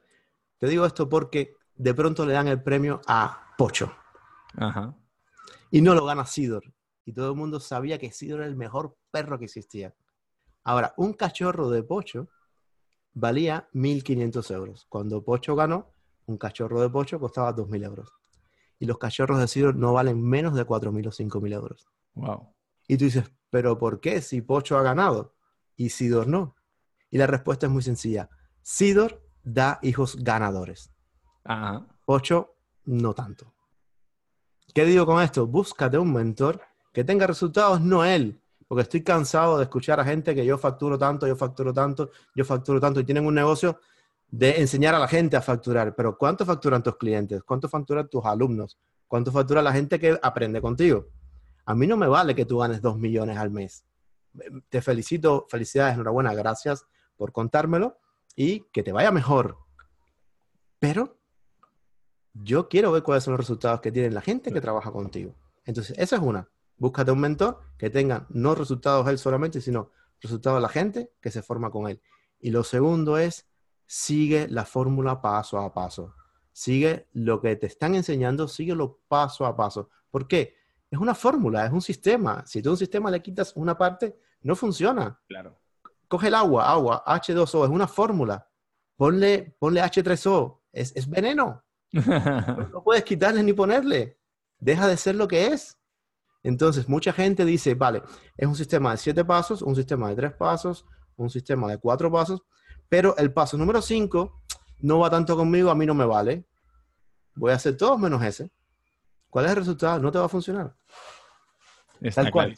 te 0.58 0.66
digo 0.66 0.84
esto 0.84 1.08
porque 1.08 1.56
de 1.74 1.94
pronto 1.94 2.26
le 2.26 2.34
dan 2.34 2.48
el 2.48 2.62
premio 2.62 3.00
a 3.06 3.54
Pocho. 3.56 3.92
Y 5.70 5.80
no 5.80 5.94
lo 5.94 6.04
gana 6.04 6.26
Sidor. 6.26 6.64
Y 7.04 7.12
todo 7.12 7.30
el 7.30 7.36
mundo 7.36 7.60
sabía 7.60 7.98
que 7.98 8.12
Sidor 8.12 8.40
era 8.40 8.48
el 8.48 8.56
mejor 8.56 8.96
perro 9.10 9.38
que 9.38 9.46
existía. 9.46 9.94
Ahora, 10.64 10.92
un 10.96 11.14
cachorro 11.14 11.70
de 11.70 11.82
Pocho 11.82 12.28
valía 13.14 13.68
1.500 13.72 14.54
euros. 14.54 14.86
Cuando 14.88 15.24
Pocho 15.24 15.56
ganó, 15.56 15.94
un 16.26 16.36
cachorro 16.36 16.80
de 16.80 16.90
Pocho 16.90 17.18
costaba 17.18 17.54
2.000 17.54 17.84
euros. 17.84 18.12
Y 18.78 18.86
los 18.86 18.98
cachorros 18.98 19.38
de 19.38 19.48
Sidor 19.48 19.74
no 19.76 19.92
valen 19.94 20.22
menos 20.22 20.54
de 20.54 20.66
4.000 20.66 21.06
o 21.06 21.10
5.000 21.10 21.54
euros. 21.54 21.88
Wow. 22.14 22.54
Y 22.86 22.96
tú 22.96 23.04
dices, 23.06 23.24
¿pero 23.50 23.78
por 23.78 24.00
qué 24.00 24.20
si 24.20 24.40
Pocho 24.40 24.76
ha 24.78 24.82
ganado 24.82 25.34
y 25.76 25.90
Sidor 25.90 26.26
no? 26.26 26.56
Y 27.10 27.18
la 27.18 27.26
respuesta 27.26 27.66
es 27.66 27.72
muy 27.72 27.82
sencilla. 27.82 28.28
Sidor 28.62 29.22
da 29.42 29.78
hijos 29.82 30.16
ganadores. 30.22 30.92
Pocho 32.04 32.56
no 32.84 33.14
tanto. 33.14 33.54
¿Qué 34.74 34.84
digo 34.84 35.06
con 35.06 35.22
esto? 35.22 35.46
Búscate 35.46 35.98
un 35.98 36.12
mentor 36.12 36.60
que 36.92 37.04
tenga 37.04 37.26
resultados, 37.26 37.80
no 37.80 38.04
él. 38.04 38.40
Porque 38.66 38.82
estoy 38.82 39.02
cansado 39.02 39.56
de 39.56 39.64
escuchar 39.64 39.98
a 39.98 40.04
gente 40.04 40.34
que 40.34 40.44
yo 40.44 40.58
facturo 40.58 40.98
tanto, 40.98 41.26
yo 41.26 41.36
facturo 41.36 41.72
tanto, 41.72 42.10
yo 42.34 42.44
facturo 42.44 42.78
tanto 42.78 43.00
y 43.00 43.04
tienen 43.04 43.24
un 43.24 43.34
negocio 43.34 43.80
de 44.30 44.60
enseñar 44.60 44.94
a 44.94 44.98
la 44.98 45.08
gente 45.08 45.36
a 45.36 45.40
facturar. 45.40 45.94
Pero 45.94 46.18
¿cuánto 46.18 46.44
facturan 46.44 46.82
tus 46.82 46.96
clientes? 46.96 47.42
¿Cuánto 47.42 47.68
facturan 47.68 48.08
tus 48.08 48.24
alumnos? 48.26 48.78
¿Cuánto 49.06 49.32
factura 49.32 49.62
la 49.62 49.72
gente 49.72 49.98
que 49.98 50.18
aprende 50.22 50.60
contigo? 50.60 51.06
A 51.68 51.74
mí 51.74 51.86
no 51.86 51.98
me 51.98 52.08
vale 52.08 52.34
que 52.34 52.46
tú 52.46 52.56
ganes 52.56 52.80
dos 52.80 52.96
millones 52.96 53.36
al 53.36 53.50
mes. 53.50 53.84
Te 54.70 54.80
felicito, 54.80 55.46
felicidades, 55.50 55.96
enhorabuena, 55.96 56.32
gracias 56.32 56.86
por 57.14 57.30
contármelo 57.30 57.98
y 58.34 58.60
que 58.72 58.82
te 58.82 58.90
vaya 58.90 59.12
mejor. 59.12 59.58
Pero 60.78 61.18
yo 62.32 62.70
quiero 62.70 62.90
ver 62.90 63.02
cuáles 63.02 63.24
son 63.24 63.32
los 63.32 63.40
resultados 63.40 63.82
que 63.82 63.92
tiene 63.92 64.10
la 64.10 64.22
gente 64.22 64.50
que 64.50 64.62
trabaja 64.62 64.90
contigo. 64.90 65.34
Entonces, 65.66 65.94
esa 65.98 66.16
es 66.16 66.22
una. 66.22 66.48
Búscate 66.78 67.10
un 67.10 67.20
mentor 67.20 67.60
que 67.76 67.90
tenga 67.90 68.26
no 68.30 68.54
resultados 68.54 69.06
él 69.06 69.18
solamente, 69.18 69.60
sino 69.60 69.90
resultados 70.22 70.56
de 70.56 70.62
la 70.62 70.70
gente 70.70 71.12
que 71.20 71.30
se 71.30 71.42
forma 71.42 71.70
con 71.70 71.86
él. 71.86 72.00
Y 72.40 72.50
lo 72.50 72.64
segundo 72.64 73.18
es, 73.18 73.46
sigue 73.84 74.48
la 74.48 74.64
fórmula 74.64 75.20
paso 75.20 75.58
a 75.58 75.74
paso. 75.74 76.14
Sigue 76.50 77.08
lo 77.12 77.42
que 77.42 77.56
te 77.56 77.66
están 77.66 77.94
enseñando, 77.94 78.48
síguelo 78.48 79.00
paso 79.06 79.44
a 79.44 79.54
paso. 79.54 79.90
¿Por 80.10 80.26
qué? 80.26 80.57
Es 80.90 80.98
una 80.98 81.14
fórmula, 81.14 81.66
es 81.66 81.72
un 81.72 81.82
sistema. 81.82 82.44
Si 82.46 82.62
tú 82.62 82.70
a 82.70 82.72
un 82.72 82.78
sistema 82.78 83.10
le 83.10 83.22
quitas 83.22 83.52
una 83.56 83.76
parte, 83.76 84.18
no 84.42 84.56
funciona. 84.56 85.20
Claro. 85.28 85.60
Coge 86.08 86.28
el 86.28 86.34
agua, 86.34 86.70
agua, 86.70 87.04
H2O, 87.06 87.64
es 87.64 87.70
una 87.70 87.86
fórmula. 87.86 88.48
Ponle, 88.96 89.56
ponle 89.58 89.82
H3O, 89.82 90.60
es, 90.72 90.96
es 90.96 91.08
veneno. 91.08 91.62
no 91.92 92.82
puedes 92.82 93.04
quitarle 93.04 93.42
ni 93.42 93.52
ponerle. 93.52 94.18
Deja 94.58 94.86
de 94.86 94.96
ser 94.96 95.14
lo 95.14 95.28
que 95.28 95.48
es. 95.48 95.78
Entonces, 96.42 96.88
mucha 96.88 97.12
gente 97.12 97.44
dice, 97.44 97.74
vale, 97.74 98.02
es 98.36 98.46
un 98.46 98.54
sistema 98.54 98.92
de 98.92 98.96
siete 98.96 99.24
pasos, 99.24 99.60
un 99.62 99.76
sistema 99.76 100.08
de 100.08 100.16
tres 100.16 100.32
pasos, 100.32 100.86
un 101.16 101.28
sistema 101.28 101.68
de 101.68 101.78
cuatro 101.78 102.10
pasos, 102.10 102.42
pero 102.88 103.16
el 103.18 103.32
paso 103.32 103.58
número 103.58 103.82
cinco 103.82 104.40
no 104.80 105.00
va 105.00 105.10
tanto 105.10 105.36
conmigo, 105.36 105.70
a 105.70 105.74
mí 105.74 105.84
no 105.84 105.94
me 105.94 106.06
vale. 106.06 106.46
Voy 107.34 107.52
a 107.52 107.56
hacer 107.56 107.76
todo 107.76 107.98
menos 107.98 108.22
ese. 108.22 108.50
¿Cuál 109.30 109.46
es 109.46 109.50
el 109.52 109.56
resultado? 109.58 109.98
No 109.98 110.10
te 110.10 110.18
va 110.18 110.24
a 110.26 110.28
funcionar. 110.28 110.74
Está 112.00 112.22
Tal 112.22 112.32
cual. 112.32 112.56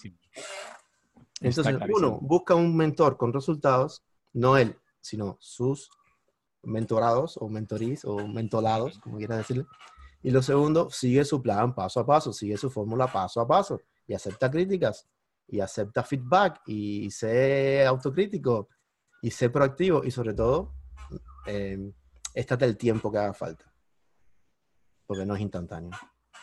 Entonces, 1.41 1.79
uno 1.97 2.19
busca 2.21 2.55
un 2.55 2.77
mentor 2.77 3.17
con 3.17 3.33
resultados, 3.33 4.05
no 4.33 4.57
él, 4.57 4.79
sino 5.01 5.39
sus 5.41 5.91
mentorados 6.63 7.39
o 7.39 7.49
mentorís 7.49 8.05
o 8.05 8.27
mentolados, 8.29 8.99
como 8.99 9.17
quieras 9.17 9.39
decirle. 9.39 9.65
Y 10.23 10.31
lo 10.31 10.43
segundo, 10.43 10.91
sigue 10.91 11.25
su 11.25 11.43
plan 11.43 11.75
paso 11.75 12.01
a 12.01 12.07
paso, 12.07 12.33
sigue 12.33 12.59
su 12.59 12.71
fórmula 12.71 13.11
paso 13.11 13.41
a 13.41 13.49
paso 13.49 13.81
y 14.07 14.13
acepta 14.13 14.51
críticas 14.51 15.09
y 15.47 15.61
acepta 15.61 16.03
feedback 16.03 16.61
y 16.67 17.11
sé 17.11 17.87
autocrítico 17.87 18.69
y 19.23 19.31
sé 19.31 19.49
proactivo 19.49 20.05
y 20.05 20.11
sobre 20.11 20.35
todo, 20.35 20.75
eh, 21.47 21.93
estate 22.35 22.67
el 22.67 22.77
tiempo 22.77 23.11
que 23.11 23.19
haga 23.19 23.33
falta, 23.33 23.73
porque 25.07 25.25
no 25.25 25.35
es 25.35 25.41
instantáneo. 25.41 25.91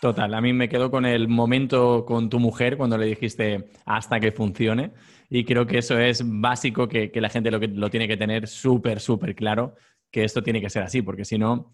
Total, 0.02 0.34
a 0.34 0.41
mí 0.41 0.54
me 0.54 0.70
quedo 0.70 0.91
con 0.91 1.06
el 1.06 1.28
momento 1.28 2.06
con 2.06 2.30
tu 2.30 2.39
mujer 2.39 2.78
cuando 2.78 2.98
le 2.98 3.08
dijiste 3.08 3.70
hasta 3.86 4.20
que 4.20 4.32
funcione 4.32 4.91
y 5.30 5.43
creo 5.43 5.66
que 5.66 5.80
eso 5.80 5.98
es 5.98 6.22
básico 6.24 6.88
que, 6.88 7.12
la 7.16 7.30
gente 7.30 7.50
lo, 7.50 7.58
lo 7.60 7.89
tiene 7.89 8.08
que 8.08 8.16
tener 8.16 8.48
súper, 8.48 9.00
súper 9.00 9.36
claro, 9.36 9.76
que 10.12 10.24
esto 10.24 10.43
tiene 10.43 10.62
que 10.62 10.70
ser 10.70 10.84
así, 10.84 11.02
porque 11.02 11.26
si 11.26 11.38
no, 11.38 11.74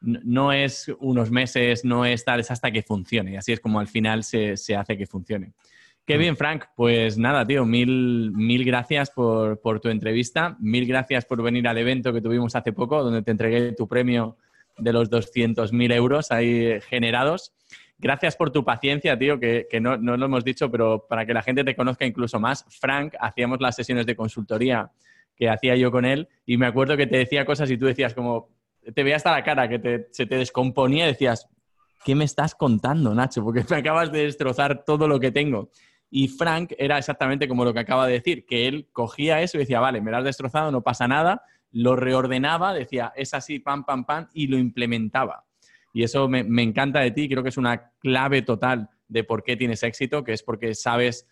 no 0.00 0.52
es 0.52 0.90
unos 1.00 1.30
meses, 1.30 1.84
no 1.84 2.04
es 2.04 2.24
tal, 2.24 2.40
es 2.40 2.50
hasta 2.50 2.70
que 2.70 2.82
funcione. 2.82 3.32
Y 3.32 3.36
así 3.36 3.52
es 3.52 3.60
como 3.60 3.80
al 3.80 3.88
final 3.88 4.24
se, 4.24 4.54
hace 4.76 4.96
que 4.96 5.06
funcione. 5.06 5.52
Qué 6.06 6.16
mm. 6.16 6.18
bien, 6.18 6.36
Frank. 6.36 6.64
Pues 6.74 7.18
nada, 7.18 7.46
tío, 7.46 7.64
mil, 7.66 8.32
mil 8.32 8.64
gracias 8.64 9.10
por, 9.10 9.58
tu 9.80 9.88
entrevista. 9.88 10.56
Mil 10.60 10.86
gracias 10.86 11.24
por 11.24 11.42
venir 11.42 11.68
al 11.68 11.78
evento 11.78 12.12
que 12.12 12.22
tuvimos 12.22 12.56
hace 12.56 12.72
poco, 12.72 13.02
donde 13.02 13.22
te 13.22 13.30
entregué 13.30 13.72
tu 13.72 13.86
premio 13.86 14.36
de 14.78 14.92
los 14.92 15.10
200.000 15.10 15.92
euros 15.94 16.30
ahí 16.30 16.80
generados. 16.82 17.52
Gracias 17.98 18.36
por 18.36 18.50
tu 18.50 18.64
paciencia, 18.64 19.18
tío, 19.18 19.38
que, 19.38 19.66
no, 19.80 19.96
no, 19.96 20.16
lo 20.16 20.26
hemos 20.26 20.44
dicho, 20.44 20.70
pero 20.70 21.06
para 21.08 21.26
que 21.26 21.34
la 21.34 21.42
gente 21.42 21.64
te 21.64 21.76
conozca 21.76 22.06
incluso 22.06 22.40
más, 22.40 22.64
Frank, 22.80 23.14
hacíamos 23.20 23.60
las 23.60 23.76
sesiones 23.76 24.06
de 24.06 24.16
consultoría 24.16 24.90
que 25.36 25.48
hacía 25.48 25.76
yo 25.76 25.90
con 25.90 26.04
él 26.04 26.28
y 26.46 26.56
me 26.56 26.66
acuerdo 26.66 26.96
que 26.96 27.06
te 27.06 27.18
decía 27.18 27.44
cosas 27.44 27.70
y 27.70 27.76
tú 27.76 27.86
decías 27.86 28.14
como, 28.14 28.48
te 28.94 29.02
veía 29.02 29.16
hasta 29.16 29.32
la 29.32 29.44
cara 29.44 29.68
que 29.68 30.06
se 30.10 30.26
te 30.26 30.36
descomponía 30.36 31.06
decías, 31.06 31.48
¿qué 32.04 32.14
me 32.14 32.24
estás 32.24 32.54
contando, 32.54 33.14
Nacho? 33.14 33.42
Porque 33.44 33.64
me 33.68 33.76
acabas 33.76 34.10
de 34.12 34.24
destrozar 34.24 34.84
todo 34.84 35.06
lo 35.08 35.20
que 35.20 35.30
tengo. 35.30 35.70
Y 36.10 36.28
Frank 36.28 36.72
era 36.76 36.98
exactamente 36.98 37.46
como 37.46 37.64
lo 37.64 37.72
que 37.72 37.80
acaba 37.80 38.06
de 38.06 38.14
decir, 38.14 38.44
que 38.44 38.66
él 38.66 38.88
cogía 38.92 39.40
eso 39.42 39.56
y 39.56 39.60
decía, 39.60 39.78
vale, 39.78 40.00
me 40.00 40.10
lo 40.10 40.16
has 40.16 40.24
destrozado, 40.24 40.72
no 40.72 40.82
pasa 40.82 41.06
nada, 41.06 41.42
lo 41.72 41.96
reordenaba, 41.96 42.74
decía, 42.74 43.12
es 43.16 43.34
así, 43.34 43.58
pam, 43.58 43.84
pam, 43.84 44.04
pam, 44.04 44.28
y 44.34 44.46
lo 44.46 44.58
implementaba. 44.58 45.44
Y 45.92 46.02
eso 46.02 46.28
me, 46.28 46.40
encanta 46.62 47.00
de 47.00 47.10
ti, 47.10 47.28
creo 47.28 47.42
que 47.42 47.48
es 47.48 47.56
una 47.56 47.90
clave 47.98 48.42
total 48.42 48.90
de 49.08 49.24
por 49.24 49.42
qué 49.42 49.56
tienes 49.56 49.82
éxito, 49.82 50.22
que 50.22 50.32
es 50.32 50.42
porque 50.42 50.74
sabes 50.74 51.26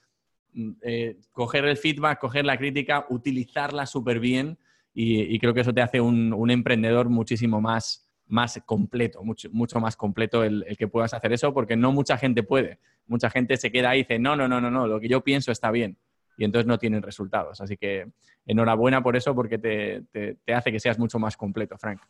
mm, 0.53 0.71
eh, 0.83 1.17
coger 1.33 1.65
el 1.65 1.77
feedback, 1.77 2.19
coger 2.19 2.45
la 2.45 2.59
crítica, 2.59 3.07
utilizarla 3.09 3.87
súper 3.87 4.19
bien 4.19 4.59
y, 5.01 5.39
creo 5.39 5.55
que 5.55 5.61
eso 5.61 5.73
te 5.73 5.81
hace 5.81 6.01
un, 6.01 6.51
emprendedor 6.51 7.09
muchísimo 7.09 7.61
más, 7.61 8.11
más 8.27 8.61
completo, 8.67 9.23
mucho, 9.23 9.49
mucho 9.53 9.79
más 9.79 9.97
completo 9.97 10.43
el, 10.43 10.65
que 10.77 10.89
puedas 10.89 11.15
hacer 11.15 11.33
eso, 11.33 11.55
porque 11.55 11.77
no 11.77 11.93
mucha 11.93 12.19
gente 12.19 12.43
puede. 12.43 12.81
Mucha 13.07 13.31
gente 13.31 13.57
se 13.57 13.71
queda 13.71 13.91
ahí 13.91 14.01
y 14.01 14.03
dice, 14.03 14.19
no, 14.19 14.35
no, 14.35 14.49
no, 14.49 14.61
no, 14.61 14.73
no, 14.73 14.89
lo 14.89 14.99
que 14.99 15.09
yo 15.09 15.23
pienso 15.23 15.53
está 15.53 15.71
bien. 15.71 15.99
Y 16.39 16.45
entonces 16.45 16.67
no 16.67 16.79
tienen 16.79 17.03
resultados. 17.03 17.61
Así 17.61 17.77
que 17.77 18.07
enhorabuena 18.47 19.03
por 19.03 19.17
eso, 19.17 19.35
porque 19.35 19.59
te, 19.59 20.05
te, 20.11 20.55
hace 20.55 20.73
que 20.73 20.81
seas 20.81 20.99
mucho 20.99 21.19
más 21.19 21.37
completo, 21.37 21.77
Frank. 21.77 22.01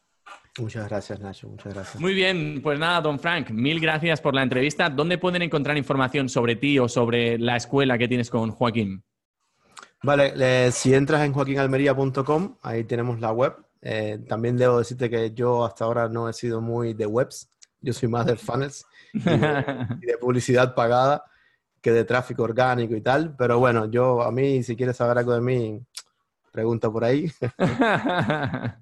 Muchas 0.59 0.89
gracias, 0.89 1.19
Nacho. 1.19 1.49
Muchas 1.49 1.75
gracias. 1.75 2.01
Muy 2.01 2.15
bien, 2.15 2.61
pues 2.63 2.79
nada, 2.79 3.01
don 3.01 3.19
Frank, 3.19 3.51
mil 3.51 3.81
gracias 3.81 4.21
por 4.21 4.35
la 4.35 4.43
entrevista. 4.43 4.91
¿Dónde 4.91 5.19
pueden 5.19 5.43
encontrar 5.43 5.77
información 5.77 6.29
sobre 6.29 6.57
ti 6.57 6.79
o 6.79 6.89
sobre 6.89 7.39
la 7.39 7.57
escuela 7.57 7.97
que 7.99 8.07
tienes 8.07 8.29
con 8.29 8.51
Joaquín? 8.51 9.03
Vale, 10.03 10.71
si 10.71 10.95
entras 10.95 11.23
en 11.23 11.33
joaquinalmería.com, 11.33 12.57
ahí 12.63 12.85
tenemos 12.85 13.19
la 13.19 13.33
web. 13.33 13.57
Eh, 13.81 14.19
también 14.29 14.57
debo 14.57 14.79
decirte 14.79 15.09
que 15.09 15.33
yo 15.33 15.65
hasta 15.65 15.85
ahora 15.85 16.09
no 16.09 16.29
he 16.29 16.33
sido 16.33 16.61
muy 16.61 16.95
de 16.95 17.07
webs, 17.07 17.49
yo 17.81 17.93
soy 17.93 18.09
más 18.09 18.27
de 18.27 18.37
funnels 18.37 18.85
y 19.13 19.21
de, 19.21 20.19
publicidad 20.21 20.75
pagada 20.75 21.25
que 21.89 21.95
de 21.95 22.05
tráfico 22.05 22.43
orgánico 22.43 22.95
y 22.95 23.01
tal. 23.01 23.35
Pero 23.37 23.59
bueno, 23.59 23.91
yo 23.91 24.23
a 24.23 24.31
mí, 24.31 24.63
si 24.63 24.77
quieres 24.77 24.97
saber 24.97 25.19
algo 25.19 25.33
de 25.33 25.41
mí, 25.41 25.81
pregunta 26.53 26.91
por 26.91 27.05
ahí. 27.05 27.31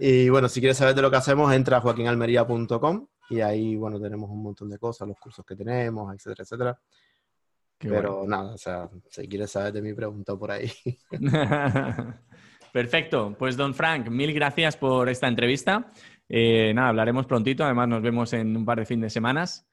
y 0.00 0.28
bueno, 0.28 0.48
si 0.48 0.60
quieres 0.60 0.76
saber 0.76 0.94
de 0.94 1.02
lo 1.02 1.10
que 1.10 1.16
hacemos, 1.16 1.52
entra 1.52 1.76
a 1.76 1.80
joaquinalmería.com 1.80 3.06
y 3.30 3.40
ahí, 3.40 3.76
bueno, 3.76 4.00
tenemos 4.00 4.28
un 4.30 4.42
montón 4.42 4.68
de 4.68 4.78
cosas, 4.78 5.06
los 5.08 5.18
cursos 5.18 5.44
que 5.46 5.54
tenemos, 5.54 6.12
etcétera, 6.14 6.42
etcétera. 6.42 6.80
Pero 7.78 8.24
nada, 8.26 8.54
o 8.54 8.58
sea, 8.58 8.88
si 9.08 9.28
quieres 9.28 9.50
saber 9.50 9.72
de 9.72 9.82
mi 9.82 9.92
pregunta 9.92 10.36
por 10.36 10.50
ahí. 10.52 10.70
Perfecto. 12.72 13.34
Pues 13.38 13.56
don 13.56 13.74
Frank, 13.74 14.08
mil 14.08 14.32
gracias 14.32 14.76
por 14.76 15.08
esta 15.08 15.28
entrevista. 15.28 15.92
Eh, 16.28 16.72
nada, 16.74 16.88
hablaremos 16.88 17.26
prontito. 17.26 17.64
Además, 17.64 17.88
nos 17.88 18.02
vemos 18.02 18.32
en 18.32 18.56
un 18.56 18.64
par 18.64 18.78
de 18.78 18.86
fines 18.86 19.06
de 19.06 19.10
semanas 19.10 19.66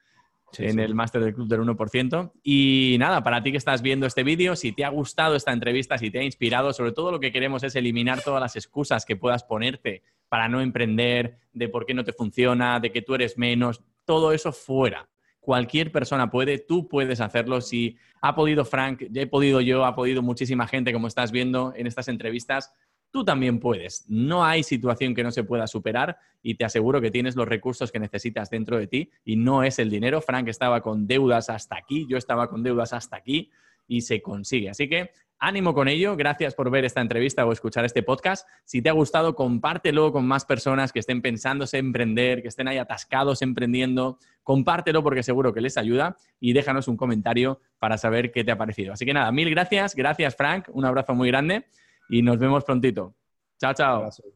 en 0.58 0.78
el 0.78 0.94
máster 0.94 1.22
del 1.22 1.34
Club 1.34 1.48
del 1.48 1.60
1%. 1.60 2.32
Y 2.42 2.96
nada, 2.98 3.22
para 3.22 3.42
ti 3.42 3.50
que 3.50 3.58
estás 3.58 3.82
viendo 3.82 4.06
este 4.06 4.24
vídeo, 4.24 4.56
si 4.56 4.72
te 4.72 4.84
ha 4.84 4.88
gustado 4.88 5.36
esta 5.36 5.52
entrevista, 5.52 5.98
si 5.98 6.10
te 6.10 6.18
ha 6.18 6.24
inspirado, 6.24 6.72
sobre 6.72 6.92
todo 6.92 7.12
lo 7.12 7.20
que 7.20 7.32
queremos 7.32 7.62
es 7.62 7.76
eliminar 7.76 8.22
todas 8.22 8.40
las 8.40 8.56
excusas 8.56 9.04
que 9.04 9.16
puedas 9.16 9.44
ponerte 9.44 10.02
para 10.28 10.48
no 10.48 10.60
emprender, 10.60 11.38
de 11.52 11.68
por 11.68 11.86
qué 11.86 11.94
no 11.94 12.04
te 12.04 12.12
funciona, 12.12 12.80
de 12.80 12.92
que 12.92 13.02
tú 13.02 13.14
eres 13.14 13.36
menos, 13.36 13.82
todo 14.04 14.32
eso 14.32 14.52
fuera 14.52 15.08
cualquier 15.40 15.90
persona 15.90 16.30
puede, 16.30 16.58
tú 16.58 16.86
puedes 16.86 17.20
hacerlo. 17.20 17.60
Si 17.60 17.96
ha 18.20 18.34
podido 18.34 18.64
Frank, 18.64 19.04
ya 19.10 19.22
he 19.22 19.26
podido 19.26 19.60
yo, 19.60 19.84
ha 19.84 19.94
podido 19.94 20.22
muchísima 20.22 20.68
gente, 20.68 20.92
como 20.92 21.08
estás 21.08 21.32
viendo 21.32 21.72
en 21.74 21.86
estas 21.86 22.08
entrevistas, 22.08 22.72
tú 23.10 23.24
también 23.24 23.58
puedes. 23.58 24.04
No 24.08 24.44
hay 24.44 24.62
situación 24.62 25.14
que 25.14 25.22
no 25.22 25.30
se 25.30 25.44
pueda 25.44 25.66
superar 25.66 26.18
y 26.42 26.54
te 26.54 26.64
aseguro 26.64 27.00
que 27.00 27.10
tienes 27.10 27.36
los 27.36 27.48
recursos 27.48 27.92
que 27.92 27.98
necesitas 27.98 28.50
dentro 28.50 28.78
de 28.78 28.86
ti 28.86 29.10
y 29.24 29.36
no 29.36 29.62
es 29.62 29.78
el 29.78 29.90
dinero. 29.90 30.20
Frank 30.20 30.48
estaba 30.48 30.80
con 30.80 31.06
deudas 31.06 31.50
hasta 31.50 31.76
aquí, 31.76 32.06
yo 32.08 32.16
estaba 32.16 32.48
con 32.48 32.62
deudas 32.62 32.92
hasta 32.92 33.16
aquí 33.16 33.50
y 33.86 34.02
se 34.02 34.22
consigue. 34.22 34.70
Así 34.70 34.88
que 34.88 35.10
ánimo 35.40 35.74
con 35.74 35.88
ello. 35.88 36.16
Gracias 36.16 36.54
por 36.54 36.70
ver 36.70 36.84
esta 36.84 37.00
entrevista 37.00 37.44
o 37.44 37.52
escuchar 37.52 37.84
este 37.84 38.02
podcast. 38.02 38.46
Si 38.64 38.80
te 38.80 38.88
ha 38.88 38.92
gustado, 38.92 39.34
compártelo 39.34 40.12
con 40.12 40.26
más 40.26 40.44
personas 40.44 40.92
que 40.92 41.00
estén 41.00 41.22
pensándose 41.22 41.78
emprender, 41.78 42.42
que 42.42 42.48
estén 42.48 42.68
ahí 42.68 42.78
atascados 42.78 43.42
emprendiendo. 43.42 44.18
Compártelo 44.44 45.02
porque 45.02 45.22
seguro 45.22 45.52
que 45.52 45.60
les 45.60 45.76
ayuda 45.76 46.16
y 46.38 46.52
déjanos 46.52 46.86
un 46.86 46.96
comentario 46.96 47.60
para 47.78 47.98
saber 47.98 48.30
qué 48.30 48.44
te 48.44 48.52
ha 48.52 48.58
parecido. 48.58 48.92
Así 48.92 49.04
que 49.04 49.14
nada, 49.14 49.32
mil 49.32 49.50
gracias. 49.50 49.96
Gracias, 49.96 50.36
Frank. 50.36 50.68
Un 50.72 50.84
abrazo 50.84 51.14
muy 51.14 51.28
grande 51.28 51.64
y 52.10 52.22
nos 52.22 52.38
vemos 52.38 52.64
prontito. 52.64 53.14
Chao, 53.60 53.74
chao. 53.74 54.30